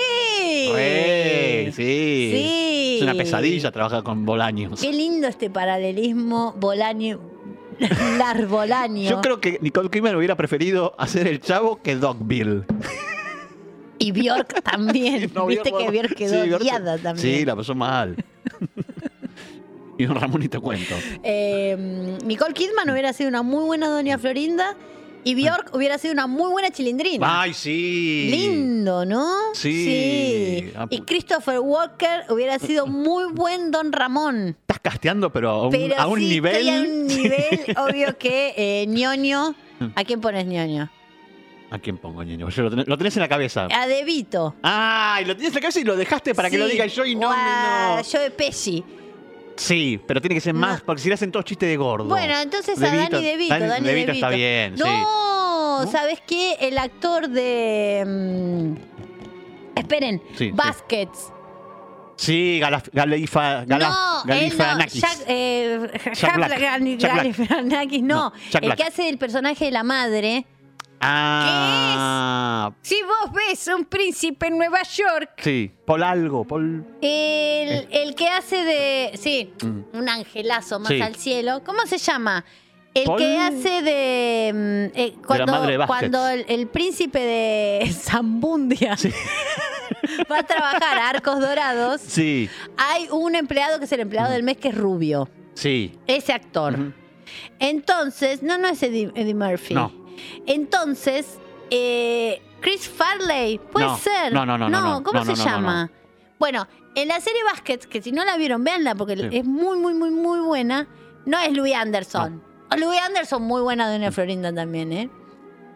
[1.65, 1.71] Sí.
[1.75, 2.95] Sí.
[2.97, 4.79] Es una pesadilla trabajar con Bolaños.
[4.79, 7.19] Qué lindo este paralelismo Bolaño.
[8.17, 9.09] Lars Bolaño.
[9.09, 12.63] Yo creo que Nicole Kidman hubiera preferido hacer el chavo que Dogville.
[13.97, 15.31] Y Bjork también.
[15.35, 17.17] No, Viste Bjork- que Bjork quedó sí, Bjork- también.
[17.17, 18.15] Sí, la pasó mal.
[19.97, 20.95] y don Ramón ni te cuento.
[21.23, 24.75] Eh, Nicole Kidman hubiera sido una muy buena Doña Florinda
[25.23, 27.41] y Bjork hubiera sido una muy buena chilindrina.
[27.41, 28.29] Ay, sí.
[28.31, 29.53] Lindo, ¿no?
[29.53, 29.71] Sí.
[30.63, 30.71] Sí.
[30.75, 34.55] Ah, Y Christopher Walker hubiera sido muy buen Don Ramón.
[34.61, 36.55] Estás casteando, pero a un, Pero a un sí, nivel.
[36.55, 37.59] estoy a un nivel,
[37.89, 39.55] obvio que eh, ñoño.
[39.95, 40.89] ¿A quién pones ñoño?
[41.71, 42.49] ¿A quién pongo, ñeño?
[42.49, 43.67] Yo lo, tenés, lo tenés en la cabeza.
[43.71, 44.55] A Debito.
[44.63, 47.05] Ah, y lo tenés en la cabeza y lo dejaste para que lo diga yo
[47.05, 48.03] y no, O no, a no.
[48.11, 48.83] Joe Pesci.
[49.59, 52.05] Sí, pero tiene que ser más, porque si le hacen todos chistes de gordo.
[52.05, 53.53] Bueno, entonces a Dani DeVito.
[53.53, 54.83] Dani Dani DeVito está bien, sí.
[54.83, 56.53] no, ¿sabes qué?
[56.61, 58.03] El actor de.
[58.07, 60.51] mm, esperen, Sí, sí.
[60.51, 61.33] Baskets.
[62.15, 64.23] Sí, Galaf- Galifa, Galaf- no.
[64.25, 65.01] Galifianakis.
[65.01, 66.59] Jack, eh, Jack Black.
[66.59, 67.23] Gani- Jack Black.
[67.37, 68.15] Galifianakis, no.
[68.15, 70.45] No, Jack el que hace el personaje de la madre.
[71.01, 75.71] Ah, Si vos ves un príncipe en Nueva York, sí.
[75.85, 76.85] Paul algo, Paul.
[77.01, 79.11] el, el que hace de.
[79.17, 79.97] Sí, Mm.
[79.97, 81.01] un angelazo más Sí.
[81.01, 81.61] al cielo.
[81.65, 82.43] ¿Cómo se llama?
[82.93, 84.51] El Paul- que hace de.
[84.93, 88.97] mm, eh, cuando, de cuando el, el príncipe de Zambundia
[90.31, 94.43] va a trabajar a Arcos Dorados, Sí, hay un empleado que es el empleado del
[94.43, 95.29] mes que es rubio.
[95.53, 95.97] sí.
[96.07, 96.93] Ese actor.
[97.59, 99.75] Entonces, no, no es Eddie, Eddie Murphy.
[99.75, 99.91] No.
[100.45, 101.39] Entonces,
[101.69, 104.33] eh, Chris Farley, puede No, ser.
[104.33, 105.89] no, no, no, no, no, ¿cómo se llama?
[106.39, 109.27] Bueno, en la serie Baskets, que si no la vieron, véanla porque Sí.
[109.31, 110.87] es muy, muy, muy, muy buena.
[111.25, 112.41] No es Louis Anderson.
[112.71, 115.09] O Louis Anderson, muy buena Doña Florinda también, ¿eh?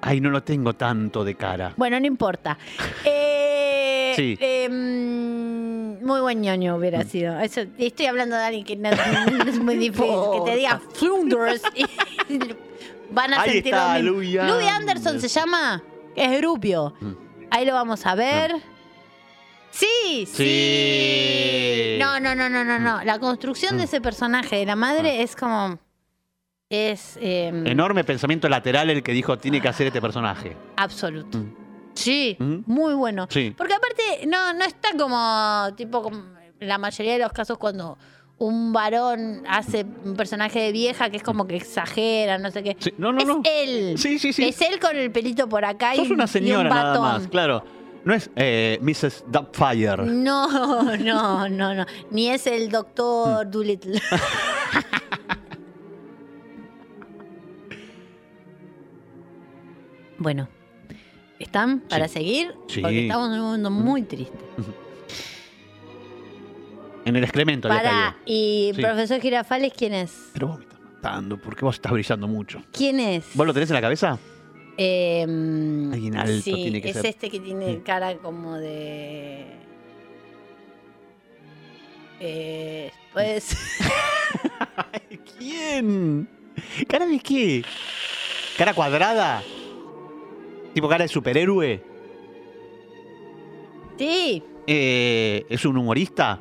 [0.02, 1.74] Ay, no lo tengo tanto de cara.
[1.78, 2.58] Bueno, no importa.
[3.06, 4.38] Eh, Sí.
[4.40, 7.40] eh, mm, muy buen ñoño hubiera sido.
[7.40, 10.06] Eso, estoy hablando de alguien que no, no es muy difícil.
[10.36, 11.84] que te diga Flunders y
[13.14, 14.44] van a Ahí sentir está, lo mismo.
[14.44, 15.82] Louis Louis Anderson se llama.
[16.16, 16.94] Es Rubio.
[17.00, 17.14] Mm.
[17.52, 18.52] Ahí lo vamos a ver.
[19.72, 20.34] Sí, sí.
[20.36, 21.98] Sí.
[22.00, 23.04] No, no, no, no, no, no.
[23.04, 25.80] La construcción de ese personaje de la madre es como.
[26.70, 27.18] Es.
[27.22, 30.56] eh, Enorme pensamiento lateral el que dijo tiene que hacer este personaje.
[30.78, 31.38] absoluto.
[31.38, 31.56] Mm.
[31.96, 32.58] Sí, Mm.
[32.66, 33.28] muy bueno.
[33.30, 33.54] Sí.
[33.56, 36.24] Porque aparte, no, no está como, tipo, como
[36.60, 37.98] la mayoría de los casos cuando
[38.40, 42.76] un varón hace un personaje de vieja que es como que exagera, no sé qué.
[42.80, 43.42] Sí, No, no, es no.
[43.46, 43.94] él.
[43.98, 44.44] Sí, sí, sí.
[44.44, 47.02] Es él con el pelito por acá y, Sos una y un señora nada batón.
[47.04, 47.64] más, claro.
[48.06, 49.24] No es eh, Mrs.
[49.28, 50.04] Doubtfire.
[50.06, 50.48] No,
[50.98, 51.86] no, no, no.
[52.12, 52.72] Ni es el Mm.
[52.72, 54.02] doctor Doolittle.
[60.18, 60.48] bueno,
[61.40, 62.54] ¿están para seguir?
[62.68, 62.82] Sí.
[62.82, 64.38] Porque estamos en un mundo muy triste.
[67.06, 68.18] En el excremento había Para, caído.
[68.26, 68.82] y Sí.
[68.82, 70.30] profesor Girafales, ¿quién es?
[70.34, 72.62] Pero vos me estás matando, porque vos estás brillando mucho.
[72.72, 73.26] ¿Quién es?
[73.34, 74.18] ¿Vos lo tenés en la cabeza?
[74.78, 77.06] Eh, Alguien alto sí, tiene que es ser.
[77.08, 79.46] este que tiene cara como de.
[82.20, 83.56] Eh, pues.
[85.38, 86.28] ¿Quién?
[86.88, 87.64] ¿Cara de qué?
[88.58, 89.44] ¿Cara cuadrada?
[90.74, 91.84] ¿Tipo cara de superhéroe?
[93.98, 96.40] sí, Eh, ¿Es un humorista?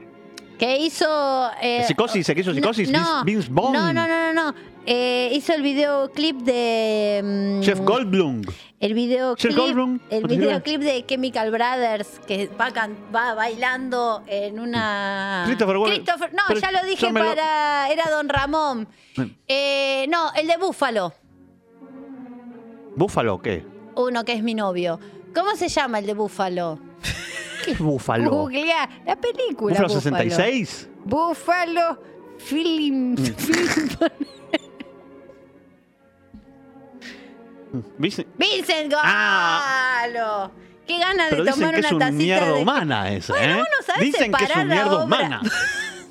[0.62, 1.50] Que hizo.
[1.60, 2.24] eh, ¿Psicosis?
[2.24, 2.88] ¿Se quiso psicosis?
[2.88, 3.72] No, Vince Vaughn.
[3.72, 4.54] no, no, no, no, no.
[4.86, 7.20] Eh, hizo el videoclip de.
[7.60, 8.42] mm, Jeff Goldblum.
[8.78, 14.22] El videoclip, Goldblum, el ¿no te videoclip de Chemical Brothers que va, can- va bailando
[14.28, 15.42] en una.
[15.46, 15.76] Christopher.
[15.76, 17.90] Christopher- no, ya lo dije para.
[17.90, 18.86] Era Don Ramón.
[19.48, 21.12] Eh, no, el de Búfalo.
[22.94, 23.64] ¿Búfalo qué?
[23.96, 25.00] Uno que es mi novio.
[25.34, 26.78] ¿Cómo se llama el de Búfalo?
[27.64, 28.30] ¿Qué es búfalo?
[28.30, 29.72] Googlea la película.
[29.74, 30.88] ¿Búfalo 66?
[31.04, 32.02] Búfalo.
[32.38, 33.12] Film.
[33.14, 33.16] Mm.
[37.98, 38.26] ¿Viste?
[38.36, 40.50] Vincent Galo.
[40.86, 41.36] Qué ganas Ah.
[41.36, 42.62] De tomar que es una un tacita mierda de...
[42.62, 43.58] humana ese, Bueno, ¿eh?
[43.58, 45.04] no sabés Dicen que es separar un la mierda obra.
[45.04, 45.40] humana.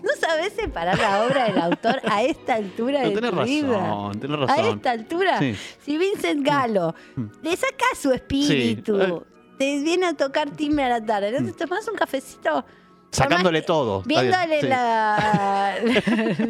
[0.03, 3.45] ¿No sabés separar la obra del autor a esta altura Pero de tenés tu razón,
[3.45, 4.11] vida?
[4.19, 4.75] tenés A razón.
[4.77, 5.55] esta altura, Sí.
[5.85, 6.95] si Vincent Galo
[7.43, 9.13] le saca su espíritu, Sí.
[9.61, 12.65] Te viene a tocar timbre a la tarde, ¿no te tomás un cafecito?
[13.11, 14.01] Sacándole todo.
[14.01, 14.67] bien, Viéndole sí.
[14.67, 15.75] la...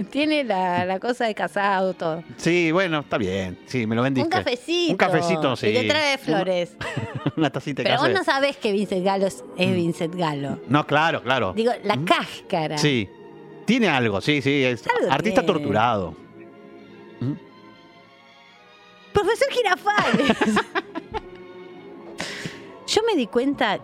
[0.12, 2.24] tiene la, la cosa de casado, todo.
[2.38, 3.60] Sí, bueno, está bien.
[3.66, 4.24] Sí, me lo vendiste.
[4.24, 4.92] Un cafecito.
[4.94, 5.68] Un cafecito, sí.
[5.68, 6.78] Y te trae flores.
[7.36, 8.12] Una tacita de Pero café.
[8.14, 10.62] vos no sabés que Vincent Galo es, es Vincent Galo.
[10.70, 11.52] No, claro, claro.
[11.52, 12.78] Digo, la cáscara.
[12.78, 13.10] Sí.
[13.66, 14.64] Tiene algo, sí, sí.
[14.64, 15.54] Es artista tiene.
[15.54, 16.16] torturado.
[19.12, 20.38] Profesor Girafales.
[22.92, 23.80] Yo me di cuenta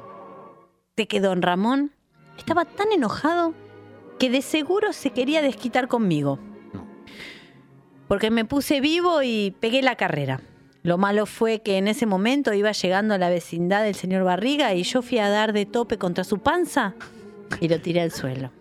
[0.97, 1.93] de que don Ramón
[2.37, 3.53] estaba tan enojado
[4.19, 6.39] que de seguro se quería desquitar conmigo.
[8.09, 10.41] Porque me puse vivo y pegué la carrera.
[10.83, 14.73] Lo malo fue que en ese momento iba llegando a la vecindad del señor Barriga
[14.73, 16.93] y yo fui a dar de tope contra su panza
[17.61, 18.51] y lo tiré al suelo.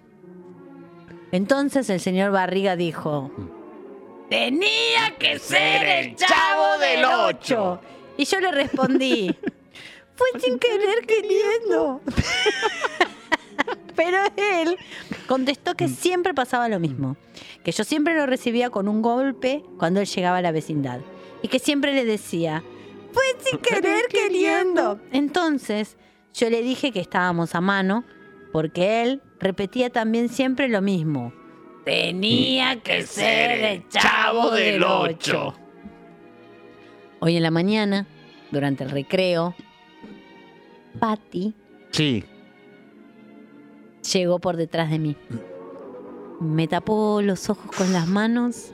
[1.32, 3.32] Entonces el señor Barriga dijo,
[4.30, 7.80] tenía que ser el chavo del ocho.
[8.16, 9.36] Y yo le respondí,
[10.16, 12.00] fue sin querer queriendo.
[13.96, 14.76] Pero él
[15.26, 17.16] contestó que siempre pasaba lo mismo,
[17.64, 21.00] que yo siempre lo recibía con un golpe cuando él llegaba a la vecindad
[21.42, 22.62] y que siempre le decía,
[23.12, 25.00] fue sin querer queriendo.
[25.12, 25.96] Entonces,
[26.34, 28.04] yo le dije que estábamos a mano,
[28.52, 31.32] porque él repetía también siempre lo mismo.
[31.84, 35.54] Tenía que ser el chavo del 8.
[37.20, 38.06] Hoy en la mañana,
[38.50, 39.54] durante el recreo,
[40.98, 41.54] Patty
[41.90, 42.24] Sí.
[44.12, 45.16] llegó por detrás de mí.
[46.40, 48.70] Me tapó los ojos con las manos.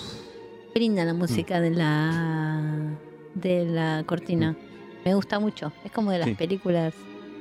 [0.74, 2.96] Brinda la música de la
[3.34, 4.56] de la cortina.
[5.04, 5.72] Me gusta mucho.
[5.84, 6.34] Es como de las Sí.
[6.34, 6.94] películas.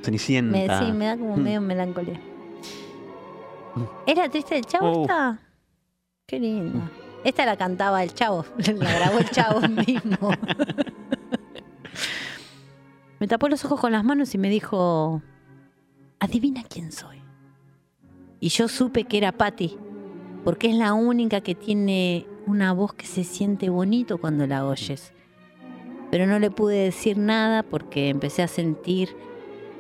[0.04, 0.52] Cenicienta.
[0.58, 1.42] Me, sí, me da como Mm.
[1.42, 2.20] medio melancolía.
[4.06, 5.02] ¿Era triste el chavo Oh.
[5.04, 5.40] esta?
[6.28, 6.90] Qué linda.
[7.24, 8.46] Esta la cantaba el chavo.
[8.78, 10.32] La grabó el chavo mismo.
[13.22, 15.22] Me tapó los ojos con las manos y me dijo:
[16.20, 17.22] Adivina quién soy.
[18.40, 19.78] Y yo supe que era Patty,
[20.44, 25.14] porque es la única que tiene una voz que se siente bonito cuando la oyes.
[26.10, 29.16] Pero no le pude decir nada porque empecé a sentir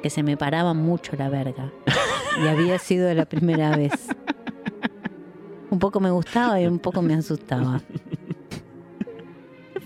[0.03, 1.73] que se me paraba mucho la verga.
[2.43, 3.91] Y había sido la primera vez.
[5.71, 7.81] Un poco me gustaba y un poco me asustaba.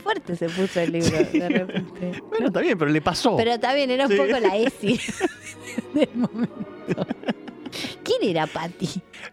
[0.06, 2.22] Fuerte se puso el libro de repente.
[2.30, 3.36] Bueno, está bien, pero le pasó.
[3.38, 5.00] Pero está bien, era un poco la ESI
[5.96, 7.08] del momento.
[8.04, 8.88] ¿Quién era Patty?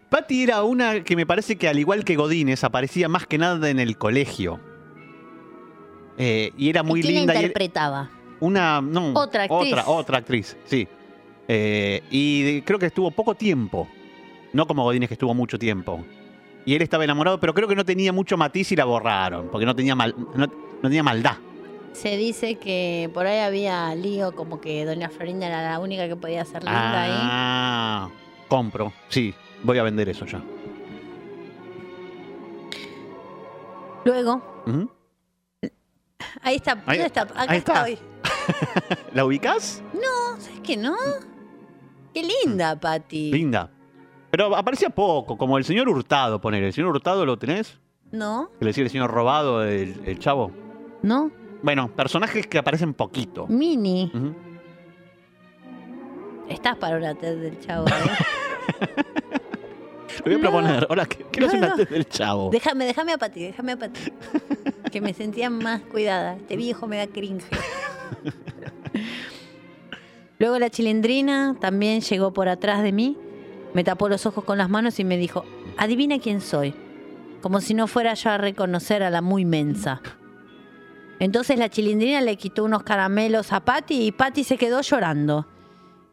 [0.09, 3.69] Patty era una que me parece que al igual que Godínez aparecía más que nada
[3.69, 4.59] en el colegio.
[6.17, 7.33] Eh, y era muy ¿Y quién linda.
[7.35, 8.09] la y interpretaba?
[8.39, 9.73] una, no, Otra actriz.
[9.73, 10.87] Otra, otra actriz, sí.
[11.47, 13.87] Eh, y creo que estuvo poco tiempo.
[14.53, 16.03] No como Godínez que estuvo mucho tiempo.
[16.65, 19.65] Y él estaba enamorado, pero creo que no tenía mucho matiz y la borraron, porque
[19.65, 21.35] no tenía, mal, no, no tenía maldad.
[21.91, 26.15] Se dice que por ahí había lío, como que Doña Florinda era la única que
[26.15, 27.11] podía ser linda ahí.
[27.13, 28.09] Ah,
[28.47, 29.33] compro, sí,
[29.63, 30.41] voy a vender eso ya.
[34.05, 34.41] Luego,
[36.41, 37.21] ahí está, Ahí- ¿dónde está?
[37.21, 37.83] Acá ahí está.
[37.83, 37.97] hoy.
[39.13, 39.81] ¿La ubicás?
[39.93, 40.95] No, ¿sabes que no?
[42.13, 43.31] Qué linda, Patti.
[43.31, 43.69] Linda.
[44.33, 46.63] Pero aparecía poco, como el señor Hurtado, poner.
[46.63, 47.77] ¿El señor Hurtado lo tenés?
[48.11, 48.49] ¿No?
[48.57, 50.49] Que le decía el señor robado, el, el chavo.
[51.03, 51.29] ¿No?
[51.61, 53.45] Bueno, personajes que aparecen poquito.
[53.47, 54.11] Mini.
[56.49, 57.85] Estás para una TED del chavo.
[57.87, 57.91] ¿eh?
[60.17, 60.41] Lo voy a No.
[60.41, 60.87] proponer.
[60.89, 61.77] Hola, ¿qué- quiero hacer No, una no.
[61.77, 62.49] test del chavo.
[62.51, 64.01] déjame, déjame a Pati, déjame a Pati.
[64.91, 66.37] que me sentía más cuidada.
[66.37, 67.45] Este viejo me da cringe.
[70.39, 73.15] Luego la chilindrina también llegó por atrás de mí,
[73.73, 75.45] me tapó los ojos con las manos y me dijo,
[75.77, 76.73] adivina quién soy.
[77.41, 80.01] Como si no fuera yo a reconocer a la muy mensa.
[81.19, 85.47] Entonces la chilindrina le quitó unos caramelos a Patty y Patty se quedó llorando.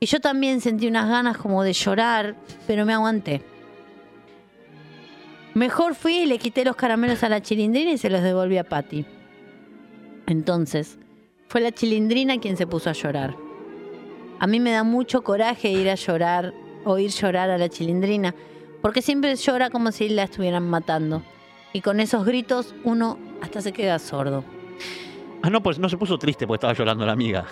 [0.01, 3.43] Y yo también sentí unas ganas como de llorar, pero me aguanté.
[5.55, 8.65] Mejor fui y le quité los caramelos a la chilindrina y se los devolví a
[8.65, 9.05] Patty.
[10.27, 10.99] Entonces,
[11.49, 13.37] fue la chilindrina quien se puso a llorar.
[14.39, 16.55] A mí me da mucho coraje ir a llorar,
[16.85, 18.35] oír llorar a la chilindrina,
[18.83, 21.23] porque siempre llora como si la estuvieran matando.
[21.73, 24.45] Y con esos gritos uno hasta se queda sordo.
[25.43, 27.47] Ah, no, pues no se puso triste porque estaba llorando la amiga.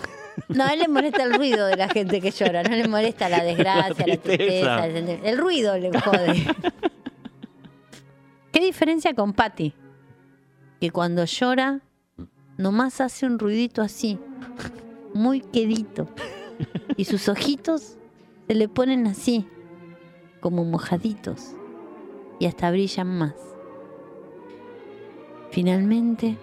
[0.47, 3.29] No, a él le molesta el ruido de la gente que llora, no le molesta
[3.29, 4.87] la desgracia, la, La tristeza.
[4.87, 6.45] el ruido le jode.
[8.51, 9.73] ¿Qué diferencia con Patty?
[10.79, 11.81] Que cuando llora,
[12.57, 14.19] nomás hace un ruidito así,
[15.13, 16.07] muy quedito.
[16.97, 17.97] Y sus ojitos
[18.49, 19.45] se le ponen así,
[20.39, 21.53] como mojaditos.
[22.39, 23.35] Y hasta brillan más.
[25.51, 26.35] Finalmente,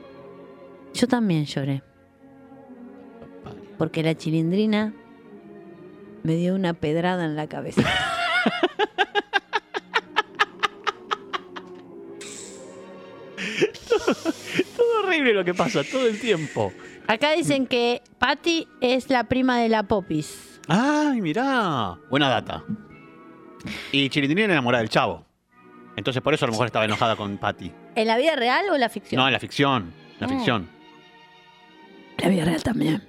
[0.95, 1.83] yo también lloré.
[3.77, 4.95] Porque la chilindrina
[6.23, 7.83] me dio una pedrada en la cabeza.
[14.77, 16.73] Todo horrible lo que pasa todo el tiempo.
[17.09, 20.56] Acá dicen que Patty es la prima de la Popis.
[20.69, 21.97] Ay, mirá.
[22.11, 22.65] Buena data.
[23.93, 25.25] Y Chilindrina era enamorada del chavo.
[25.97, 27.73] Entonces por eso a lo mejor estaba enojada con Patty.
[27.95, 29.19] ¿En la vida real o en la ficción?
[29.21, 29.93] No, en la ficción.
[30.15, 30.31] En la Ah.
[30.31, 30.69] ficción.
[32.19, 33.07] la vida real también.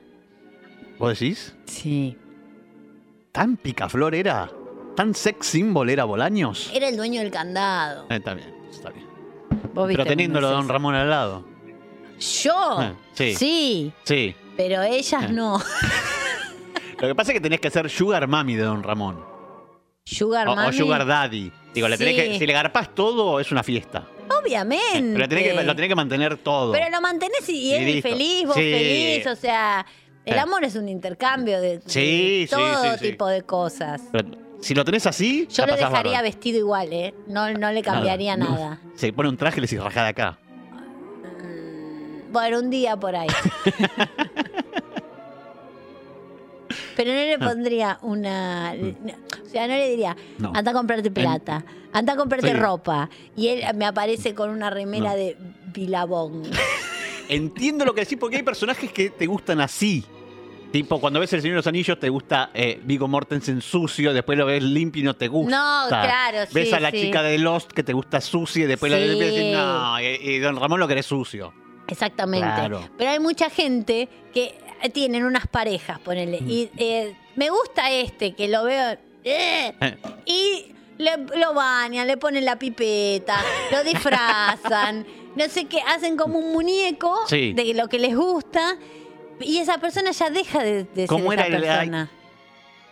[1.00, 1.56] ¿Vos decís?
[1.66, 2.18] Sí.
[3.32, 4.50] ¿Tan picaflor era?
[4.96, 6.72] ¿Tan sex symbol era Bolaños?
[6.74, 8.06] Era el dueño del candado.
[8.10, 9.06] Eh, está bien, está bien.
[9.74, 11.46] ¿Vos viste Pero teniéndolo a cómo Don Ramón al lado.
[12.20, 12.82] ¿Yo?
[12.82, 13.36] Eh, sí.
[13.36, 14.36] Sí, Sí.
[14.58, 15.30] pero ellas Eh.
[15.32, 15.60] no.
[17.00, 19.24] Lo que pasa es que tenés que ser Sugar Mami de Don Ramón.
[20.06, 20.76] Sugar O, o Mami.
[20.78, 21.52] Sugar Daddy.
[21.74, 22.22] Digo, le tenés Sí.
[22.34, 24.08] que, si le garpás todo, es una fiesta.
[24.42, 25.14] Obviamente.
[25.14, 26.72] Pero tenés que, lo tenés que mantener todo.
[26.72, 28.10] Pero lo mantenés y, Y él listo.
[28.10, 28.62] feliz, vos Sí.
[28.62, 29.28] feliz.
[29.28, 29.86] O sea,
[30.26, 34.02] el amor es un intercambio de, Sí, todo tipo de cosas.
[34.12, 34.30] Pero
[34.62, 37.14] si lo tenés así, Yo lo dejaría vestido igual, ¿eh?
[37.28, 38.52] No, no le cambiaría Nada.
[38.52, 38.82] nada.
[38.96, 40.40] Se pone un traje y le decís rajada acá.
[42.32, 43.28] Bueno, un día por ahí.
[46.98, 48.74] Pero no le pondría una.
[48.74, 48.90] no,
[49.46, 50.52] o sea, no le diría, No.
[50.54, 51.64] anda a comprarte plata,
[51.94, 52.54] anda a comprarte Sí.
[52.56, 53.10] ropa.
[53.36, 55.16] Y él me aparece con una remera No.
[55.16, 55.38] de
[55.74, 56.44] Bilabón.
[57.30, 60.04] Entiendo lo que decís porque hay personajes que te gustan así.
[60.72, 64.38] Tipo, cuando ves El Señor de los Anillos te gusta eh, Viggo Mortensen sucio, después
[64.38, 65.50] lo ves limpio y no te gusta.
[65.84, 67.02] No, claro, Ves sí, a la sí.
[67.04, 69.52] chica de Lost que te gusta sucia y después la ves y decís, Sí.
[69.54, 71.54] no, y, y Don Ramón lo querés sucio.
[71.88, 72.46] Exactamente.
[72.46, 72.82] Claro.
[72.98, 74.60] Pero hay mucha gente que eh,
[74.94, 76.42] tienen unas parejas, ponele.
[76.42, 76.50] Mm.
[76.50, 78.98] Y eh, me gusta este, que lo veo.
[79.24, 79.98] eh, Eh.
[80.26, 83.40] y le- lo bañan, le ponen la pipeta,
[83.72, 85.06] lo disfrazan,
[85.36, 87.54] no sé qué, hacen como un muñeco Sí.
[87.54, 88.78] de lo que les gusta.
[89.40, 92.10] Y esa persona ya deja de, de ser ¿Cómo esa era el- persona.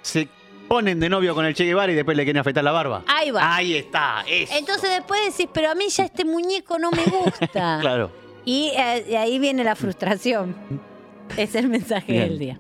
[0.02, 0.28] Se
[0.68, 3.04] ponen de novio con el Che Guevara y después le quieren afeitar la barba.
[3.08, 3.56] Ahí va.
[3.56, 4.54] Ahí está, eso.
[4.56, 7.78] Entonces después decís, pero a mí ya este muñeco no me gusta.
[7.82, 8.12] Claro.
[8.46, 10.56] Y, eh, y ahí viene la frustración.
[11.38, 12.30] Es el mensaje Bien.
[12.30, 12.60] del día.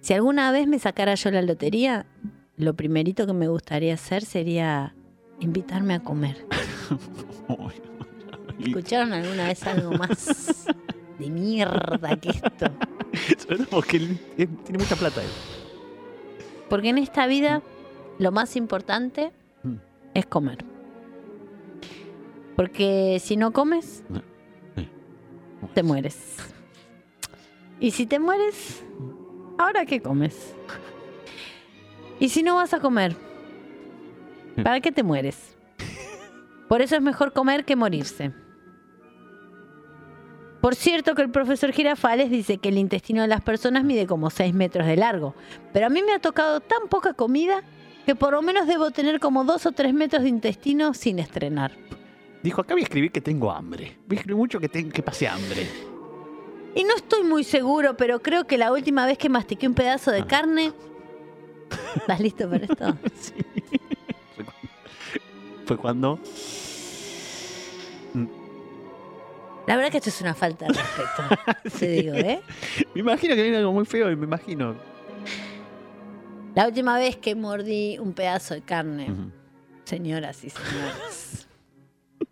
[0.00, 2.06] Si alguna vez me sacara yo la lotería,
[2.56, 4.94] lo primerito que me gustaría hacer sería
[5.40, 6.46] invitarme a comer.
[8.58, 10.66] ¿Escucharon alguna vez algo más
[11.18, 12.70] de mierda que esto?
[13.38, 15.28] Sobre porque tiene mucha plata él.
[16.68, 17.62] Porque en esta vida
[18.18, 19.76] lo más importante Mm.
[20.14, 20.64] es comer.
[22.56, 24.02] Porque si no comes,
[25.74, 26.36] te mueres.
[27.80, 28.84] Y si te mueres,
[29.58, 30.54] ¿ahora qué comes?
[32.18, 33.14] Y si no vas a comer,
[34.62, 35.56] ¿para qué te mueres?
[36.68, 38.32] Por eso es mejor comer que morirse.
[40.60, 44.30] Por cierto que el profesor Girafales dice que el intestino de las personas mide como
[44.30, 45.34] 6 metros de largo,
[45.72, 47.62] pero a mí me ha tocado tan poca comida
[48.04, 51.72] que por lo menos debo tener como 2 o 3 metros de intestino sin estrenar.
[52.42, 53.98] Dijo, acá voy a escribir que tengo hambre.
[54.08, 55.68] Voy a escribir mucho que, ten- que pase hambre.
[56.76, 60.10] Y no estoy muy seguro, pero creo que la última vez que mastiqué un pedazo
[60.10, 60.74] de carne...
[61.96, 62.84] ¿Estás listo para esto?
[65.64, 66.18] Fue cuando...
[69.66, 71.22] La verdad que esto es una falta de respeto,
[71.78, 72.42] te digo, ¿eh?
[72.94, 74.76] Me imagino que viene algo muy feo y me imagino.
[76.54, 79.08] La última vez que mordí un pedazo de carne,
[79.84, 81.48] señoras y señores,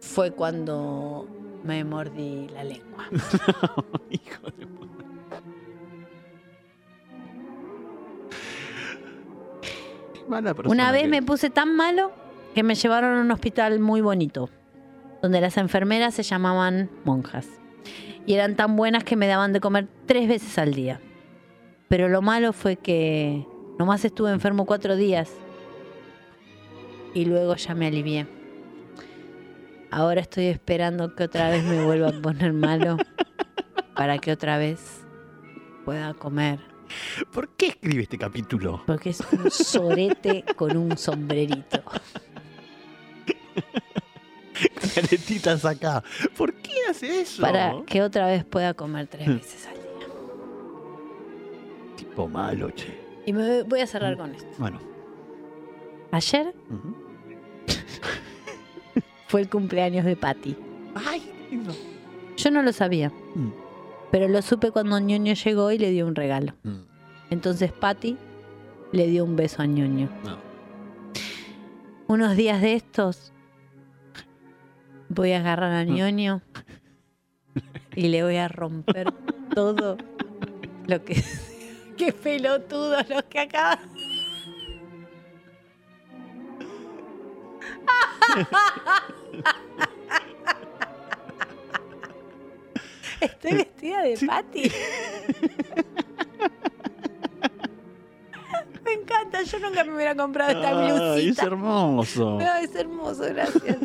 [0.00, 1.28] fue cuando
[1.64, 3.06] me mordí la lengua.
[10.28, 12.12] Mala persona Una vez que- me puse tan malo
[12.54, 14.50] que me llevaron a un hospital muy bonito,
[15.22, 17.46] donde las enfermeras se llamaban monjas.
[18.26, 21.00] Y eran tan buenas que me daban de comer tres veces al día.
[21.88, 23.46] Pero lo malo fue que
[23.78, 25.30] nomás estuve enfermo cuatro días
[27.14, 28.26] y luego ya me alivié.
[29.90, 32.96] Ahora estoy esperando que otra vez me vuelva a poner malo
[33.94, 35.04] para que otra vez
[35.84, 36.60] pueda comer.
[37.32, 38.82] ¿Por qué escribe este capítulo?
[38.86, 41.82] Porque es un sorete con un sombrerito.
[44.94, 46.02] Caretitas acá.
[46.36, 47.42] ¿Por qué hace eso?
[47.42, 50.06] Para que otra vez pueda comer tres veces al día.
[51.96, 52.98] Tipo malo, che.
[53.26, 54.48] Y me voy a cerrar con esto.
[54.58, 54.80] Bueno.
[56.10, 56.54] Ayer
[59.28, 60.56] fue el cumpleaños de Patty.
[60.94, 61.74] Ay, lindo.
[62.36, 63.10] Yo no lo sabía.
[63.34, 63.50] Mm.
[64.10, 66.54] Pero lo supe cuando Ñoño llegó y le dio un regalo.
[66.62, 66.78] Mm.
[67.30, 68.16] Entonces Patty
[68.92, 70.08] le dio un beso a Ñoño.
[70.24, 70.38] No.
[72.06, 73.32] Unos días de estos
[75.10, 76.40] voy a agarrar a Ñoño
[77.94, 79.12] y le voy a romper
[79.54, 79.98] todo
[80.86, 81.22] lo que...
[81.98, 83.80] ¡Qué pelotudo lo que acaba!
[93.20, 94.62] Estoy vestida de Patty.
[98.84, 101.42] Me encanta, yo nunca me hubiera comprado esta Ay, es blusita.
[101.44, 102.30] hermoso.
[102.40, 103.76] No, es hermoso, gracias.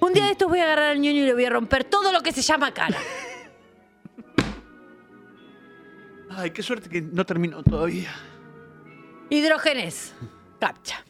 [0.00, 2.10] Un día de estos voy a agarrar al ñoño y le voy a romper todo
[2.12, 2.98] lo que se llama cara.
[6.30, 8.10] Ay, qué suerte que no terminó todavía.
[9.28, 10.12] Hidrógenes.
[10.58, 11.04] Captcha.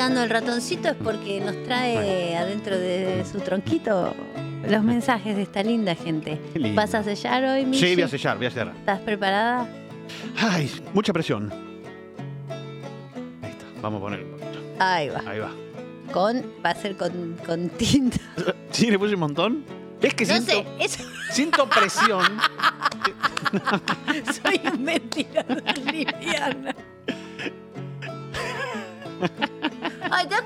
[0.00, 4.14] Llegando el ratoncito es porque nos trae adentro de su tronquito
[4.66, 6.40] los mensajes de esta linda gente.
[6.54, 6.74] Lindo.
[6.80, 7.86] ¿Vas a sellar hoy, Michi?
[7.88, 8.72] Sí, voy a sellar, voy a sellar.
[8.78, 9.68] ¿Estás preparada?
[10.38, 11.52] Ay, mucha presión.
[13.42, 14.26] Ahí está, vamos a poner.
[14.78, 15.22] Ahí va.
[15.26, 15.50] Ahí va.
[16.10, 18.16] Con, va a ser con, con tinta.
[18.70, 19.64] ¿Sí, le puse un montón?
[20.00, 22.24] ¿Ves que No siento, sé, eso siento presión?
[24.42, 25.60] soy un mentiroso
[25.92, 26.74] liviana.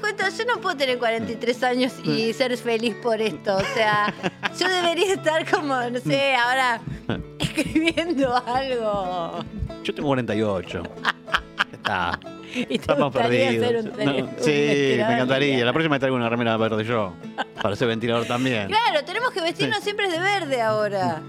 [0.04, 0.28] Cuenta?
[0.28, 3.56] Yo no puedo tener 43 años y ser feliz por esto.
[3.56, 4.12] O sea,
[4.58, 6.80] yo debería estar como, no sé, ahora
[7.38, 9.42] escribiendo algo.
[9.82, 10.82] Yo tengo 48.
[11.02, 12.20] Ya está.
[12.54, 13.84] ¿Y te Estamos perdidos.
[13.84, 15.64] un, No, sí, me encantaría.
[15.64, 17.14] La próxima traigo una remera verde yo.
[17.62, 18.68] Para ser ventilador también.
[18.68, 21.22] Claro, tenemos que vestirnos siempre de verde ahora.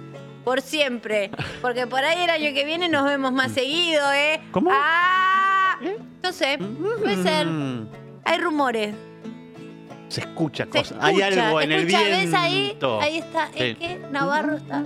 [0.43, 1.31] Por siempre.
[1.61, 4.41] Porque por ahí el año que viene nos vemos más seguido, ¿eh?
[4.51, 4.69] ¿Cómo?
[4.71, 5.79] Ah,
[6.21, 6.59] no sé.
[6.59, 7.47] Puede ser.
[8.25, 8.93] Hay rumores.
[10.09, 10.97] Se escucha cosas.
[11.01, 12.09] Hay algo en el viento.
[12.09, 12.77] ¿ves ahí?
[13.01, 13.47] Ahí está.
[13.53, 13.63] Sí.
[13.63, 14.83] Es que Navarro está.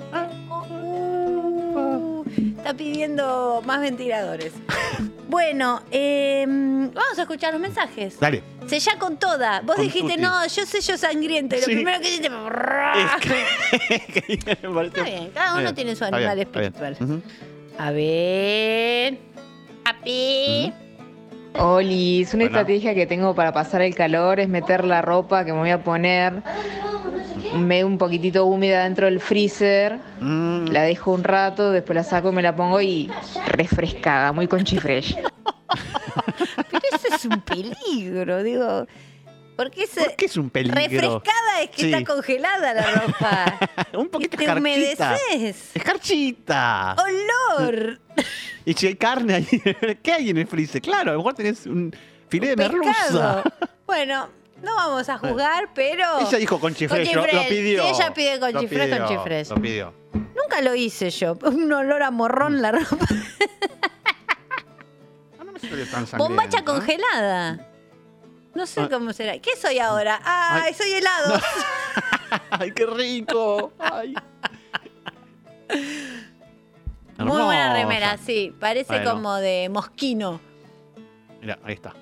[0.50, 2.24] Uh,
[2.58, 4.54] está pidiendo más ventiladores.
[5.30, 8.20] Bueno, eh, vamos a escuchar los mensajes.
[8.20, 8.42] Dale.
[8.66, 9.62] Sella con toda.
[9.62, 11.56] Vos Con dijiste, no, yo sello sangriento.
[11.56, 11.76] Y lo Sí.
[11.76, 12.30] primero que hiciste.
[13.86, 16.48] Es que Está bien, cada uno bien, tiene su animal bien.
[16.48, 16.98] espiritual.
[17.78, 19.20] A ver.
[21.60, 21.70] Papi.
[21.70, 25.60] Olis, una estrategia que tengo para pasar el calor es meter la ropa que me
[25.60, 26.42] voy a poner
[27.56, 30.68] me un poquitito húmeda dentro del freezer, Mm.
[30.68, 33.10] la dejo un rato, después la saco y me la pongo y
[33.48, 35.16] refrescada, muy conchifresh.
[36.70, 38.86] Pero eso es un peligro, digo.
[39.60, 40.80] Porque es, ¿Por qué es un peligro?
[40.80, 41.92] refrescada es que Sí.
[41.94, 43.60] está congelada la ropa.
[43.98, 44.58] un poquito te escarchita.
[44.58, 45.72] humedeces.
[45.76, 46.96] Escarchita.
[46.98, 48.00] ¡Olor!
[48.64, 49.46] Y si hay carne ahí,
[50.02, 50.82] ¿qué hay en el freezer?
[50.82, 51.94] Claro, a lo mejor tenés un
[52.30, 53.44] filete de merluza.
[53.86, 54.30] Bueno,
[54.64, 56.20] no vamos a juzgar, pero.
[56.22, 57.84] Ella dijo con chifres, lo, lo pidió.
[57.84, 59.50] Si ella pide con chifres, con chifres.
[59.50, 59.94] Lo pidió.
[60.14, 61.38] Nunca lo hice yo.
[61.44, 63.08] Un olor a morrón la ropa.
[65.92, 67.69] Tan Bombacha congelada.
[68.60, 68.90] No sé Ah.
[68.92, 69.40] cómo será.
[69.40, 70.20] ¿Qué soy ahora?
[70.22, 70.74] ¡Ay, Ay.
[70.74, 71.40] soy helado!
[72.52, 73.72] ¡Ay, qué rico!
[73.80, 74.14] Ay.
[77.18, 78.54] Muy buena remera, sí.
[78.60, 79.12] Parece Bueno.
[79.12, 80.42] como de mosquino.
[81.40, 81.94] Mira, ahí está.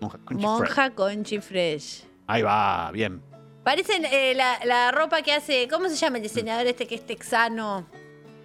[0.00, 0.42] Monja con chifres.
[0.50, 2.06] Monja con chifres.
[2.26, 3.22] Ahí va, bien.
[3.62, 5.68] Parecen eh, la, la ropa que hace.
[5.68, 7.86] ¿Cómo se llama el diseñador este que es texano?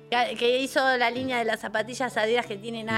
[0.10, 2.90] Que, que hizo la línea de las zapatillas adidas que tienen Mm.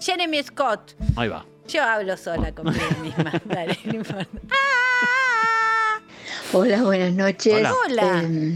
[0.00, 0.94] Jeremy Scott.
[1.16, 1.44] Ahí va.
[1.68, 3.32] Yo hablo sola conmigo misma.
[3.44, 4.26] Dale, no importa.
[6.52, 7.54] Hola, buenas noches.
[7.54, 7.74] Hola.
[7.86, 8.22] Hola.
[8.24, 8.54] Eh,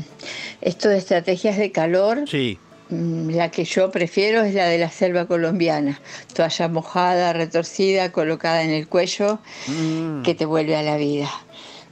[0.62, 2.58] esto de estrategias de calor, Sí.
[2.90, 6.00] mm, la que yo prefiero es la de la selva colombiana.
[6.34, 9.38] Toalla mojada, retorcida, colocada en el cuello,
[9.68, 10.22] Mm.
[10.22, 11.30] que te vuelve a la vida.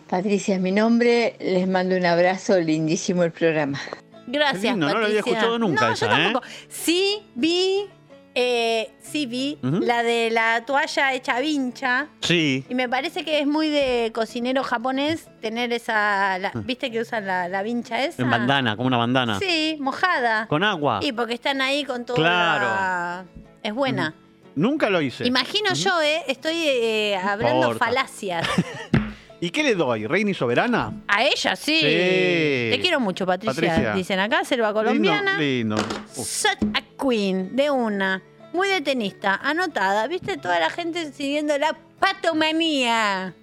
[0.09, 3.81] Patricia es mi nombre, les mando un abrazo, lindísimo el programa.
[4.27, 5.33] Gracias, lindo, no lo había Patricia.
[5.33, 6.17] escuchado nunca No, esa, yo ¿eh?
[6.25, 6.47] tampoco.
[6.69, 7.87] Sí vi,
[8.35, 12.09] eh, sí vi la de la toalla hecha vincha.
[12.21, 12.65] Sí.
[12.69, 16.65] Y me parece que es muy de cocinero japonés tener esa, la- Mm.
[16.67, 18.23] ¿viste que usan la, la vincha esa?
[18.23, 19.39] En bandana, como una bandana.
[19.39, 20.47] Sí, mojada.
[20.49, 21.01] Con agua.
[21.03, 22.65] Y porque están ahí con todo Claro.
[22.65, 23.25] la-
[23.63, 24.15] Es buena.
[24.55, 25.27] Nunca lo hice.
[25.27, 26.23] Imagino yo, ¿eh?
[26.29, 28.47] Estoy eh, hablando falacias.
[29.43, 30.07] ¿Y qué le doy?
[30.07, 31.03] ¿Reina y soberana?
[31.09, 31.81] A ella sí.
[31.81, 31.83] Sí.
[31.83, 33.53] Te quiero mucho, Patricia.
[33.53, 33.93] Patricia.
[33.93, 35.37] Dicen acá, selva colombiana.
[35.37, 35.97] Lindo, lindo.
[36.17, 36.29] Uf.
[36.29, 38.23] Such a queen, de una.
[38.53, 40.07] Muy de tenista, anotada.
[40.07, 40.37] ¿Viste?
[40.37, 43.35] Toda la gente siguiendo la patomanía.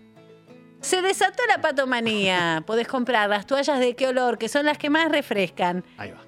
[0.80, 2.64] Se desató la patomanía.
[2.66, 5.84] Podés comprar las toallas de qué olor, que son las que más refrescan.
[5.98, 6.22] Ahí va.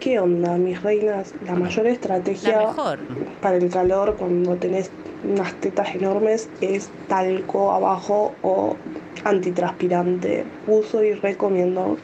[0.00, 1.32] ¿Qué onda, mis reinas?
[1.46, 2.98] La mayor estrategia La mejor.
[3.40, 4.90] para el calor cuando tenés
[5.24, 8.76] unas tetas enormes es talco abajo o
[9.24, 10.44] antitranspirante.
[10.66, 11.96] Uso y recomiendo.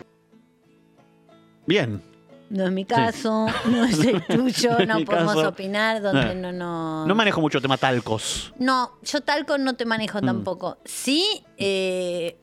[1.66, 2.02] Bien.
[2.48, 5.48] No es mi caso, no es el tuyo, No podemos caso.
[5.50, 6.34] opinar donde Eh.
[6.34, 7.06] no, no.
[7.06, 8.52] No manejo mucho tema talcos.
[8.58, 10.26] No, yo talco no te manejo Mm.
[10.26, 10.78] tampoco.
[10.84, 12.36] Sí, eh,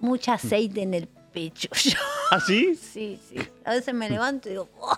[0.00, 1.68] mucho aceite en el pecho.
[1.84, 1.98] Yo-
[2.30, 2.74] ¿Ah, sí?
[2.74, 3.36] sí, sí.
[3.66, 4.96] A veces me levanto y digo, "Oh,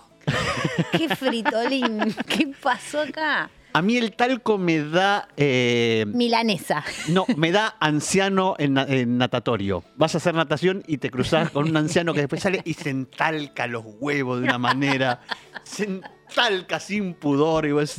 [0.92, 1.98] ¡qué fritolín!
[2.28, 3.50] ¿Qué pasó acá?
[3.74, 5.28] A mí el talco me da.
[5.36, 6.84] eh, Milanesa.
[7.08, 9.82] no, me da anciano en, na- en natatorio.
[9.96, 12.90] Vas a hacer natación y te cruzas con un anciano que después sale y se
[12.90, 15.20] entalca los huevos de una manera.
[15.64, 17.64] Se entalca sin pudor.
[17.66, 17.96] Y vos-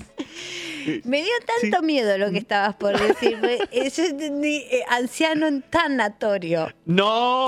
[1.05, 1.31] Me dio
[1.61, 3.39] tanto miedo lo que estabas por decir.
[3.71, 6.69] eh, Yo entendí eh, anciano en tanatorio.
[6.85, 7.47] ¡No!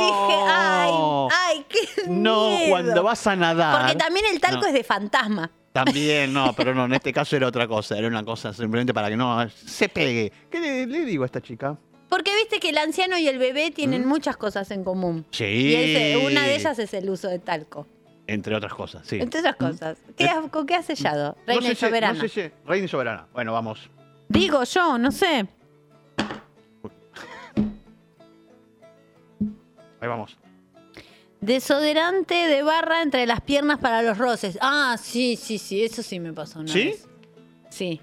[0.00, 0.92] Y dije, ay,
[1.32, 2.70] ay, qué No, miedo.
[2.70, 3.80] cuando vas a nadar.
[3.82, 4.66] Porque también el talco No.
[4.66, 5.52] es de fantasma.
[5.72, 9.08] También, no, pero no, en este caso era otra cosa, era una cosa simplemente para
[9.08, 10.32] que no se pegue.
[10.50, 11.76] ¿Qué le, le digo a esta chica?
[12.08, 15.24] Porque viste que el anciano y el bebé tienen muchas cosas en común.
[15.30, 15.44] Sí.
[15.44, 17.86] Y ese- una de ellas es el uso de talco.
[18.26, 19.18] Entre otras cosas, sí.
[19.20, 19.98] Entre otras cosas.
[20.16, 21.36] ¿Qué has- ¿Con qué has sellado?
[21.46, 22.14] Reina no sé y soberana.
[22.14, 23.26] No sé si- Reina y soberana.
[23.32, 23.88] Bueno, vamos.
[24.28, 25.46] Digo yo, no sé.
[30.00, 30.36] Ahí vamos.
[31.40, 34.58] Desodorante de barra entre las piernas para los roces.
[34.60, 36.84] Ah, sí, sí, sí, eso sí me pasó una ¿Sí?
[36.88, 37.08] vez.
[37.70, 38.00] Sí.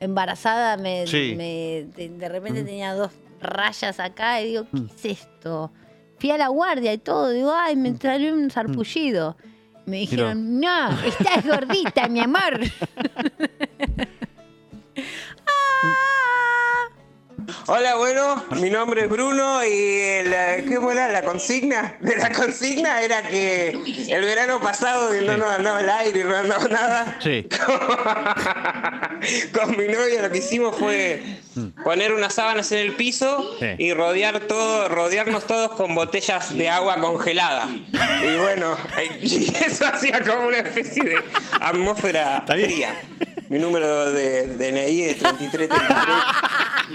[0.00, 1.34] Embarazada me, Sí.
[1.36, 3.10] me- de, de repente tenía dos
[3.40, 4.88] rayas acá y digo, ¿qué Mm.
[4.96, 5.72] es esto?
[6.18, 9.36] Fui a la guardia y todo, digo, ay, me salió un sarpullido.
[9.86, 12.60] Me dijeron, no, estás gordita, mi amor.
[17.70, 21.98] Hola, bueno, mi nombre es Bruno y la, ¿qué era la consigna?
[22.00, 23.78] De la consigna era que
[24.08, 27.18] el verano pasado no nos andaba el aire y no andaba nada.
[27.22, 27.46] Sí.
[29.52, 31.22] Con mi novia lo que hicimos fue
[31.84, 33.66] poner unas sábanas en el piso Sí.
[33.76, 37.68] y rodear todo, rodearnos todos con botellas de agua congelada.
[37.68, 38.78] Y bueno,
[39.20, 41.16] y eso hacía como una especie de
[41.60, 42.94] atmósfera fría.
[43.48, 45.68] Mi número de DNI es 33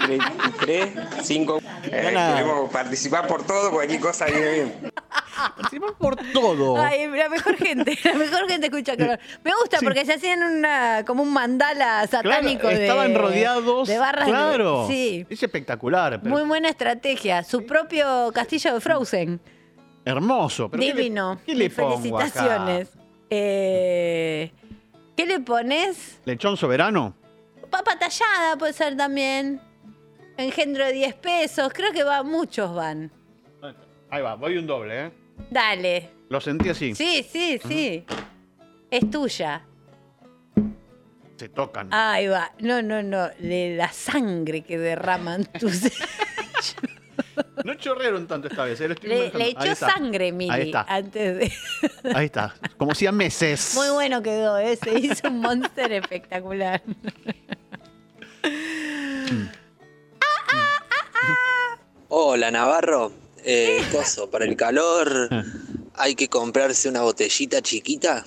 [0.07, 0.89] 33
[1.23, 1.59] 5.
[1.85, 4.91] Eh, queremos participar por todo, cualquier cosa viene bien.
[5.57, 6.77] Participar por todo.
[6.77, 9.19] Ay, la mejor gente, la mejor gente escucha calor.
[9.43, 13.87] Me gusta porque se hacían una, como un mandala satánico Claro, de- estaban rodeados.
[13.87, 14.25] de barras.
[14.27, 14.85] de- Claro.
[14.87, 16.19] sí, Es espectacular.
[16.21, 17.43] pero muy buena estrategia.
[17.43, 19.39] Su propio castillo de Frozen.
[20.05, 20.69] hermoso.
[20.69, 21.39] Pero ¿qué le- Divino.
[21.45, 22.27] ¿Qué le, pongo acá?
[22.29, 22.89] Felicitaciones.
[23.29, 24.51] Eh,
[25.15, 26.19] ¿Qué le pones?
[26.25, 27.15] ¿Lechón soberano?
[27.69, 29.61] Papa tallada puede ser también.
[30.37, 31.71] Engendro de 10 pesos.
[31.73, 33.11] Creo que va, muchos van.
[34.09, 35.11] Ahí va, voy un doble, ¿eh?
[35.49, 36.09] Dale.
[36.29, 36.95] Lo sentí así.
[36.95, 38.05] Sí, sí, sí.
[38.89, 39.65] Es tuya.
[41.35, 41.89] Se tocan.
[41.91, 42.51] Ahí va.
[42.59, 43.29] No, no, no.
[43.39, 45.81] De la sangre que derraman tus.
[47.65, 48.79] No chorrearon tanto esta vez.
[48.81, 50.81] eh, lo estoy le, le echó sangre, Mili, Ahí está.
[50.87, 51.51] antes de.
[52.15, 52.55] Ahí está.
[52.77, 53.73] Como si a meses.
[53.75, 54.77] Muy bueno quedó, ¿eh?
[54.81, 56.81] Se hizo un monster espectacular.
[62.09, 63.11] Hola Navarro,
[63.43, 65.29] eh, coso, para el calor
[65.95, 68.23] hay que comprarse una botellita chiquita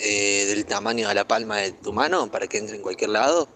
[0.00, 3.48] eh, del tamaño de la palma de tu mano para que entre en cualquier lado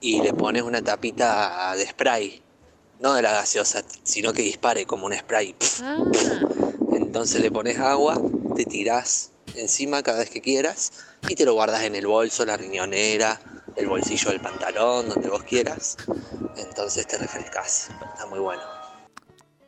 [0.00, 2.42] y le pones una tapita de spray,
[3.02, 5.54] no de la gaseosa, sino que dispare como un spray.
[5.82, 5.98] Ah.
[6.92, 8.20] Entonces le pones agua,
[8.54, 10.92] te tirás encima cada vez que quieras
[11.28, 13.40] y te lo guardas en el bolso, la riñonera,
[13.76, 15.96] el bolsillo del pantalón, donde vos quieras.
[16.56, 17.90] Entonces te refrescas.
[18.12, 18.62] Está muy bueno.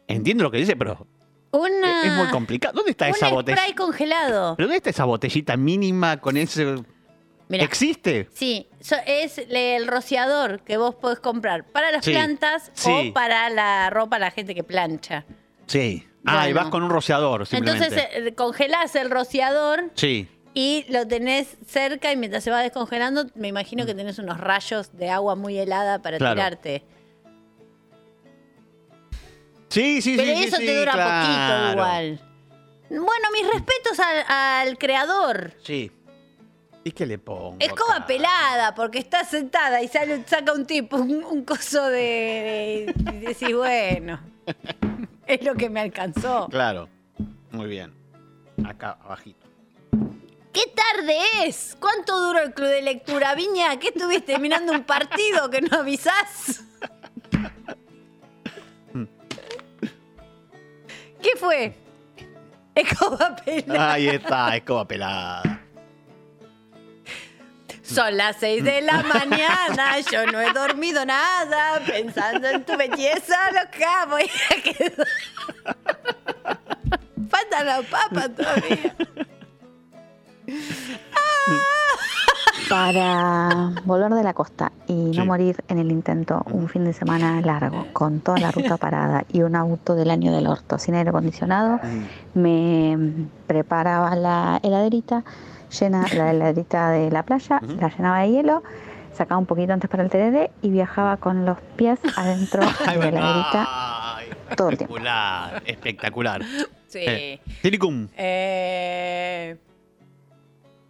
[0.07, 1.07] Entiendo lo que dice, pero
[1.51, 2.07] Una.
[2.07, 2.75] es muy complicado.
[2.75, 3.57] ¿Dónde está un esa botella?
[3.57, 4.55] spray congelado.
[4.57, 6.77] ¿Pero dónde está esa botellita mínima con ese.
[7.49, 7.65] Mirá.
[7.65, 8.29] ¿Existe?
[8.33, 12.91] Sí, so- es le- el rociador que vos podés comprar para las Sí, plantas sí.
[13.11, 15.25] o para la ropa, la gente que plancha.
[15.67, 16.07] Sí.
[16.27, 16.61] Ah, y Bueno.
[16.65, 17.87] vas con un rociador, simplemente.
[17.87, 20.27] Entonces eh, congelás el rociador sí.
[20.55, 24.97] y lo tenés cerca y mientras se va descongelando, me imagino que tenés unos rayos
[24.97, 26.35] de agua muy helada para Claro.
[26.37, 26.83] tirarte.
[29.69, 30.37] Sí, sí, Pero sí.
[30.39, 31.27] sí, eso sí, te dura claro.
[31.27, 32.21] poquito igual.
[32.91, 35.53] Bueno, mis respetos al, al creador.
[35.63, 35.91] Sí.
[36.87, 37.57] ¿Y qué le pongo?
[37.61, 38.07] Escoba acá?
[38.07, 43.19] pelada, porque está sentada y sale, saca un tipo, un, un coso de, de- y
[43.21, 44.21] decís, bueno,
[45.27, 46.47] es lo que me alcanzó.
[46.51, 46.89] Claro.
[47.53, 47.93] Muy bien.
[48.67, 49.47] Acá, abajito.
[50.53, 51.17] ¿Qué tarde
[51.47, 51.77] es?
[51.81, 53.77] ¿Cuánto duró el club de lectura, Viña?
[53.79, 56.63] ¿Qué estuviste mirando un partido que no avisás?
[61.23, 61.75] ¿Qué fue?
[62.75, 63.93] Escoba pelada.
[63.93, 65.61] Ahí está, escoba pelada.
[67.85, 73.37] Son las seis de la mañana, yo no he dormido nada, pensando en tu belleza
[73.53, 75.07] loca, voy a quedar.
[77.31, 78.95] Faltan las papas todavía.
[82.69, 85.29] Para volver de la costa y no Sí.
[85.29, 89.43] morir en el intento un fin de semana largo, con toda la ruta parada y
[89.43, 91.79] un auto del año del orto sin aire acondicionado,
[92.33, 92.97] me
[93.47, 95.25] preparaba la heladerita,
[95.79, 98.63] llena la heladerita de la playa, la llenaba de hielo,
[99.13, 103.09] sacaba un poquito antes para el tereré y viajaba con los pies adentro de la
[103.09, 103.69] heladerita
[104.57, 104.97] todo el tiempo.
[104.97, 106.45] Espectacular, espectacular.
[106.89, 107.01] Sí.
[107.01, 108.09] Eh, Tilicum.
[108.17, 109.57] Eh,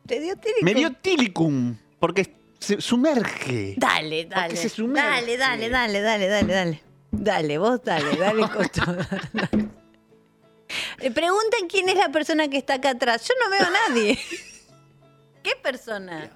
[0.07, 0.65] ¿Te dio tílico?
[0.65, 3.75] Me dio tilicum, porque se sumerge.
[3.79, 4.57] Dale, dale.
[4.57, 5.09] se sumerge.
[5.09, 6.83] Dale, dale, dale, dale, dale, dale.
[7.11, 8.97] Dale, vos dale, dale con todo.
[10.99, 13.29] Le pregunten quién es la persona que está acá atrás.
[13.29, 14.19] Yo no veo a nadie.
[15.45, 16.29] ¿Qué persona?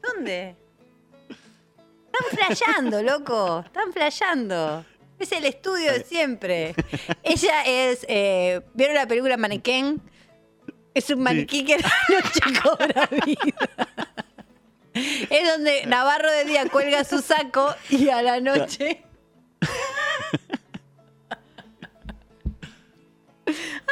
[0.00, 0.56] ¿Dónde?
[1.28, 3.62] Están flasheando, loco.
[3.66, 4.84] Están flasheando.
[5.18, 6.74] Es el estudio de siempre.
[7.24, 8.06] Ella es.
[8.08, 10.00] eh, ¿Vieron la película Mannequin?
[10.94, 13.68] Es un maniquí que a la noche cobra vida.
[14.94, 19.02] Es donde Navarro de día cuelga su saco y a la noche.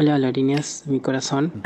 [0.00, 1.64] Hola, Lorines, mi corazón.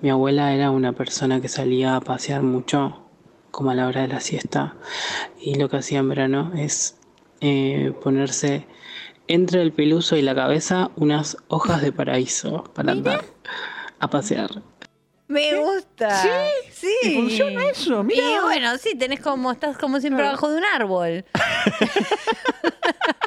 [0.00, 3.04] Mi abuela era una persona que salía a pasear mucho,
[3.50, 4.76] como a la hora de la siesta,
[5.38, 6.96] y lo que hacía en verano es
[7.42, 8.66] eh, ponerse
[9.28, 13.22] entre el peluso y la cabeza unas hojas de paraíso para andar
[13.98, 14.62] a pasear.
[15.28, 16.22] Me gusta.
[16.22, 17.10] Sí, sí.
[17.10, 18.22] y funciona eso, mira.
[18.22, 21.26] Y bueno, sí, tenés como, estás como siempre abajo de un árbol.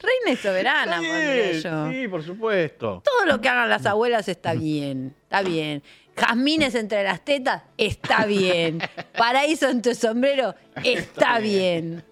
[0.00, 1.90] Reina y soberana, pondría yo.
[1.90, 3.02] Sí, por supuesto.
[3.04, 5.82] Todo lo que hagan las abuelas está bien, está bien.
[6.16, 8.80] Jazmines entre las tetas, está bien.
[9.16, 12.04] Paraíso en tu sombrero, está bien.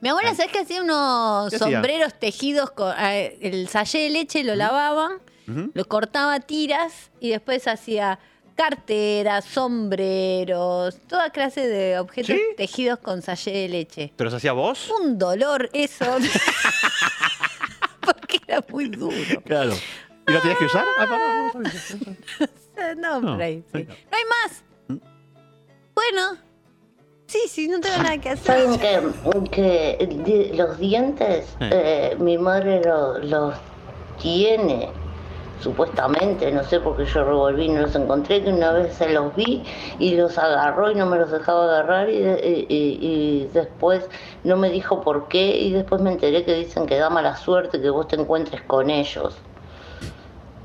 [0.00, 4.54] Mi abuela, ¿sabes que hacía unos sombreros tejidos con eh, el sallé de leche, lo
[4.54, 5.18] lavaban,
[5.48, 5.70] Ujú.
[5.74, 8.18] lo cortaba a tiras y después hacía
[8.56, 14.12] carteras, sombreros, toda clase de objetos tejidos con sallé de leche.
[14.16, 14.90] ¿Pero se hacía vos?
[15.00, 16.04] Un dolor eso.
[18.00, 19.14] Porque era muy duro.
[19.44, 19.72] Claro.
[20.28, 20.84] ¿Y lo tenías que usar?
[20.98, 23.84] Ah, pará, no, No, No, por ahí, sí.
[23.84, 24.64] No hay más.
[25.94, 26.38] Bueno.
[27.28, 28.46] Sí, sí, no tengo nada que hacer.
[28.46, 33.54] ¿Saben que, que di- los dientes eh, mi madre lo- los
[34.22, 34.88] tiene?
[35.60, 39.34] Supuestamente, no sé porque yo revolví y no los encontré, que una vez se los
[39.34, 39.62] vi
[39.98, 44.06] y los agarró y no me los dejaba agarrar y, y después
[44.44, 47.80] no me dijo por qué y después me enteré que dicen que da mala suerte
[47.80, 49.34] que vos te encuentres con ellos.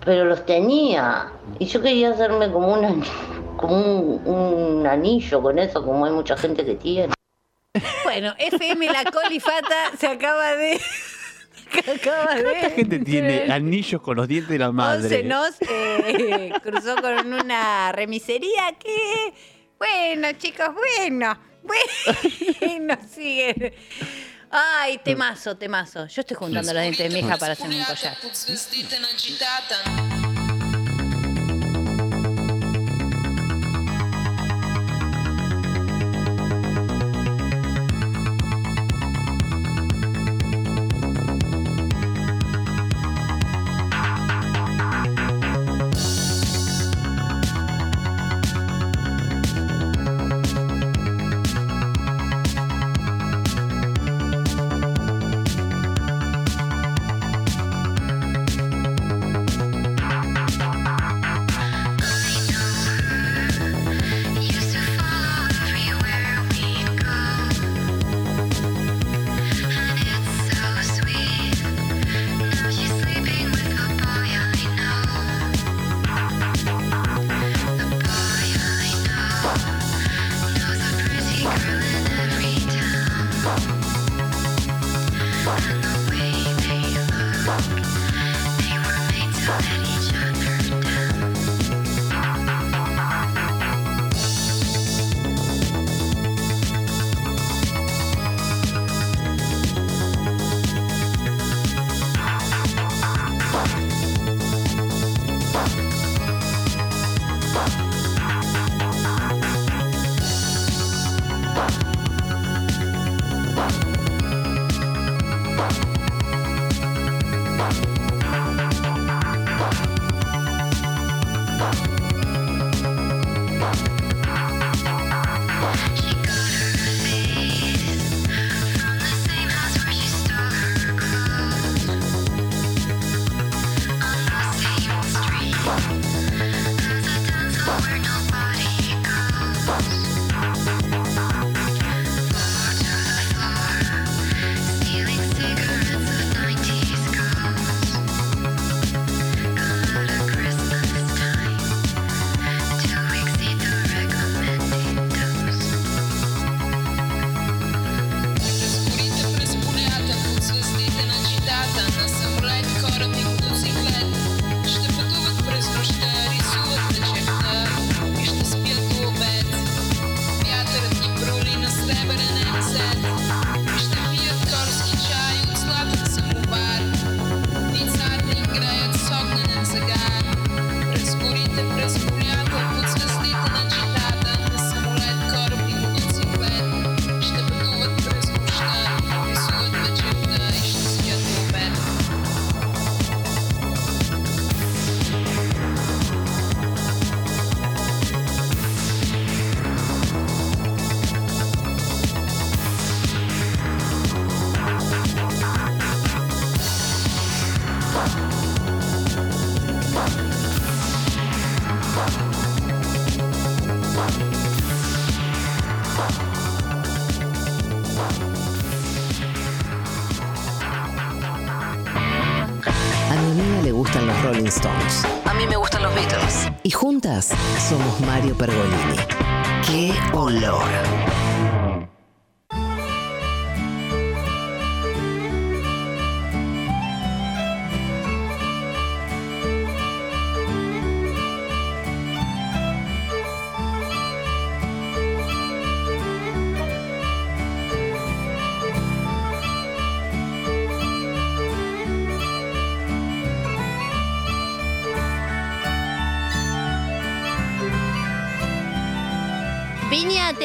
[0.06, 1.32] pero los tenía.
[1.60, 2.94] Y yo quería hacerme como, una,
[3.58, 7.14] como un, un anillo con eso, como hay mucha gente que tiene.
[8.04, 10.80] Bueno, FM La Colifata se acaba de.
[11.72, 12.00] De.
[12.00, 15.06] ¿Cuánta gente tiene anillos con los dientes de la madre?
[15.06, 19.34] Once nos eh, cruzó con una remisería que.
[19.78, 21.38] Bueno, chicos, bueno.
[21.64, 23.74] Bueno, sigue.
[24.50, 26.08] Ay, temazo, temazo.
[26.08, 28.18] Yo estoy juntando los dientes de mi hija para hacerme un collar.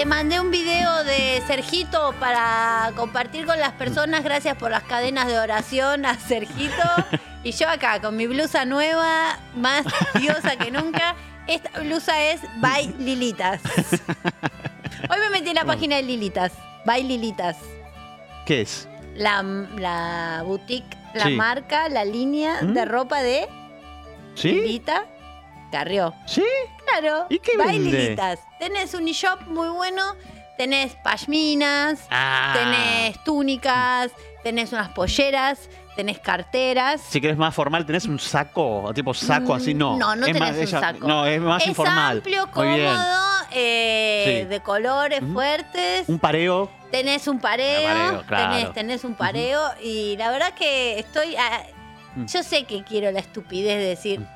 [0.06, 4.22] Te mandé un video de Sergito para compartir con las personas.
[4.22, 6.72] Gracias por las cadenas de oración a Sergito.
[7.42, 9.84] Y yo acá con mi blusa nueva, más
[10.20, 11.16] diosa que nunca.
[11.48, 13.60] Esta blusa es by Lilitas.
[15.10, 16.52] Hoy me metí en la página de Lilitas.
[16.84, 17.56] By Lilitas.
[18.46, 18.88] ¿Qué es?
[19.16, 21.30] La, la boutique, la Sí.
[21.34, 22.74] marca, la línea ¿Mm?
[22.74, 23.48] de ropa de
[24.36, 24.52] ¿Sí?
[24.52, 25.04] Lilita
[25.72, 26.14] Carrió.
[26.26, 26.44] ¿Sí?
[26.86, 27.26] Claro.
[27.28, 27.90] ¿Y qué By vende?
[27.90, 28.38] Lilitas.
[28.58, 30.02] Tenés un e-shop muy bueno.
[30.56, 32.54] Tenés pashminas, Ah.
[32.54, 34.10] tenés túnicas,
[34.42, 37.02] tenés unas polleras, tenés carteras.
[37.02, 38.90] Si querés más formal, ¿tenés un saco?
[38.94, 39.96] Tipo saco así, no.
[39.96, 41.06] Mm, No, no Es tenés más- un ella- saco.
[41.06, 42.16] No, es más es informal.
[42.18, 42.96] amplio, cómodo,
[43.50, 44.48] eh, Sí.
[44.48, 46.08] de colores fuertes.
[46.08, 46.70] Un pareo.
[46.90, 48.56] Tenés un pareo, pareo, claro.
[48.56, 51.36] tenés, tenés un pareo y la verdad que estoy...
[51.36, 51.64] ah,
[52.14, 52.24] Mm.
[52.26, 54.26] yo sé que quiero la estupidez de decir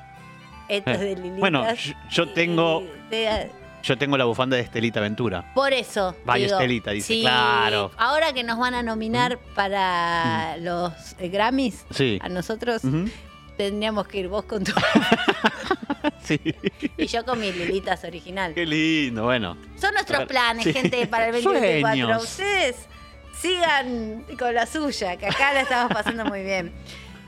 [0.67, 1.39] esto es de Lilitas.
[1.39, 1.65] Bueno,
[2.11, 3.49] yo, tengo de-
[3.83, 5.51] yo tengo la bufanda de Estelita Ventura.
[5.53, 6.15] por eso.
[6.25, 7.91] Vaya digo, Estelita, dice, sí, claro.
[7.97, 12.19] Ahora que nos van a nominar para los eh, Grammys, Sí.
[12.21, 13.09] a nosotros Ujú.
[13.57, 14.71] tendríamos que ir vos con tu...
[16.23, 16.39] Sí.
[16.97, 18.53] y yo con mi Lilitas original.
[18.53, 19.57] Qué lindo, bueno.
[19.79, 20.73] Son nuestros planes, Sí.
[20.73, 21.81] gente, para el 2024.
[21.81, 22.23] Sueños.
[22.23, 22.75] Ustedes
[23.39, 26.71] sigan con la suya, que acá la estamos pasando muy bien.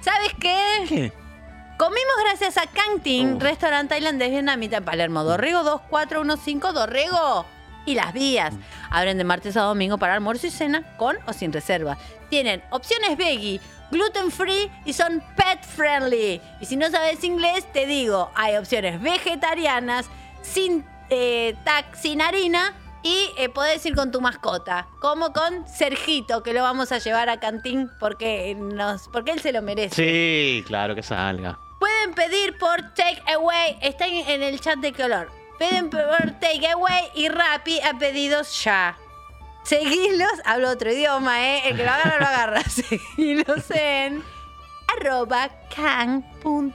[0.01, 0.85] ¿Sabes qué?
[0.87, 1.11] ¿Qué?
[1.83, 5.25] Comimos gracias a Canting, restaurante tailandés vietnamita en Palermo.
[5.25, 7.45] Dorrego 2415, Dorrego
[7.85, 8.53] y Las Vías.
[8.89, 11.97] Abren de martes a domingo para almuerzo y cena, con o sin reserva.
[12.29, 13.59] Tienen opciones veggie,
[13.91, 16.39] gluten free y son pet friendly.
[16.61, 20.05] Y si no sabes inglés, te digo, hay opciones vegetarianas,
[20.41, 22.73] sin, eh, tac, sin harina
[23.03, 27.27] y eh, podés ir con tu mascota, como con Sergito, que lo vamos a llevar
[27.29, 29.95] a Cantín porque, nos, porque él se lo merece.
[29.95, 31.59] Sí, claro que salga.
[32.03, 33.77] Pueden pedir por Take Away.
[33.79, 35.31] Está en, en el chat de color.
[35.57, 36.01] Piden por
[36.41, 38.97] Take Away y Rappi a pedidos ya.
[39.63, 41.69] Seguilos, hablo otro idioma, ¿eh?
[41.69, 42.61] El que lo agarra, lo agarra.
[42.69, 44.21] Seguilos en
[44.97, 46.67] arroba can.ping.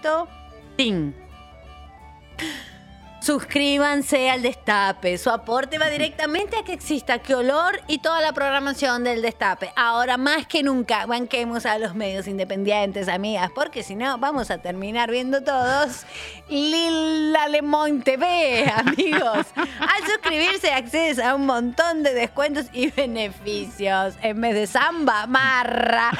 [3.29, 5.19] Suscríbanse al Destape.
[5.19, 9.71] Su aporte va directamente a que exista que olor y toda la programación del Destape.
[9.77, 14.57] Ahora más que nunca, banquemos a los medios independientes, amigas, porque si no, vamos a
[14.57, 16.07] terminar viendo todos
[16.49, 19.47] Lila Lemon TV, amigos.
[19.55, 24.15] Al suscribirse accedes a un montón de descuentos y beneficios.
[24.23, 26.13] En vez de samba, marra.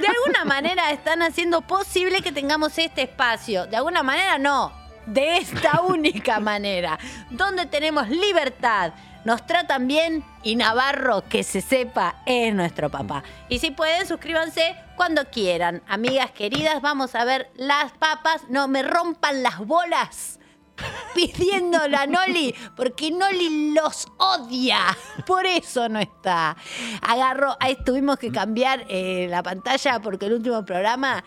[0.00, 3.66] De alguna manera están haciendo posible que tengamos este espacio.
[3.66, 6.98] De alguna manera no de esta única manera,
[7.30, 8.92] donde tenemos libertad,
[9.24, 13.22] nos tratan bien y Navarro, que se sepa, es nuestro papá.
[13.48, 15.82] Y si pueden, suscríbanse cuando quieran.
[15.86, 18.42] Amigas queridas, vamos a ver las papas.
[18.48, 20.40] No me rompan las bolas
[21.14, 24.80] pidiéndole a Noli, porque Noli los odia.
[25.24, 26.56] Por eso no está.
[27.02, 31.22] Agarró, ahí tuvimos que cambiar eh, la pantalla porque el último programa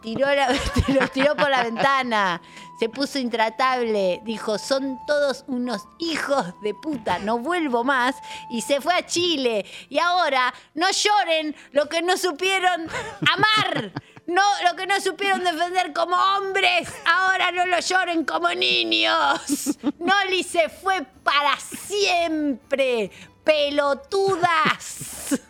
[0.00, 0.26] tiró
[0.88, 2.40] los tiró por la ventana.
[2.78, 4.20] Se puso intratable.
[4.24, 7.18] Dijo, son todos unos hijos de puta.
[7.18, 8.16] No vuelvo más.
[8.50, 9.64] Y se fue a Chile.
[9.88, 12.88] Y ahora no lloren lo que no supieron
[13.32, 13.92] amar.
[14.26, 19.78] No, lo que no supieron defender como hombres, ahora no lo lloren como niños.
[19.98, 23.10] Noli se fue para siempre.
[23.42, 25.40] Pelotudas.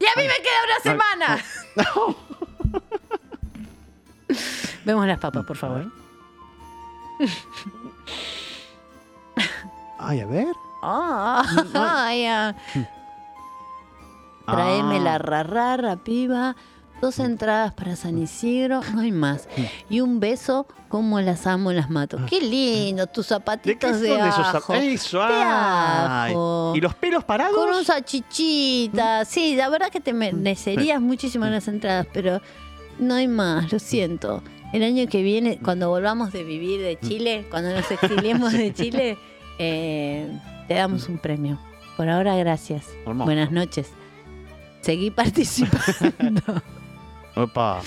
[0.00, 1.44] Y a mí me queda una semana.
[4.84, 5.86] Vemos las papas, por favor.
[9.98, 10.54] Ay, a ver.
[10.82, 11.42] Ah,
[11.74, 12.54] ay, ah.
[14.46, 15.00] Tráeme Ah.
[15.00, 16.54] la rarra, piba.
[17.00, 19.48] Dos entradas para San Isidro, no hay más.
[19.88, 22.18] Y un beso, como las amo, las mato.
[22.28, 24.74] Qué lindo, tus zapatitos de, son esos zap- ajo.
[24.74, 26.72] Eso, de ajo.
[26.74, 27.56] ¿Y los pelos parados?
[27.56, 29.24] Con un salchichita.
[29.24, 32.40] Sí, la verdad que te merecerías muchísimo las entradas, pero
[32.98, 34.42] no hay más, lo siento.
[34.72, 39.16] El año que viene, cuando volvamos de vivir de Chile, cuando nos exiliemos de Chile,
[39.60, 40.28] eh,
[40.66, 41.60] te damos un premio.
[41.96, 42.86] Por ahora, gracias.
[43.06, 43.24] Hermoso.
[43.26, 43.88] Buenas noches.
[44.80, 46.42] Seguí participando.
[47.38, 47.80] Opa.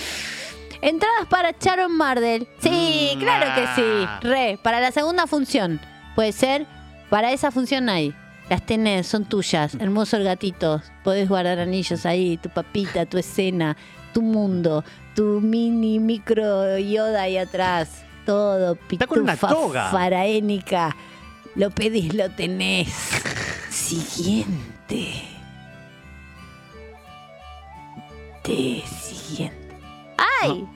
[0.82, 2.48] Entradas para Sharon Mardel.
[2.60, 3.74] Sí, claro que ah.
[4.22, 4.28] sí.
[4.28, 5.80] Re, para la segunda función.
[6.16, 6.66] Puede ser,
[7.10, 8.16] para esa función hay.
[8.50, 9.76] Las tenés, son tuyas.
[9.76, 10.82] Hermoso el gatito.
[11.04, 13.78] Podés guardar anillos ahí, tu papita, tu escena,
[14.14, 14.84] tu mundo,
[15.16, 18.04] tu mini micro Yoda ahí atrás.
[18.26, 19.92] Todo, con una pitufa toga.
[19.92, 20.96] faraénica.
[21.56, 22.90] Lo pedís, lo tenés.
[23.70, 25.31] Siguiente.
[28.44, 29.78] De siguiente.
[30.42, 30.68] ¡Ay!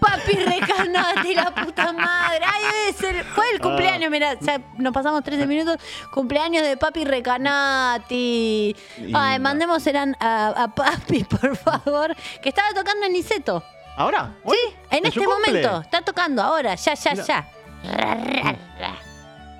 [0.00, 2.40] Papi Recanati, la puta madre.
[2.44, 5.76] Ay, es el- fue el cumpleaños, mira, ya nos pasamos 13 minutos.
[6.12, 8.74] Cumpleaños de Papi Recanati.
[9.14, 13.62] Ay, mandemos eran a, a Papi, por favor, que estaba tocando en Niceto.
[13.96, 14.34] ¿Ahora?
[14.44, 14.56] Sí,
[14.90, 15.52] en ¿En su este cumple?
[15.52, 15.80] momento.
[15.82, 17.48] Está tocando ahora, ya, ya, ya.
[17.94, 18.94] Ra, ra, ra.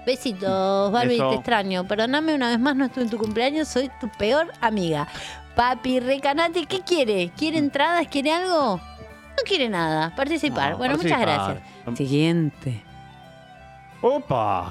[0.05, 1.29] Besitos, Barbie, Beso.
[1.31, 1.87] te extraño.
[1.87, 5.07] Perdóname una vez más, no estuve en tu cumpleaños, soy tu peor amiga.
[5.57, 7.31] Papi Recanati, ¿qué quiere?
[7.37, 8.07] ¿Quiere entradas?
[8.09, 8.77] ¿Quiere algo?
[8.79, 10.73] No quiere nada, participar.
[10.73, 11.59] No, bueno, muchas gracias.
[11.97, 12.83] Siguiente.
[14.01, 14.69] Opa.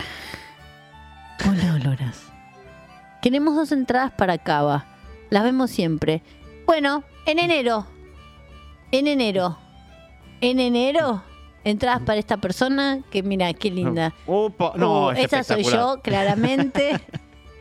[1.47, 2.23] Hola, Oloras.
[3.21, 4.85] Queremos dos entradas para Cava.
[5.29, 6.23] Las vemos siempre.
[6.65, 7.85] Bueno, en enero.
[8.91, 9.57] En enero.
[10.41, 11.23] En enero.
[11.63, 14.13] Entradas para esta persona que mira, qué linda.
[14.25, 16.99] Opa, no, Uh, es esa soy yo, claramente.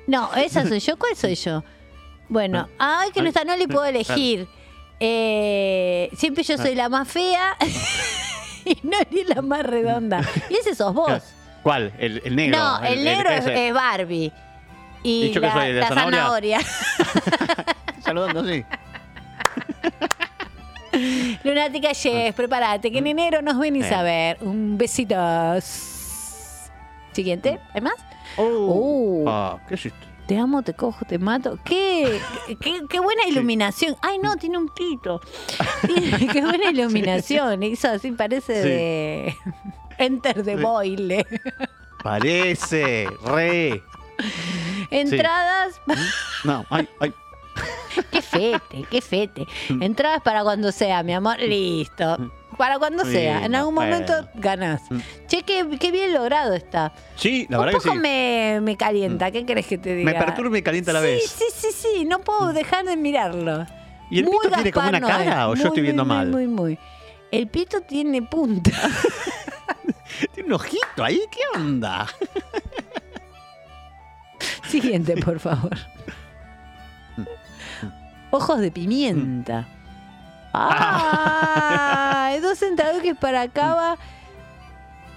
[0.07, 0.97] No, esa soy yo.
[0.99, 1.63] ¿Cuál soy yo?
[2.31, 4.49] Bueno, ay, que no está, no le puedo elegir.
[5.01, 7.57] Eh, siempre yo soy la más fea
[8.65, 10.21] y no ni la más redonda.
[10.49, 11.23] Y ese sos vos.
[11.63, 11.93] ¿Cuál?
[11.99, 12.59] ¿El, el negro?
[12.59, 14.33] No, el, negro es, Barbie.
[15.03, 16.61] Y ¿Y yo qué la, soy, de la zanahoria?
[16.61, 16.61] zanahoria.
[18.05, 18.65] Saludando así.
[21.45, 23.95] Lunática Yes, prepárate, que en enero nos venís Eh.
[23.95, 24.39] a ver.
[24.41, 25.15] Un besito.
[27.13, 27.95] Siguiente, ¿hay más?
[28.37, 28.45] Oh.
[28.45, 30.07] Uh, Ah, ¿Qué es esto?
[30.31, 31.59] Te amo, te cojo, te mato.
[31.65, 32.21] ¿Qué,
[32.61, 33.97] qué, qué buena iluminación.
[34.01, 35.21] Ay, no, tiene un pito.
[36.33, 37.65] Qué buena iluminación.
[37.65, 38.69] Eso así parece Sí.
[38.69, 39.37] de
[39.99, 40.63] Enter the Sí.
[40.63, 41.27] Boile.
[42.05, 43.83] Parece, re.
[44.93, 45.81] Entradas.
[46.45, 47.13] No, ay, ay.
[48.13, 49.49] Qué fete, qué fete.
[49.81, 51.41] Entradas para cuando sea, mi amor.
[51.41, 52.31] Listo.
[52.57, 53.45] Para cuando sea.
[53.45, 53.93] En algún bueno.
[53.93, 54.83] momento ganás.
[55.27, 56.93] Che, qué, qué bien logrado está.
[57.17, 58.01] Sí, la Un verdad que poco sí.
[58.01, 59.31] me, me calienta.
[59.31, 60.13] ¿Qué querés que te diga?
[60.13, 61.31] Me perturba y calienta a la sí, vez.
[61.31, 62.05] Sí, sí, sí.
[62.05, 63.67] No puedo dejar de mirarlo.
[64.11, 66.29] ¿Y el Muy pito tiene como una cara o yo estoy viendo muy, mal?
[66.29, 66.79] Muy, muy, muy.
[67.31, 68.73] El pito tiene punta.
[70.35, 72.07] Tiene un ojito ahí, ¿qué onda?
[74.69, 75.77] Siguiente, por favor.
[78.31, 79.67] Ojos de pimienta.
[80.53, 82.37] ¡Ah!
[82.43, 82.59] Dos
[83.03, 83.99] que para acá va.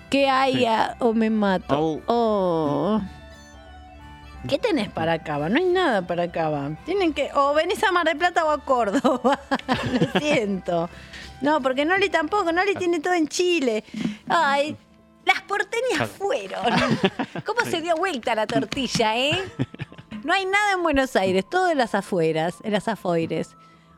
[0.09, 2.01] ¿Qué haya o me mato?
[2.05, 3.01] Oh.
[4.47, 5.49] ¿Qué tenés para Cava?
[5.49, 6.71] No hay nada para Cava.
[6.85, 7.31] Tienen que.
[7.33, 9.39] O venís a Mar del Plata o a Córdoba.
[9.91, 10.89] Lo siento.
[11.41, 12.51] No, porque Noli tampoco.
[12.51, 13.83] Noli tiene todo en Chile.
[14.27, 14.77] Ay,
[15.25, 16.61] las porteñas fueron.
[17.45, 19.41] ¿Cómo se dio vuelta la tortilla, eh?
[20.23, 23.55] No hay nada en Buenos Aires, todo en las afueras, en las afoires.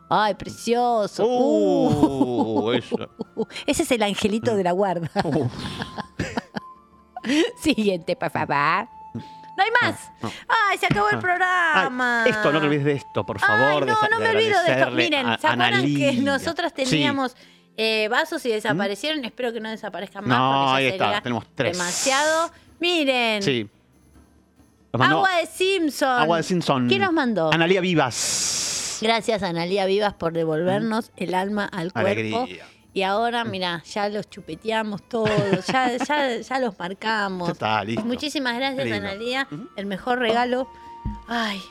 [0.09, 1.25] Ay, precioso.
[1.25, 2.95] Uh, eso.
[3.65, 5.09] Ese es el angelito de la guarda.
[7.61, 8.87] Siguiente, por favor.
[9.57, 10.11] No hay más.
[10.21, 10.31] no.
[10.69, 12.23] Ay, se acabó el programa.
[12.23, 13.83] Ay, esto, no te olvides de esto, por favor.
[13.83, 14.91] Ay, no, no me olvido de esto.
[14.91, 16.83] Miren, a ¿se acuerdan que nosotras Sí.
[16.83, 17.35] teníamos
[17.77, 19.23] eh, vasos y desaparecieron?
[19.23, 20.37] Espero que no desaparezcan más.
[20.37, 21.77] No, ahí está, tenemos tres.
[21.77, 22.51] Demasiado.
[22.79, 23.41] Miren.
[23.41, 23.69] Sí.
[24.91, 26.21] Agua de Simpson.
[26.21, 26.87] Agua de Simpson.
[26.87, 27.51] ¿Quién nos mandó?
[27.53, 28.84] Analía Vivas.
[29.01, 32.09] Gracias, Analía Vivas, por devolvernos el alma al cuerpo.
[32.09, 32.65] Alegría.
[32.93, 37.49] Y ahora, mira, ya los chupeteamos todos, ya, ya, ya los marcamos.
[37.49, 38.05] Está, listo.
[38.05, 39.07] Muchísimas gracias, lindo.
[39.07, 39.47] Analía.
[39.75, 40.69] El mejor regalo.
[41.27, 41.61] Ay,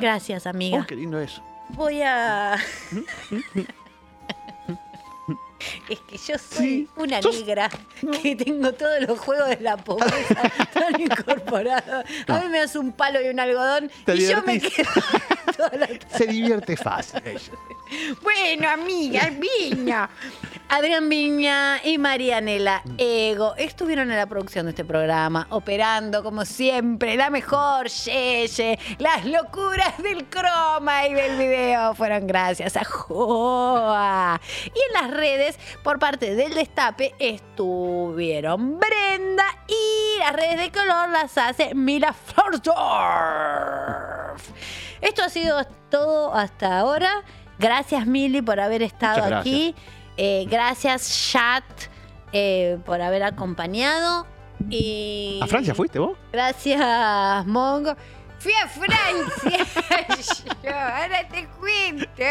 [0.00, 0.80] gracias, amiga.
[0.82, 1.40] Oh, qué lindo eso.
[1.70, 2.56] Voy a.
[5.88, 7.70] Es que yo soy una negra
[8.22, 10.42] que tengo todos los juegos de la pobreza
[10.74, 12.04] tan incorporados.
[12.28, 14.90] A mí me das un palo y un algodón y yo me quedo
[15.56, 17.52] toda la Se divierte fácil ella.
[18.22, 20.08] bueno, amiga, Viña.
[20.74, 27.14] Adrián Viña y Marianela Ego estuvieron en la producción de este programa, operando como siempre,
[27.14, 28.78] la mejor Yeye.
[28.96, 34.40] Las locuras del croma y del video fueron gracias a Joa.
[34.64, 41.10] Y en las redes, por parte del Destape, estuvieron Brenda y las redes de color
[41.10, 42.72] las hace Mila Flordorf.
[45.02, 47.24] Esto ha sido todo hasta ahora.
[47.58, 49.74] Gracias, Mili, por haber estado aquí.
[50.16, 51.64] Eh, gracias, chat,
[52.32, 54.26] eh, por haber acompañado.
[54.70, 56.16] Y ¿A Francia fuiste vos?
[56.32, 57.96] Gracias, Mongo.
[58.38, 59.66] Fui a Francia.
[60.62, 62.22] Yo, ahora te cuento.